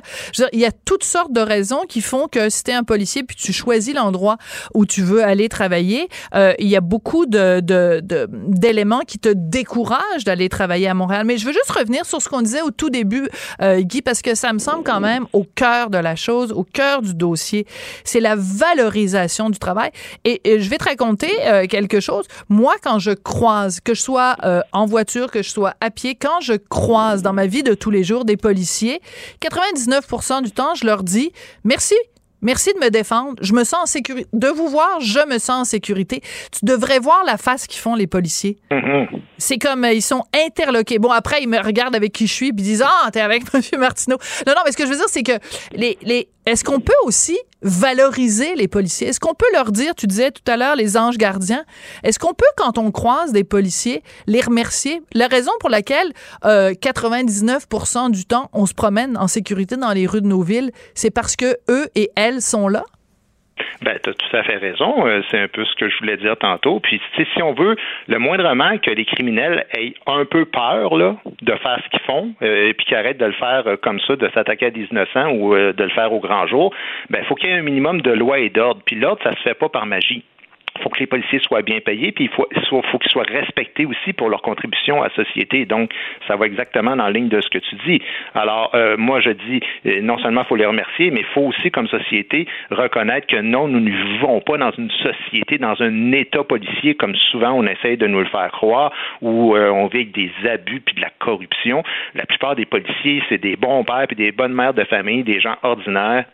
Il 0.52 0.60
y 0.60 0.66
a 0.66 0.72
toutes 0.72 1.04
sortes 1.04 1.32
de 1.32 1.40
raisons 1.40 1.82
qui 1.88 2.00
font 2.00 2.28
que 2.28 2.48
si 2.48 2.64
tu 2.64 2.70
es 2.70 2.74
un 2.74 2.84
policier 2.84 3.22
puis 3.22 3.36
tu 3.36 3.52
choisis 3.52 3.94
l'endroit 3.94 4.36
où 4.74 4.86
tu 4.86 5.02
veux 5.02 5.22
aller 5.22 5.48
travailler, 5.48 6.08
euh, 6.34 6.54
il 6.58 6.68
y 6.68 6.76
a 6.76 6.80
beaucoup 6.80 7.26
de 7.26 7.57
d'éléments 7.60 9.00
qui 9.00 9.18
te 9.18 9.28
découragent 9.28 10.24
d'aller 10.24 10.48
travailler 10.48 10.88
à 10.88 10.94
Montréal. 10.94 11.24
Mais 11.24 11.38
je 11.38 11.46
veux 11.46 11.52
juste 11.52 11.70
revenir 11.70 12.04
sur 12.06 12.20
ce 12.22 12.28
qu'on 12.28 12.42
disait 12.42 12.62
au 12.62 12.70
tout 12.70 12.90
début, 12.90 13.28
euh, 13.62 13.80
Guy, 13.80 14.02
parce 14.02 14.22
que 14.22 14.34
ça 14.34 14.52
me 14.52 14.58
semble 14.58 14.84
quand 14.84 15.00
même 15.00 15.26
au 15.32 15.44
cœur 15.44 15.90
de 15.90 15.98
la 15.98 16.16
chose, 16.16 16.52
au 16.52 16.64
cœur 16.64 17.02
du 17.02 17.14
dossier. 17.14 17.66
C'est 18.04 18.20
la 18.20 18.36
valorisation 18.36 19.50
du 19.50 19.58
travail. 19.58 19.90
Et, 20.24 20.40
je 20.58 20.68
vais 20.68 20.78
te 20.78 20.84
raconter 20.84 21.30
euh, 21.46 21.66
quelque 21.66 22.00
chose. 22.00 22.26
Moi, 22.48 22.74
quand 22.82 22.98
je 22.98 23.10
croise, 23.10 23.80
que 23.80 23.94
je 23.94 24.00
sois 24.00 24.36
euh, 24.44 24.60
en 24.72 24.86
voiture, 24.86 25.30
que 25.30 25.42
je 25.42 25.50
sois 25.50 25.74
à 25.80 25.90
pied, 25.90 26.14
quand 26.14 26.40
je 26.40 26.54
croise 26.54 27.22
dans 27.22 27.32
ma 27.32 27.46
vie 27.46 27.62
de 27.62 27.74
tous 27.74 27.90
les 27.90 28.04
jours 28.04 28.24
des 28.24 28.36
policiers, 28.36 29.00
99 29.40 30.06
du 30.42 30.50
temps, 30.50 30.74
je 30.74 30.84
leur 30.86 31.02
dis 31.02 31.32
merci 31.64 31.94
Merci 32.42 32.72
de 32.74 32.78
me 32.78 32.90
défendre. 32.90 33.34
Je 33.40 33.52
me 33.52 33.64
sens 33.64 33.82
en 33.82 33.86
sécurité. 33.86 34.28
De 34.32 34.48
vous 34.48 34.68
voir, 34.68 35.00
je 35.00 35.26
me 35.26 35.38
sens 35.38 35.50
en 35.50 35.64
sécurité. 35.64 36.22
Tu 36.52 36.64
devrais 36.64 36.98
voir 36.98 37.24
la 37.24 37.36
face 37.36 37.66
qu'ils 37.66 37.80
font, 37.80 37.94
les 37.94 38.06
policiers. 38.06 38.58
Mm-hmm. 38.70 39.08
C'est 39.38 39.58
comme, 39.58 39.84
euh, 39.84 39.92
ils 39.92 40.02
sont 40.02 40.24
interloqués. 40.34 40.98
Bon, 40.98 41.10
après, 41.10 41.42
ils 41.42 41.48
me 41.48 41.58
regardent 41.58 41.96
avec 41.96 42.12
qui 42.12 42.26
je 42.26 42.32
suis, 42.32 42.52
puis 42.52 42.64
ils 42.64 42.68
disent, 42.68 42.84
ah, 42.86 43.10
t'es 43.10 43.20
avec 43.20 43.42
M. 43.54 43.60
Martineau. 43.78 44.18
Non, 44.46 44.54
non, 44.54 44.62
mais 44.64 44.72
ce 44.72 44.76
que 44.76 44.84
je 44.84 44.90
veux 44.90 44.96
dire, 44.96 45.08
c'est 45.08 45.22
que 45.22 45.38
les, 45.72 45.98
les, 46.02 46.28
est-ce 46.48 46.64
qu'on 46.64 46.80
peut 46.80 46.92
aussi 47.04 47.38
valoriser 47.60 48.54
les 48.54 48.68
policiers? 48.68 49.08
Est-ce 49.08 49.20
qu'on 49.20 49.34
peut 49.34 49.46
leur 49.52 49.70
dire, 49.70 49.94
tu 49.94 50.06
disais 50.06 50.30
tout 50.30 50.50
à 50.50 50.56
l'heure, 50.56 50.76
les 50.76 50.96
anges 50.96 51.18
gardiens, 51.18 51.64
est-ce 52.04 52.18
qu'on 52.18 52.32
peut, 52.32 52.46
quand 52.56 52.78
on 52.78 52.90
croise 52.90 53.32
des 53.32 53.44
policiers, 53.44 54.02
les 54.26 54.40
remercier? 54.40 55.02
La 55.12 55.26
raison 55.26 55.52
pour 55.60 55.68
laquelle 55.68 56.12
euh, 56.46 56.72
99% 56.72 58.10
du 58.10 58.24
temps, 58.24 58.48
on 58.54 58.64
se 58.64 58.72
promène 58.72 59.18
en 59.18 59.28
sécurité 59.28 59.76
dans 59.76 59.92
les 59.92 60.06
rues 60.06 60.22
de 60.22 60.26
nos 60.26 60.42
villes, 60.42 60.70
c'est 60.94 61.10
parce 61.10 61.36
que 61.36 61.58
eux 61.68 61.88
et 61.94 62.10
elles 62.16 62.40
sont 62.40 62.68
là? 62.68 62.84
Ben, 63.82 63.98
tu 64.02 64.10
as 64.10 64.14
tout 64.14 64.36
à 64.36 64.42
fait 64.42 64.56
raison. 64.56 65.06
Euh, 65.06 65.22
c'est 65.30 65.38
un 65.38 65.48
peu 65.48 65.64
ce 65.64 65.74
que 65.76 65.88
je 65.88 65.98
voulais 65.98 66.16
dire 66.16 66.36
tantôt. 66.36 66.80
Puis, 66.80 67.00
si 67.16 67.42
on 67.42 67.52
veut, 67.52 67.76
le 68.06 68.18
moindrement 68.18 68.78
que 68.78 68.90
les 68.90 69.04
criminels 69.04 69.66
aient 69.76 69.94
un 70.06 70.24
peu 70.24 70.44
peur 70.44 70.96
là, 70.96 71.16
de 71.42 71.52
faire 71.52 71.80
ce 71.84 71.90
qu'ils 71.90 72.06
font, 72.06 72.34
euh, 72.42 72.68
et 72.68 72.74
puis 72.74 72.86
qu'ils 72.86 72.96
arrêtent 72.96 73.18
de 73.18 73.26
le 73.26 73.32
faire 73.32 73.62
euh, 73.66 73.76
comme 73.76 74.00
ça, 74.00 74.16
de 74.16 74.28
s'attaquer 74.34 74.66
à 74.66 74.70
des 74.70 74.86
innocents 74.90 75.30
ou 75.30 75.54
de 75.54 75.82
le 75.82 75.90
faire 75.90 76.12
au 76.12 76.20
grand 76.20 76.46
jour, 76.46 76.74
ben, 77.10 77.20
il 77.22 77.26
faut 77.26 77.34
qu'il 77.34 77.50
y 77.50 77.52
ait 77.52 77.56
un 77.56 77.62
minimum 77.62 78.00
de 78.00 78.10
loi 78.10 78.38
et 78.38 78.50
d'ordre. 78.50 78.80
Puis 78.84 78.96
l'ordre, 78.96 79.22
ça 79.22 79.32
se 79.32 79.40
fait 79.42 79.54
pas 79.54 79.68
par 79.68 79.86
magie. 79.86 80.24
Il 80.78 80.82
faut 80.82 80.90
que 80.90 81.00
les 81.00 81.06
policiers 81.06 81.40
soient 81.40 81.62
bien 81.62 81.80
payés, 81.80 82.12
puis 82.12 82.24
il 82.24 82.30
faut, 82.30 82.46
qu'ils 82.98 83.10
soient 83.10 83.24
respectés 83.24 83.86
aussi 83.86 84.12
pour 84.12 84.28
leur 84.28 84.42
contribution 84.42 85.02
à 85.02 85.08
la 85.08 85.14
société. 85.14 85.64
Donc, 85.64 85.90
ça 86.26 86.36
va 86.36 86.46
exactement 86.46 86.94
dans 86.96 87.04
la 87.04 87.10
ligne 87.10 87.28
de 87.28 87.40
ce 87.40 87.48
que 87.48 87.58
tu 87.58 87.76
dis. 87.86 88.02
Alors, 88.34 88.70
euh, 88.74 88.96
moi, 88.96 89.20
je 89.20 89.30
dis, 89.30 89.60
euh, 89.86 90.00
non 90.02 90.18
seulement 90.18 90.42
il 90.42 90.46
faut 90.46 90.56
les 90.56 90.66
remercier, 90.66 91.10
mais 91.10 91.20
il 91.20 91.26
faut 91.26 91.42
aussi, 91.42 91.70
comme 91.70 91.88
société, 91.88 92.46
reconnaître 92.70 93.26
que 93.26 93.40
non, 93.40 93.68
nous 93.68 93.80
ne 93.80 93.90
vivons 93.90 94.40
pas 94.40 94.56
dans 94.56 94.70
une 94.72 94.90
société, 94.90 95.58
dans 95.58 95.80
un 95.80 96.12
État 96.12 96.44
policier, 96.44 96.94
comme 96.94 97.14
souvent 97.30 97.52
on 97.52 97.66
essaye 97.66 97.96
de 97.96 98.06
nous 98.06 98.20
le 98.20 98.26
faire 98.26 98.50
croire, 98.52 98.92
où 99.20 99.56
euh, 99.56 99.70
on 99.70 99.86
vit 99.86 99.98
avec 99.98 100.12
des 100.12 100.30
abus 100.48 100.80
puis 100.80 100.94
de 100.94 101.00
la 101.00 101.10
corruption. 101.18 101.82
La 102.14 102.26
plupart 102.26 102.54
des 102.54 102.66
policiers, 102.66 103.22
c'est 103.28 103.38
des 103.38 103.56
bons 103.56 103.84
pères 103.84 104.06
puis 104.06 104.16
des 104.16 104.32
bonnes 104.32 104.54
mères 104.54 104.74
de 104.74 104.84
famille, 104.84 105.22
des 105.24 105.40
gens 105.40 105.56
ordinaires 105.62 106.24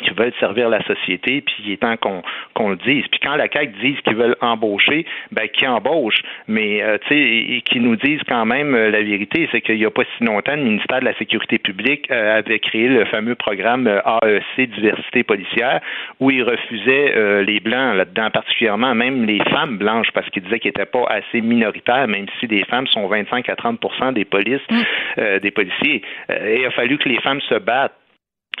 qui 0.00 0.10
veulent 0.10 0.32
servir 0.40 0.68
la 0.68 0.82
société, 0.84 1.40
puis 1.42 1.54
il 1.64 1.72
est 1.72 1.76
temps 1.78 1.96
qu'on 1.96 2.70
le 2.70 2.76
dise. 2.76 3.04
Puis 3.10 3.20
quand 3.22 3.36
la 3.36 3.48
CAQ 3.48 3.72
dit 3.82 3.96
qu'ils 4.02 4.16
veulent 4.16 4.36
embaucher, 4.40 5.04
ben 5.30 5.48
qui 5.48 5.66
embauche, 5.66 6.22
mais 6.48 6.82
euh, 6.82 6.98
tu 7.06 7.14
sais, 7.14 7.62
qui 7.62 7.80
nous 7.80 7.96
disent 7.96 8.22
quand 8.28 8.46
même 8.46 8.74
euh, 8.74 8.90
la 8.90 9.02
vérité, 9.02 9.48
c'est 9.52 9.60
qu'il 9.60 9.76
n'y 9.76 9.84
a 9.84 9.90
pas 9.90 10.02
si 10.16 10.24
longtemps, 10.24 10.56
le 10.56 10.62
ministère 10.62 11.00
de 11.00 11.04
la 11.04 11.14
Sécurité 11.14 11.58
publique 11.58 12.10
euh, 12.10 12.38
avait 12.38 12.58
créé 12.58 12.88
le 12.88 13.04
fameux 13.06 13.34
programme 13.34 13.86
AEC 13.86 14.70
diversité 14.70 15.22
policière, 15.22 15.80
où 16.20 16.30
il 16.30 16.42
refusait 16.42 17.42
les 17.44 17.60
blancs 17.60 17.96
là-dedans, 17.96 18.30
particulièrement 18.30 18.94
même 18.94 19.24
les 19.24 19.40
femmes 19.50 19.76
blanches, 19.76 20.10
parce 20.12 20.28
qu'il 20.30 20.42
disait 20.42 20.58
qu'ils 20.58 20.70
n'étaient 20.70 20.86
pas 20.86 21.04
assez 21.08 21.40
minoritaires, 21.40 22.08
même 22.08 22.26
si 22.38 22.46
les 22.46 22.64
femmes 22.64 22.86
sont 22.86 23.06
25 23.06 23.48
à 23.48 23.54
30% 23.54 24.12
des 24.12 24.24
polices, 24.24 24.60
mm. 24.70 25.38
des 25.40 25.50
policiers. 25.50 26.02
il 26.28 26.64
a 26.64 26.70
fallu 26.70 26.98
que 26.98 27.08
les 27.08 27.20
femmes 27.20 27.40
se 27.42 27.54
battent 27.54 28.01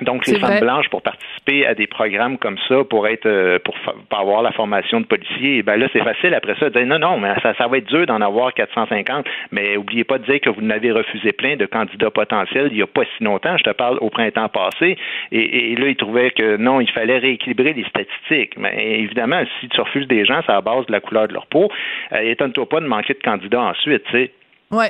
donc, 0.04 0.26
les 0.26 0.38
femmes 0.38 0.60
blanches 0.60 0.88
pour 0.88 1.02
participer 1.02 1.66
à 1.66 1.74
des 1.74 1.86
programmes 1.86 2.38
comme 2.38 2.58
ça, 2.68 2.84
pour 2.84 3.06
être, 3.08 3.26
euh, 3.26 3.58
pour, 3.64 3.74
avoir 4.10 4.42
la 4.42 4.52
formation 4.52 5.00
de 5.00 5.06
policier, 5.06 5.62
ben 5.62 5.76
là, 5.76 5.88
c'est 5.92 6.02
facile 6.02 6.34
après 6.34 6.54
ça 6.58 6.70
de 6.70 6.78
dire 6.78 6.86
non, 6.86 6.98
non, 6.98 7.18
mais 7.18 7.34
ça, 7.42 7.54
ça 7.54 7.66
va 7.66 7.78
être 7.78 7.86
dur 7.86 8.06
d'en 8.06 8.20
avoir 8.20 8.52
450. 8.54 9.26
Mais 9.50 9.76
oubliez 9.76 10.04
pas 10.04 10.18
de 10.18 10.24
dire 10.24 10.40
que 10.40 10.50
vous 10.50 10.62
n'avez 10.62 10.92
refusé 10.92 11.32
plein 11.32 11.56
de 11.56 11.66
candidats 11.66 12.10
potentiels 12.10 12.68
il 12.70 12.76
n'y 12.76 12.82
a 12.82 12.86
pas 12.86 13.02
si 13.16 13.24
longtemps. 13.24 13.56
Je 13.56 13.64
te 13.64 13.70
parle 13.70 13.98
au 14.00 14.10
printemps 14.10 14.48
passé. 14.48 14.96
Et, 15.30 15.74
là, 15.76 15.88
ils 15.88 15.96
trouvaient 15.96 16.30
que 16.30 16.56
non, 16.56 16.80
il 16.80 16.90
fallait 16.90 17.18
rééquilibrer 17.18 17.72
les 17.72 17.84
statistiques. 17.84 18.56
Mais 18.56 19.00
évidemment, 19.00 19.42
si 19.60 19.68
tu 19.68 19.80
refuses 19.80 20.06
des 20.08 20.24
gens, 20.24 20.40
c'est 20.46 20.52
à 20.52 20.60
base 20.60 20.86
de 20.86 20.92
la 20.92 21.00
couleur 21.00 21.28
de 21.28 21.34
leur 21.34 21.46
peau. 21.46 21.70
Euh, 22.12 22.20
étonne-toi 22.20 22.68
pas 22.68 22.80
de 22.80 22.86
manquer 22.86 23.14
de 23.14 23.22
candidats 23.22 23.62
ensuite, 23.62 24.04
tu 24.04 24.12
sais. 24.12 24.30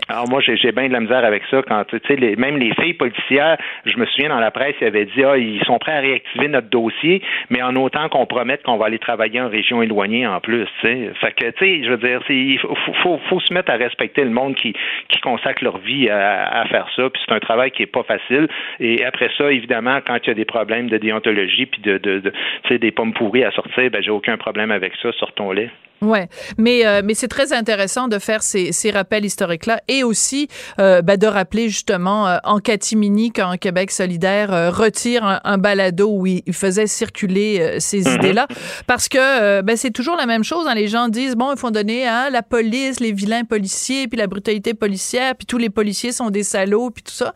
Alors 0.09 0.29
moi, 0.29 0.41
j'ai 0.41 0.71
bien 0.71 0.87
de 0.87 0.93
la 0.93 1.01
misère 1.01 1.25
avec 1.25 1.43
ça 1.51 1.61
quand, 1.67 1.85
tu 1.85 1.99
sais, 2.07 2.15
les, 2.15 2.37
même 2.37 2.57
les 2.57 2.73
filles 2.75 2.95
policières, 2.95 3.59
je 3.85 3.97
me 3.97 4.07
souviens 4.07 4.29
dans 4.29 4.39
la 4.39 4.53
presse, 4.53 4.77
ils 4.81 4.87
avaient 4.87 5.07
dit, 5.07 5.25
ah, 5.25 5.37
ils 5.37 5.63
sont 5.65 5.79
prêts 5.79 5.97
à 5.97 6.01
réactiver 6.01 6.47
notre 6.47 6.69
dossier, 6.69 7.21
mais 7.51 7.63
en 7.63 7.75
autant 7.75 8.09
qu'on 8.09 8.25
promette 8.27 8.63
qu'on 8.63 8.77
va 8.77 8.87
aller 8.87 9.01
travailler 9.01 9.41
en 9.41 9.49
région 9.49 9.83
éloignée 9.83 10.25
en 10.27 10.41
plus, 10.41 10.67
tu 10.81 10.87
sais. 10.87 11.11
Fait 11.21 11.33
que, 11.33 11.51
tu 11.51 11.59
sais, 11.59 11.85
je 11.85 11.91
veux 11.91 11.97
dire, 11.97 12.21
il 12.29 12.59
faut, 12.61 12.75
faut, 13.03 13.19
faut, 13.29 13.41
se 13.41 13.53
mettre 13.53 13.73
à 13.73 13.77
respecter 13.77 14.23
le 14.23 14.31
monde 14.31 14.55
qui, 14.55 14.73
qui 15.09 15.21
consacre 15.21 15.65
leur 15.65 15.79
vie 15.79 16.09
à, 16.09 16.61
à 16.61 16.65
faire 16.67 16.87
ça, 16.95 17.11
puis 17.11 17.21
c'est 17.27 17.35
un 17.35 17.41
travail 17.41 17.73
qui 17.73 17.83
est 17.83 17.87
pas 17.87 18.05
facile. 18.05 18.47
Et 18.79 19.05
après 19.05 19.31
ça, 19.37 19.51
évidemment, 19.51 19.99
quand 20.07 20.19
il 20.23 20.29
y 20.29 20.31
a 20.31 20.35
des 20.35 20.45
problèmes 20.45 20.89
de 20.89 20.99
déontologie 20.99 21.67
puis 21.67 21.83
de, 21.83 21.99
de, 21.99 22.21
de 22.21 22.33
des 22.77 22.91
pommes 22.91 23.13
pourries 23.13 23.45
à 23.45 23.51
sortir, 23.51 23.91
ben 23.91 24.03
j'ai 24.03 24.11
aucun 24.11 24.37
problème 24.37 24.71
avec 24.71 24.93
ça, 25.03 25.13
sortons-les. 25.13 25.71
Ouais, 26.03 26.29
mais 26.59 26.85
euh, 26.85 27.01
mais 27.05 27.15
c'est 27.15 27.29
très 27.29 27.53
intéressant 27.53 28.09
de 28.09 28.19
faire 28.19 28.43
ces, 28.43 28.73
ces 28.73 28.91
rappels 28.91 29.25
historiques 29.25 29.67
là 29.67 29.81
et 29.87 30.03
aussi 30.03 30.49
euh, 30.81 31.01
ben, 31.01 31.17
de 31.17 31.29
rappeler 31.29 31.69
justement 31.69 32.27
euh, 32.27 32.39
en 32.43 32.59
catimini 32.59 33.31
quand 33.31 33.57
Québec 33.57 33.93
solidaire 33.93 34.53
euh, 34.53 34.71
retire 34.71 35.25
un, 35.25 35.41
un, 35.45 35.59
balado 35.59 36.11
où 36.11 36.27
il, 36.27 36.43
faisait 36.53 36.89
circuler 36.89 37.77
ces 37.79 38.03
mm-hmm. 38.03 38.17
idées 38.17 38.33
là 38.33 38.49
parce 38.89 39.09
que 39.09 39.61
ben, 39.61 39.77
c'est 39.77 39.93
toujours 39.93 40.17
la 40.17 40.27
même 40.27 40.43
chose. 40.43 40.67
Hein, 40.67 40.75
les 40.75 40.89
gens 40.89 41.07
disent 41.07 41.37
bon 41.37 41.53
il 41.53 41.59
faut 41.59 41.71
donner 41.71 42.05
hein, 42.05 42.31
la 42.31 42.43
police, 42.43 42.99
les 42.99 43.13
vilains 43.13 43.45
policiers, 43.45 44.09
puis 44.09 44.19
la 44.19 44.27
brutalité 44.27 44.75
policière, 44.75 45.37
puis 45.37 45.47
tous 45.47 45.59
les 45.59 45.71
policiers 45.71 46.11
sont 46.11 46.31
des 46.31 46.43
salauds, 46.43 46.91
puis 46.91 47.05
tout 47.05 47.13
ça. 47.13 47.33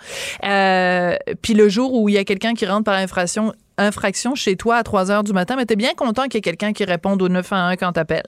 puis 1.41 1.55
le 1.55 1.69
jour 1.69 1.95
où 1.95 2.09
il 2.09 2.17
y 2.17 2.19
a 2.19 2.25
quelqu'un 2.25 2.55
qui 2.55 2.67
rentre 2.67 2.85
par 2.85 2.97
infraction 2.97 3.53
infraction 3.79 4.35
chez 4.35 4.57
toi 4.57 4.77
à 4.77 4.83
3 4.83 5.11
heures 5.11 5.23
du 5.23 5.33
matin, 5.33 5.55
mais 5.57 5.67
t'es 5.67 5.77
bien 5.77 5.95
content 5.95 6.25
qu'il 6.25 6.35
y 6.35 6.39
ait 6.39 6.41
quelqu'un 6.41 6.73
qui 6.73 6.85
réponde 6.85 7.23
au 7.23 7.29
911 7.29 7.77
quand 7.79 7.93
t'appelles. 7.93 8.27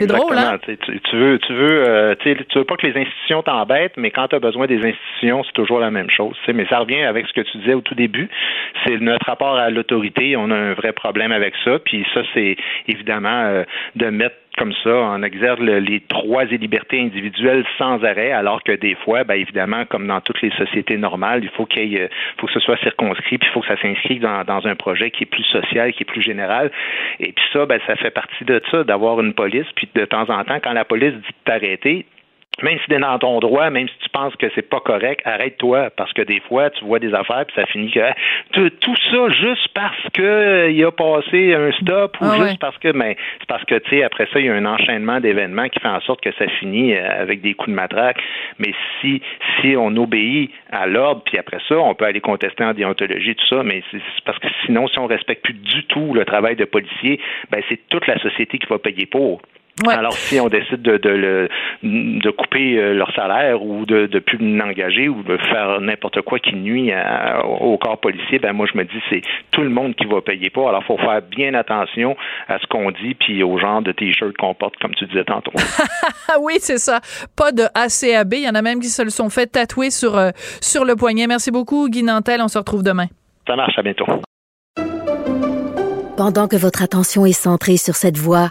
C'est 0.00 0.06
drôle, 0.06 0.36
hein? 0.36 0.58
Tu, 0.64 0.76
tu, 0.76 1.16
veux, 1.16 1.38
tu 1.38 1.52
veux, 1.52 1.88
euh, 1.88 2.14
tu 2.22 2.58
veux 2.58 2.64
pas 2.64 2.76
que 2.76 2.86
les 2.86 3.00
institutions 3.00 3.42
t'embêtent, 3.42 3.96
mais 3.96 4.10
quand 4.10 4.28
tu 4.28 4.36
as 4.36 4.40
besoin 4.40 4.66
des 4.66 4.78
institutions, 4.78 5.42
c'est 5.44 5.52
toujours 5.52 5.78
la 5.78 5.90
même 5.90 6.10
chose. 6.10 6.36
Mais 6.52 6.66
ça 6.66 6.78
revient 6.78 7.02
avec 7.02 7.26
ce 7.26 7.32
que 7.32 7.40
tu 7.40 7.58
disais 7.58 7.74
au 7.74 7.80
tout 7.80 7.94
début. 7.94 8.28
C'est 8.84 9.00
notre 9.00 9.26
rapport 9.26 9.56
à 9.56 9.70
l'autorité. 9.70 10.36
On 10.36 10.50
a 10.50 10.56
un 10.56 10.74
vrai 10.74 10.92
problème 10.92 11.32
avec 11.32 11.54
ça. 11.64 11.78
Puis 11.78 12.06
ça, 12.14 12.22
c'est 12.34 12.56
évidemment 12.88 13.44
euh, 13.44 13.64
de 13.96 14.06
mettre 14.06 14.36
comme 14.56 14.72
ça, 14.84 14.90
on 14.90 15.22
exerce 15.22 15.58
les 15.60 16.00
droits 16.08 16.44
et 16.44 16.58
libertés 16.58 17.00
individuelles 17.00 17.64
sans 17.76 18.02
arrêt, 18.04 18.30
alors 18.30 18.62
que 18.62 18.72
des 18.72 18.94
fois, 18.94 19.24
ben, 19.24 19.34
évidemment, 19.34 19.84
comme 19.84 20.06
dans 20.06 20.20
toutes 20.20 20.40
les 20.42 20.50
sociétés 20.50 20.96
normales, 20.96 21.42
il 21.42 21.50
faut 21.50 21.66
qu'il 21.66 21.98
euh, 21.98 22.08
faut 22.38 22.46
que 22.46 22.52
ce 22.52 22.60
soit 22.60 22.76
circonscrit, 22.78 23.38
puis 23.38 23.48
il 23.48 23.52
faut 23.52 23.60
que 23.60 23.66
ça 23.66 23.80
s'inscrive 23.80 24.20
dans, 24.20 24.44
dans, 24.44 24.66
un 24.66 24.76
projet 24.76 25.10
qui 25.10 25.24
est 25.24 25.26
plus 25.26 25.44
social, 25.44 25.92
qui 25.92 26.04
est 26.04 26.06
plus 26.06 26.22
général. 26.22 26.70
Et 27.18 27.32
puis 27.32 27.44
ça, 27.52 27.66
ben, 27.66 27.80
ça 27.86 27.96
fait 27.96 28.10
partie 28.10 28.44
de 28.44 28.62
ça, 28.70 28.84
d'avoir 28.84 29.20
une 29.20 29.34
police, 29.34 29.66
puis 29.74 29.88
de 29.94 30.04
temps 30.04 30.28
en 30.30 30.44
temps, 30.44 30.60
quand 30.62 30.72
la 30.72 30.84
police 30.84 31.14
dit 31.14 31.20
de 31.20 31.44
t'arrêter, 31.44 32.06
même 32.62 32.78
si 32.78 32.86
tu 32.86 32.94
es 32.94 32.98
dans 32.98 33.18
ton 33.18 33.40
droit, 33.40 33.70
même 33.70 33.88
si 33.88 33.94
tu 34.00 34.08
penses 34.10 34.34
que 34.36 34.46
c'est 34.54 34.68
pas 34.68 34.80
correct, 34.80 35.22
arrête-toi 35.24 35.90
parce 35.96 36.12
que 36.12 36.22
des 36.22 36.40
fois 36.40 36.70
tu 36.70 36.84
vois 36.84 36.98
des 36.98 37.12
affaires 37.14 37.44
puis 37.46 37.54
ça 37.56 37.66
finit 37.66 37.90
que 37.90 38.68
tout, 38.68 38.96
ça 39.10 39.28
juste 39.30 39.68
parce 39.74 40.08
que 40.12 40.70
il 40.70 40.84
a 40.84 40.92
passé 40.92 41.54
un 41.54 41.72
stop 41.72 42.16
ou 42.20 42.26
ah 42.26 42.46
juste 42.46 42.60
parce 42.60 42.78
que 42.78 42.88
mais 42.88 43.14
ben, 43.14 43.16
c'est 43.40 43.48
parce 43.48 43.64
que 43.64 43.74
tu 43.76 43.90
sais 43.90 44.02
après 44.04 44.26
ça 44.32 44.38
il 44.38 44.46
y 44.46 44.48
a 44.48 44.54
un 44.54 44.66
enchaînement 44.66 45.20
d'événements 45.20 45.68
qui 45.68 45.80
fait 45.80 45.88
en 45.88 46.00
sorte 46.00 46.20
que 46.20 46.32
ça 46.32 46.46
finit 46.60 46.94
euh, 46.94 47.22
avec 47.22 47.40
des 47.40 47.54
coups 47.54 47.70
de 47.70 47.74
matraque. 47.74 48.22
Mais 48.58 48.72
si 49.00 49.20
si 49.60 49.76
on 49.76 49.94
obéit 49.96 50.50
à 50.70 50.86
l'ordre 50.86 51.22
puis 51.24 51.38
après 51.38 51.58
ça 51.68 51.76
on 51.76 51.94
peut 51.94 52.04
aller 52.04 52.20
contester 52.20 52.64
en 52.64 52.72
déontologie 52.72 53.34
tout 53.34 53.46
ça, 53.46 53.62
mais 53.62 53.82
c'est 53.90 54.00
parce 54.24 54.38
que 54.38 54.48
sinon 54.64 54.86
si 54.88 54.98
on 54.98 55.06
respecte 55.06 55.42
plus 55.42 55.54
du 55.54 55.84
tout 55.84 56.14
le 56.14 56.24
travail 56.24 56.56
de 56.56 56.64
policier, 56.64 57.20
ben 57.50 57.62
c'est 57.68 57.80
toute 57.88 58.06
la 58.06 58.18
société 58.18 58.58
qui 58.58 58.66
va 58.66 58.78
payer 58.78 59.06
pour. 59.06 59.40
Alors, 59.88 60.12
si 60.12 60.38
on 60.38 60.48
décide 60.48 60.82
de, 60.82 60.98
de, 60.98 61.48
de 61.82 62.30
couper 62.30 62.78
euh, 62.78 62.94
leur 62.94 63.12
salaire 63.14 63.60
ou 63.62 63.84
de 63.84 64.08
ne 64.12 64.18
plus 64.20 64.38
l'engager 64.38 65.08
ou 65.08 65.22
de 65.24 65.36
faire 65.36 65.80
n'importe 65.80 66.22
quoi 66.22 66.38
qui 66.38 66.54
nuit 66.54 66.92
au 67.60 67.76
corps 67.78 67.98
policier, 67.98 68.38
ben 68.38 68.52
moi, 68.52 68.66
je 68.72 68.78
me 68.78 68.84
dis, 68.84 69.02
c'est 69.10 69.22
tout 69.50 69.62
le 69.62 69.70
monde 69.70 69.94
qui 69.96 70.06
va 70.06 70.20
payer 70.20 70.50
pour. 70.50 70.68
Alors, 70.68 70.82
il 70.84 70.86
faut 70.86 70.98
faire 70.98 71.20
bien 71.22 71.54
attention 71.54 72.16
à 72.48 72.58
ce 72.58 72.66
qu'on 72.66 72.90
dit 72.92 73.14
puis 73.14 73.42
au 73.42 73.58
genre 73.58 73.82
de 73.82 73.92
T-shirt 73.92 74.36
qu'on 74.36 74.54
porte, 74.54 74.76
comme 74.80 74.94
tu 74.94 75.06
disais 75.06 75.24
tantôt. 75.24 75.52
oui, 76.40 76.54
c'est 76.58 76.78
ça. 76.78 77.00
Pas 77.36 77.50
de 77.50 77.64
ACAB. 77.74 78.34
Il 78.34 78.44
y 78.44 78.48
en 78.48 78.54
a 78.54 78.62
même 78.62 78.80
qui 78.80 78.88
se 78.88 79.02
le 79.02 79.10
sont 79.10 79.28
fait 79.28 79.46
tatouer 79.46 79.90
sur, 79.90 80.16
euh, 80.16 80.30
sur 80.60 80.84
le 80.84 80.94
poignet. 80.94 81.26
Merci 81.26 81.50
beaucoup, 81.50 81.88
Guy 81.88 82.02
Nantel. 82.04 82.40
On 82.40 82.48
se 82.48 82.58
retrouve 82.58 82.82
demain. 82.82 83.06
Ça 83.46 83.56
marche. 83.56 83.76
À 83.76 83.82
bientôt. 83.82 84.06
Pendant 86.16 86.46
que 86.46 86.56
votre 86.56 86.82
attention 86.82 87.26
est 87.26 87.32
centrée 87.32 87.76
sur 87.76 87.96
cette 87.96 88.16
voix 88.16 88.50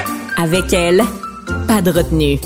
Avec 0.41 0.73
elle, 0.73 1.03
pas 1.67 1.83
de 1.83 1.91
retenue. 1.91 2.39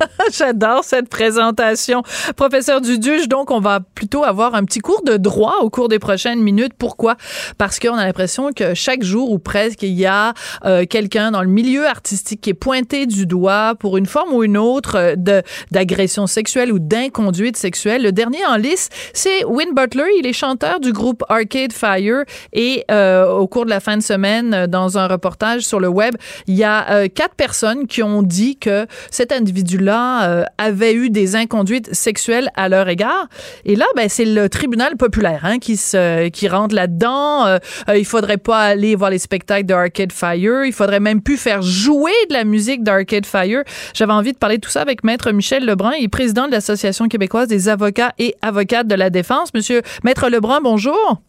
J'adore 0.32 0.84
cette 0.84 1.08
présentation. 1.08 2.02
Professeur 2.36 2.80
Duduche, 2.80 3.28
donc 3.28 3.50
on 3.50 3.60
va 3.60 3.80
plutôt 3.80 4.24
avoir 4.24 4.54
un 4.54 4.64
petit 4.64 4.80
cours 4.80 5.02
de 5.02 5.16
droit 5.16 5.56
au 5.62 5.70
cours 5.70 5.88
des 5.88 5.98
prochaines 5.98 6.40
minutes. 6.40 6.72
Pourquoi? 6.78 7.16
Parce 7.58 7.78
qu'on 7.78 7.94
a 7.94 8.04
l'impression 8.04 8.52
que 8.52 8.74
chaque 8.74 9.02
jour 9.02 9.30
ou 9.30 9.38
presque, 9.38 9.82
il 9.82 9.92
y 9.92 10.06
a 10.06 10.34
euh, 10.64 10.84
quelqu'un 10.88 11.30
dans 11.30 11.42
le 11.42 11.48
milieu 11.48 11.86
artistique 11.86 12.40
qui 12.40 12.50
est 12.50 12.54
pointé 12.54 13.06
du 13.06 13.26
doigt 13.26 13.74
pour 13.78 13.96
une 13.96 14.06
forme 14.06 14.32
ou 14.32 14.42
une 14.44 14.56
autre 14.56 14.96
euh, 14.96 15.42
d'agression 15.70 16.26
sexuelle 16.26 16.72
ou 16.72 16.78
d'inconduite 16.78 17.56
sexuelle. 17.56 18.02
Le 18.02 18.12
dernier 18.12 18.44
en 18.46 18.56
lice, 18.56 18.88
c'est 19.12 19.44
Win 19.44 19.74
Butler. 19.74 20.04
Il 20.18 20.26
est 20.26 20.32
chanteur 20.32 20.80
du 20.80 20.92
groupe 20.92 21.24
Arcade 21.28 21.72
Fire 21.72 22.24
et 22.52 22.84
euh, 22.90 23.30
au 23.30 23.46
cours 23.46 23.64
de 23.64 23.70
la 23.70 23.80
fin 23.80 23.96
de 23.96 24.02
semaine, 24.02 24.66
dans 24.66 24.98
un 24.98 25.06
reportage 25.06 25.62
sur 25.62 25.80
le 25.80 25.88
web, 25.88 26.14
il 26.46 26.54
y 26.54 26.64
a 26.64 27.08
quatre 27.08 27.34
personnes 27.34 27.86
qui 27.86 28.02
ont 28.02 28.22
dit 28.22 28.56
que 28.56 28.86
cet 29.10 29.32
individu-là 29.32 29.89
euh, 29.98 30.44
avaient 30.58 30.94
eu 30.94 31.10
des 31.10 31.36
inconduites 31.36 31.92
sexuelles 31.94 32.48
à 32.56 32.68
leur 32.68 32.88
égard. 32.88 33.28
Et 33.64 33.76
là, 33.76 33.86
ben, 33.96 34.08
c'est 34.08 34.24
le 34.24 34.48
tribunal 34.48 34.96
populaire 34.96 35.40
hein, 35.44 35.58
qui 35.58 35.76
se 35.76 36.28
qui 36.28 36.48
rentre 36.48 36.74
là-dedans. 36.74 37.46
Euh, 37.46 37.58
euh, 37.88 37.96
il 37.96 38.04
faudrait 38.04 38.38
pas 38.38 38.60
aller 38.60 38.94
voir 38.94 39.10
les 39.10 39.18
spectacles 39.18 39.66
de 39.66 39.74
Arcade 39.74 40.12
Fire. 40.12 40.64
Il 40.64 40.72
faudrait 40.72 41.00
même 41.00 41.22
plus 41.22 41.36
faire 41.36 41.62
jouer 41.62 42.12
de 42.28 42.34
la 42.34 42.44
musique 42.44 42.82
d'Arcade 42.82 43.26
Fire. 43.26 43.62
J'avais 43.94 44.12
envie 44.12 44.32
de 44.32 44.38
parler 44.38 44.56
de 44.56 44.62
tout 44.62 44.70
ça 44.70 44.82
avec 44.82 45.04
Maître 45.04 45.30
Michel 45.32 45.64
Lebrun, 45.64 45.92
il 45.98 46.04
est 46.04 46.08
président 46.08 46.46
de 46.46 46.52
l'Association 46.52 47.08
québécoise 47.08 47.48
des 47.48 47.68
avocats 47.68 48.12
et 48.18 48.34
avocates 48.42 48.86
de 48.86 48.94
la 48.94 49.10
défense. 49.10 49.52
Monsieur 49.54 49.82
Maître 50.04 50.28
Lebrun, 50.28 50.60
bonjour. 50.62 51.20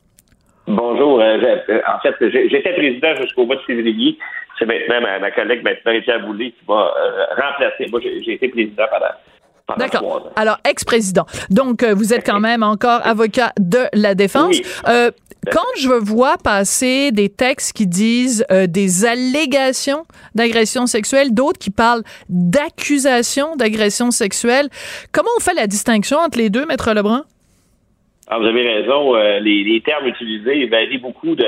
Bonjour. 0.68 1.20
en 1.20 2.00
fait, 2.02 2.16
j'étais 2.20 2.74
président 2.74 3.16
jusqu'au 3.22 3.46
mois 3.46 3.56
de 3.56 3.62
février 3.62 4.18
c'est 4.62 4.68
maintenant 4.68 5.02
ma, 5.20 5.32
collègue, 5.32 5.64
maintenant, 5.64 5.92
Richard 5.92 6.22
Boulay, 6.22 6.52
qui 6.52 6.66
va 6.68 6.94
euh, 6.96 7.26
remplacer. 7.36 7.88
Moi, 7.90 8.00
j'ai 8.02 8.34
été 8.34 8.48
président 8.50 8.84
pendant. 8.92 9.78
D'accord. 9.78 10.32
Alors, 10.36 10.58
ex-président. 10.70 11.26
Donc, 11.50 11.82
euh, 11.82 11.94
vous 11.94 12.14
êtes 12.14 12.26
quand 12.26 12.40
même 12.40 12.62
encore 12.62 13.06
avocat 13.06 13.54
de 13.60 13.80
la 13.94 14.16
défense. 14.16 14.60
Euh, 14.88 15.12
quand 15.52 15.62
je 15.80 15.90
vois 15.90 16.36
passer 16.44 17.12
des 17.12 17.30
textes 17.30 17.76
qui 17.76 17.88
disent 17.88 18.46
des 18.52 19.06
allégations 19.06 20.04
d'agression 20.36 20.86
sexuelle, 20.86 21.34
d'autres 21.34 21.58
qui 21.58 21.72
parlent 21.72 22.04
d'accusations 22.30 23.56
d'agression 23.56 24.12
sexuelle, 24.12 24.68
comment 25.12 25.30
on 25.38 25.40
fait 25.40 25.56
la 25.56 25.66
distinction 25.66 26.18
entre 26.18 26.38
les 26.38 26.52
deux, 26.52 26.68
Maître 26.68 26.94
Lebrun? 26.94 27.24
Ah, 28.28 28.38
vous 28.38 28.46
avez 28.46 28.68
raison, 28.68 29.16
les, 29.40 29.82
termes 29.84 30.06
utilisés 30.06 30.68
varient 30.68 31.00
beaucoup 31.00 31.36
d'un 31.36 31.46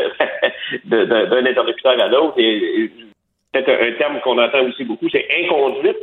de, 0.86 1.48
interlocuteur 1.48 2.00
à 2.00 2.08
l'autre. 2.08 2.34
Et, 2.40 2.90
peut-être 3.54 3.70
un, 3.70 3.92
terme 3.94 4.20
qu'on 4.22 4.38
entend 4.38 4.64
aussi 4.64 4.84
beaucoup, 4.84 5.08
c'est 5.10 5.28
inconduite 5.44 5.98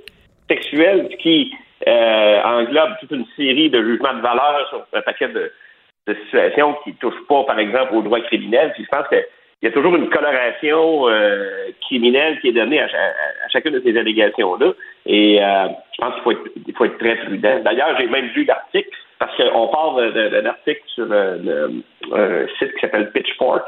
sexuelle, 0.48 1.08
qui 1.20 1.52
euh, 1.86 2.42
englobe 2.42 2.92
toute 3.00 3.10
une 3.12 3.26
série 3.36 3.70
de 3.70 3.82
jugements 3.82 4.14
de 4.14 4.20
valeur 4.20 4.66
sur 4.68 4.86
un 4.92 5.02
paquet 5.02 5.28
de, 5.28 5.52
situations 6.24 6.76
qui 6.82 6.90
ne 6.90 6.94
touchent 6.96 7.26
pas, 7.28 7.44
par 7.44 7.58
exemple, 7.60 7.94
au 7.94 8.02
droit 8.02 8.20
criminel. 8.22 8.72
Puis 8.74 8.84
je 8.84 8.88
pense 8.88 9.06
qu'il 9.06 9.22
y 9.62 9.66
a 9.68 9.70
toujours 9.70 9.94
une 9.94 10.08
coloration 10.08 11.08
euh, 11.08 11.68
criminelle 11.82 12.40
qui 12.40 12.48
est 12.48 12.52
donnée 12.52 12.80
à, 12.80 12.88
chacune 13.52 13.74
de 13.74 13.80
ces 13.80 13.96
allégations-là. 13.96 14.72
Et 15.06 15.40
euh, 15.40 15.68
je 15.92 16.00
pense 16.00 16.14
qu'il 16.14 16.22
faut 16.24 16.32
être, 16.32 16.76
faut 16.76 16.84
être 16.84 16.98
très 16.98 17.14
prudent. 17.14 17.60
D'ailleurs, 17.62 17.96
j'ai 18.00 18.08
même 18.08 18.28
lu 18.34 18.44
l'article, 18.44 18.90
parce 19.20 19.36
qu'on 19.36 19.68
parle 19.68 20.12
d'un 20.12 20.46
article 20.46 20.82
sur 20.86 21.12
un 21.12 22.46
site 22.58 22.74
qui 22.74 22.80
s'appelle 22.80 23.12
Pitchfork, 23.12 23.62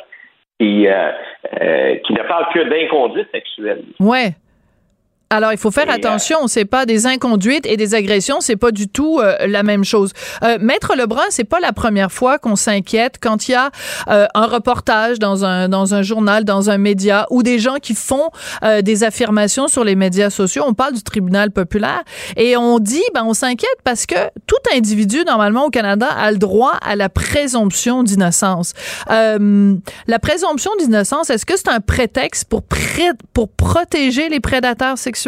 qui, 0.58 0.86
euh, 0.86 1.96
qui 2.06 2.12
ne 2.12 2.22
parle 2.28 2.46
que 2.54 2.68
d'inconduite 2.68 3.28
sexuelle. 3.32 3.82
Ouais. 4.00 4.30
Alors, 5.32 5.50
il 5.52 5.58
faut 5.58 5.70
faire 5.70 5.88
euh, 5.88 5.94
attention. 5.94 6.46
C'est 6.46 6.66
pas 6.66 6.84
des 6.84 7.06
inconduites 7.06 7.64
et 7.64 7.78
des 7.78 7.94
agressions, 7.94 8.40
c'est 8.40 8.56
pas 8.56 8.70
du 8.70 8.86
tout 8.86 9.18
euh, 9.18 9.34
la 9.46 9.62
même 9.62 9.82
chose. 9.82 10.12
Euh, 10.42 10.58
Maître 10.60 10.94
Lebrun, 10.94 11.24
c'est 11.30 11.44
pas 11.44 11.58
la 11.58 11.72
première 11.72 12.12
fois 12.12 12.38
qu'on 12.38 12.54
s'inquiète 12.54 13.16
quand 13.18 13.48
il 13.48 13.52
y 13.52 13.54
a 13.54 13.70
un 14.06 14.46
reportage 14.46 15.18
dans 15.18 15.44
un 15.44 15.68
dans 15.68 15.94
un 15.94 16.02
journal, 16.02 16.44
dans 16.44 16.68
un 16.68 16.76
média, 16.76 17.26
ou 17.30 17.42
des 17.42 17.58
gens 17.58 17.76
qui 17.76 17.94
font 17.94 18.30
des 18.82 19.04
affirmations 19.04 19.68
sur 19.68 19.84
les 19.84 19.94
médias 19.94 20.28
sociaux. 20.28 20.64
On 20.66 20.74
parle 20.74 20.92
du 20.92 21.02
tribunal 21.02 21.50
populaire 21.50 22.02
et 22.36 22.56
on 22.56 22.78
dit, 22.78 23.02
ben, 23.14 23.22
on 23.24 23.32
s'inquiète 23.32 23.78
parce 23.84 24.06
que 24.06 24.14
tout 24.46 24.56
individu 24.74 25.24
normalement 25.26 25.66
au 25.66 25.70
Canada 25.70 26.06
a 26.06 26.30
le 26.30 26.38
droit 26.38 26.74
à 26.82 26.96
la 26.96 27.08
présomption 27.08 28.02
d'innocence. 28.02 28.72
la 29.08 30.18
présomption 30.20 30.72
d'innocence, 30.78 31.30
est-ce 31.30 31.46
que 31.46 31.56
c'est 31.56 31.68
un 31.68 31.80
prétexte 31.80 32.48
pour 32.48 32.62
pour 33.32 33.48
protéger 33.48 34.28
les 34.28 34.40
prédateurs 34.40 34.98
sexuels? 34.98 35.21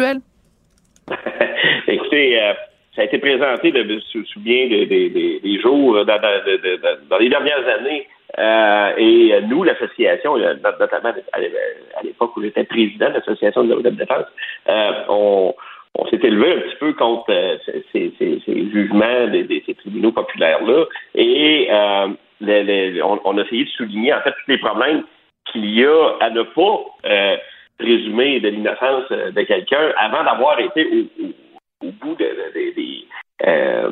Écoutez, 1.87 2.41
euh, 2.41 2.53
ça 2.95 3.01
a 3.01 3.05
été 3.05 3.17
présenté, 3.17 3.71
je 3.73 4.17
me 4.19 4.25
souviens, 4.25 4.67
des, 4.67 5.59
jours, 5.61 6.05
dans, 6.05 7.17
les 7.19 7.29
dernières 7.29 7.67
années. 7.67 8.07
Euh, 8.37 8.91
et 8.97 9.41
nous, 9.47 9.63
l'association, 9.63 10.37
notamment 10.37 11.13
à 11.31 12.03
l'époque 12.03 12.35
où 12.35 12.41
j'étais 12.41 12.65
président 12.65 13.09
de 13.09 13.13
l'association 13.15 13.63
de 13.63 13.81
la 13.81 13.91
défense, 13.91 14.25
euh, 14.67 14.91
on, 15.07 15.53
s'est 16.09 16.19
élevé 16.23 16.51
un 16.51 16.59
petit 16.59 16.75
peu 16.77 16.93
contre 16.93 17.33
ces, 17.93 18.11
jugements 18.49 19.27
de, 19.27 19.47
ces 19.65 19.75
tribunaux 19.75 20.11
populaires-là. 20.11 20.85
Et 21.15 21.69
on, 21.71 23.37
a 23.37 23.41
essayé 23.43 23.63
de 23.65 23.69
souligner, 23.69 24.13
en 24.13 24.21
fait, 24.21 24.31
tous 24.31 24.51
les 24.51 24.57
problèmes 24.57 25.03
qu'il 25.51 25.69
y 25.69 25.85
a 25.85 26.15
à 26.19 26.29
ne 26.31 26.41
pas 26.41 26.83
présumé 27.77 28.39
de 28.39 28.49
l'innocence 28.49 29.05
euh, 29.11 29.31
de 29.31 29.41
quelqu'un 29.41 29.91
avant 29.97 30.23
d'avoir 30.23 30.59
été 30.59 31.07
au, 31.81 31.91
bout 31.91 32.15
de, 32.15 32.25
euh, 33.45 33.89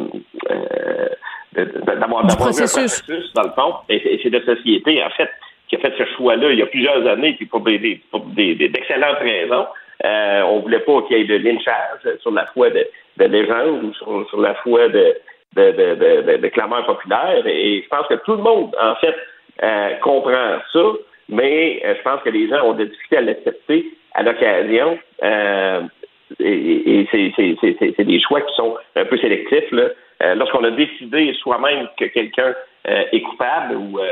euh, 0.52 1.66
d'avoir 1.86 2.26
un 2.26 2.36
processus 2.36 3.04
dans 3.34 3.44
le 3.44 3.52
fond. 3.52 3.76
Et, 3.90 4.20
c'est 4.24 4.30
la 4.30 4.44
société, 4.46 5.04
en 5.04 5.10
fait, 5.12 5.30
qui 5.68 5.76
a 5.76 5.80
fait 5.80 5.94
ce 5.98 6.06
choix-là 6.16 6.52
il 6.52 6.60
y 6.60 6.62
a 6.62 6.68
plusieurs 6.68 7.06
années, 7.08 7.34
puis 7.34 7.46
pour 7.46 7.62
des, 7.62 7.80
d'excellentes 8.56 9.20
raisons. 9.20 9.68
Euh, 10.06 10.42
on 10.44 10.60
voulait 10.60 10.80
pas 10.80 11.02
qu'il 11.04 11.18
y 11.18 11.22
ait 11.22 11.26
de 11.26 11.36
lynchage 11.36 12.18
sur 12.22 12.32
la 12.32 12.46
foi 12.48 12.70
de, 12.70 12.86
de 13.18 13.26
légende 13.26 13.84
ou 13.84 13.94
sur, 13.94 14.28
sur 14.30 14.42
la 14.42 14.56
foi 14.56 14.90
de, 14.90 15.16
de, 15.56 15.72
de, 15.72 16.22
de, 16.22 16.38
de 16.38 16.48
clameurs 16.48 16.86
populaires. 16.86 17.46
Et 17.46 17.84
je 17.84 17.88
pense 17.90 18.08
que 18.08 18.16
tout 18.26 18.34
le 18.34 18.44
monde, 18.44 18.76
en 18.82 18.96
fait, 18.96 19.16
euh, 19.62 19.96
comprend 20.02 20.58
ça, 20.72 20.80
mais 21.30 21.82
euh, 21.86 21.96
je 21.98 22.02
pense 22.02 22.22
que 22.22 22.30
les 22.30 22.48
gens 22.48 22.66
ont 22.66 22.74
des 22.74 22.86
difficultés 22.86 23.18
à 23.18 23.22
l'accepter 23.22 23.86
à 24.14 24.24
l'occasion. 24.24 24.98
Euh, 25.24 25.82
et, 26.40 27.02
et 27.02 27.08
c'est 27.12 28.04
des 28.04 28.22
choix 28.22 28.42
qui 28.42 28.56
sont 28.56 28.78
un 28.96 29.06
peu 29.06 29.18
sélectifs. 29.18 29.72
Euh, 29.74 30.36
lorsqu'on 30.36 30.64
a 30.64 30.72
décidé 30.72 31.34
soi-même 31.34 31.88
que 31.98 32.06
quelqu'un 32.06 32.54
euh, 32.88 33.04
est 33.12 33.22
coupable 33.22 33.76
ou 33.76 34.00
euh, 34.00 34.06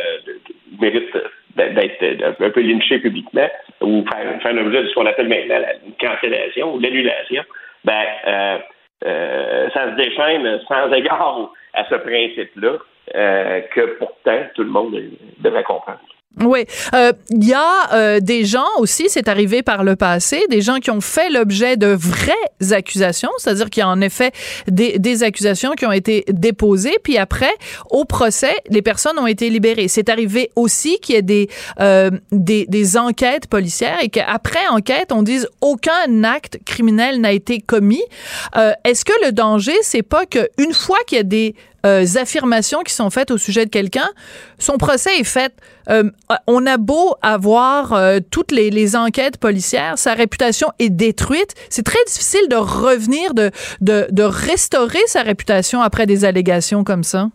mérite 0.79 1.15
d'être 1.55 2.41
un 2.41 2.49
peu 2.49 2.61
lynché 2.61 2.99
publiquement 2.99 3.47
ou 3.81 4.03
faire, 4.11 4.41
faire 4.41 4.53
l'objet 4.53 4.83
de 4.83 4.87
ce 4.87 4.93
qu'on 4.95 5.05
appelle 5.05 5.27
maintenant 5.27 5.59
la 5.59 5.73
cancellation 5.99 6.75
ou 6.75 6.79
l'annulation, 6.79 7.43
ben 7.83 8.05
ça 9.03 9.91
se 9.91 9.95
déchaîne 9.95 10.59
sans 10.67 10.91
égard 10.93 11.51
à 11.73 11.85
ce 11.89 11.95
principe-là 11.95 12.77
que 13.13 13.97
pourtant 13.97 14.39
tout 14.55 14.63
le 14.63 14.69
monde 14.69 14.97
devrait 15.39 15.63
comprendre. 15.63 15.99
Oui, 16.39 16.65
euh, 16.93 17.11
il 17.29 17.43
y 17.43 17.53
a 17.53 17.93
euh, 17.93 18.19
des 18.21 18.45
gens 18.45 18.67
aussi, 18.77 19.09
c'est 19.09 19.27
arrivé 19.27 19.63
par 19.63 19.83
le 19.83 19.97
passé, 19.97 20.41
des 20.49 20.61
gens 20.61 20.79
qui 20.79 20.89
ont 20.89 21.01
fait 21.01 21.29
l'objet 21.29 21.75
de 21.75 21.87
vraies 21.87 22.71
accusations, 22.71 23.29
c'est-à-dire 23.37 23.69
qu'il 23.69 23.81
y 23.81 23.83
a 23.83 23.89
en 23.89 23.99
effet 23.99 24.31
des, 24.65 24.97
des, 24.97 25.23
accusations 25.23 25.71
qui 25.73 25.85
ont 25.85 25.91
été 25.91 26.23
déposées, 26.29 26.95
puis 27.03 27.17
après, 27.17 27.51
au 27.89 28.05
procès, 28.05 28.55
les 28.69 28.81
personnes 28.81 29.19
ont 29.19 29.27
été 29.27 29.49
libérées. 29.49 29.89
C'est 29.89 30.07
arrivé 30.07 30.51
aussi 30.55 30.99
qu'il 30.99 31.15
y 31.15 31.17
ait 31.17 31.21
des, 31.21 31.49
euh, 31.81 32.09
des, 32.31 32.65
des, 32.65 32.97
enquêtes 32.97 33.47
policières 33.47 33.97
et 34.01 34.07
qu'après 34.07 34.65
enquête, 34.69 35.11
on 35.11 35.23
dise 35.23 35.49
aucun 35.59 36.23
acte 36.23 36.59
criminel 36.65 37.19
n'a 37.19 37.33
été 37.33 37.59
commis. 37.59 38.03
Euh, 38.55 38.71
est-ce 38.85 39.03
que 39.03 39.13
le 39.25 39.33
danger, 39.33 39.75
c'est 39.81 40.01
pas 40.01 40.25
qu'une 40.25 40.73
fois 40.73 40.97
qu'il 41.05 41.17
y 41.17 41.21
a 41.21 41.25
des 41.25 41.55
euh, 41.85 42.05
affirmations 42.19 42.81
qui 42.81 42.93
sont 42.93 43.09
faites 43.09 43.31
au 43.31 43.37
sujet 43.37 43.65
de 43.65 43.69
quelqu'un, 43.69 44.09
son 44.59 44.77
procès 44.77 45.19
est 45.19 45.23
fait. 45.23 45.53
Euh, 45.89 46.03
on 46.47 46.65
a 46.67 46.77
beau 46.77 47.15
avoir 47.23 47.93
euh, 47.93 48.19
toutes 48.31 48.51
les, 48.51 48.95
enquêtes 48.95 49.39
policières, 49.39 49.97
sa 49.97 50.13
réputation 50.13 50.67
est 50.79 50.89
détruite. 50.89 51.53
C'est 51.69 51.85
très 51.85 52.03
difficile 52.05 52.47
de 52.49 52.55
revenir, 52.55 53.33
de, 53.33 53.51
de, 53.81 54.23
restaurer 54.23 54.99
sa 55.05 55.21
réputation 55.23 55.81
après 55.81 56.05
des 56.05 56.25
allégations 56.25 56.83
comme 56.83 57.03
ça. 57.03 57.27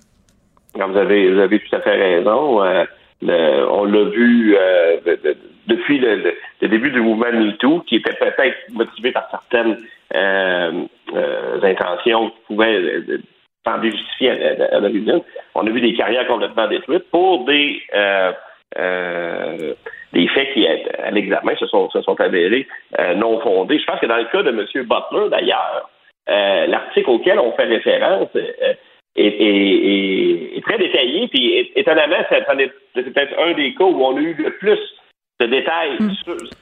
Vous 0.74 0.96
avez, 0.96 1.32
vous 1.32 1.40
avez 1.40 1.58
tout 1.58 1.74
à 1.74 1.80
fait 1.80 1.96
raison. 1.96 2.60
On 2.60 3.84
l'a 3.84 4.04
vu 4.10 4.54
de, 5.06 5.16
de, 5.22 5.36
depuis 5.66 5.98
le, 5.98 6.34
le, 6.60 6.68
début 6.68 6.90
du 6.90 7.00
mouvement 7.00 7.32
MeToo, 7.32 7.80
qui 7.86 7.96
était 7.96 8.12
peut-être 8.12 8.56
motivé 8.72 9.12
par 9.12 9.28
certaines 9.30 9.78
intentions 11.62 12.30
qui 12.30 12.36
pouvaient 12.46 13.02
semblait 13.66 13.90
justifié 13.90 14.30
à, 14.30 14.80
l'origine. 14.80 15.20
On 15.54 15.66
a 15.66 15.70
vu 15.70 15.80
des 15.80 15.94
carrières 15.94 16.26
complètement 16.26 16.68
détruites 16.68 17.10
pour 17.10 17.44
des 17.44 17.82
euh, 17.94 18.32
euh, 18.78 19.74
des 20.12 20.28
faits 20.28 20.52
qui, 20.54 20.66
à 20.66 21.10
l'examen, 21.10 21.54
se 21.56 21.66
sont, 21.66 21.90
se 21.90 22.00
sont 22.02 22.18
avérés 22.20 22.66
euh, 22.98 23.14
non 23.14 23.40
fondés. 23.40 23.78
Je 23.78 23.84
pense 23.84 24.00
que 24.00 24.06
dans 24.06 24.16
le 24.16 24.24
cas 24.24 24.42
de 24.42 24.50
M. 24.50 24.86
Butler, 24.86 25.30
d'ailleurs, 25.30 25.90
l'article 26.26 27.10
auquel 27.10 27.38
on 27.38 27.52
fait 27.52 27.64
référence 27.64 28.28
est, 28.34 28.78
est, 29.16 30.56
est, 30.56 30.64
très 30.64 30.78
détaillé, 30.78 31.28
puis 31.28 31.72
étonnamment, 31.76 32.16
c'est 32.28 32.44
peut-être 32.44 33.38
un 33.38 33.52
des 33.52 33.74
cas 33.74 33.84
où 33.84 34.02
on 34.02 34.16
a 34.16 34.20
eu 34.20 34.34
le 34.34 34.50
plus 34.52 34.78
de 35.40 35.46
détails, 35.46 35.96
mm. 36.00 36.14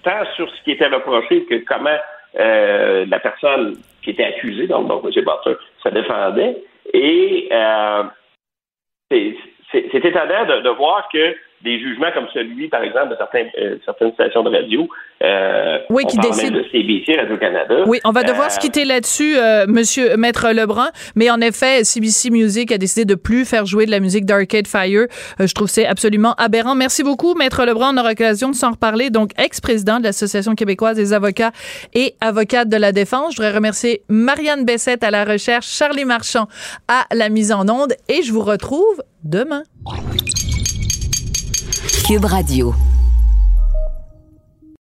tant 0.03 0.25
sur 0.37 0.51
ce 0.51 0.63
qui 0.65 0.73
était 0.73 0.89
reproché 0.89 1.45
que 1.45 1.65
comment 1.67 1.99
la 2.35 3.19
personne 3.21 3.77
qui 4.03 4.11
était 4.11 4.25
accusée, 4.25 4.67
donc, 4.67 4.89
donc 4.89 5.05
M. 5.05 5.11
Butler, 5.11 5.57
se 5.83 5.89
défendait. 5.91 6.57
Et 6.95 7.49
euh, 7.51 8.05
c'est 9.11 9.95
étonnant 9.95 10.47
de, 10.47 10.61
de, 10.61 10.71
voir 10.71 11.09
que 11.13 11.37
des 11.65 11.81
jugements 11.81 12.13
comme 12.13 12.27
celui, 12.33 12.69
par 12.69 12.83
exemple, 12.83 13.11
de 13.11 13.17
certains, 13.17 13.47
euh, 13.59 13.77
certaines 13.85 14.13
stations 14.13 14.43
de 14.43 14.51
radio. 14.51 14.89
Euh, 15.23 15.79
oui, 15.91 16.05
qui 16.07 16.19
décident. 16.19 16.59
de 16.59 16.65
CBC, 16.71 17.17
Radio-Canada. 17.17 17.85
Oui, 17.87 17.99
on 18.05 18.11
va 18.11 18.23
devoir 18.23 18.51
se 18.51 18.59
quitter 18.59 18.85
là-dessus, 18.85 19.37
Monsieur 19.69 20.17
Maître 20.17 20.51
Lebrun. 20.53 20.91
Mais 21.15 21.31
en 21.31 21.41
effet, 21.41 21.83
CBC 21.85 22.31
Music 22.31 22.71
a 22.73 22.79
décidé 22.79 23.05
de 23.07 23.15
plus 23.15 23.49
faire 23.49 23.65
jouer 23.65 23.87
de 23.87 23.91
la 23.91 24.01
musique 24.01 24.27
d'Arcade 24.27 24.67
Fire. 24.67 25.07
je 25.39 25.55
trouve 25.55 25.69
c'est 25.69 25.87
absolument 25.87 26.35
aberrant. 26.37 26.75
Merci 26.75 27.03
beaucoup, 27.03 27.35
Maître 27.35 27.65
Lebrun. 27.65 27.95
On 27.95 27.99
aura 27.99 28.11
l'occasion 28.11 28.51
de 28.51 28.55
s'en 28.55 28.73
reparler. 28.73 29.11
Donc, 29.11 29.31
ex-président 29.39 29.99
de 29.99 30.05
l'Association 30.05 30.55
québécoise 30.55 30.97
des 30.97 31.13
avocats 31.13 31.53
et 31.95 32.15
avocates 32.21 32.69
de 32.69 32.77
la 32.77 32.93
défense. 32.93 33.33
Je 33.33 33.37
voudrais 33.37 33.57
remercier 33.57 34.03
Marianne 34.09 34.65
Bessette 34.65 35.05
à 35.05 35.11
la 35.11 35.25
recherche, 35.25 35.67
Charlie 35.67 36.05
Marchand 36.05 36.49
à 36.89 37.07
la 37.15 37.29
mise 37.29 37.53
en 37.53 37.69
onde. 37.69 37.95
Et 38.09 38.23
je 38.23 38.33
vous 38.33 38.43
retrouve 38.43 39.03
demain. 39.23 39.63
Cube 42.05 42.27
Radio. 42.27 42.75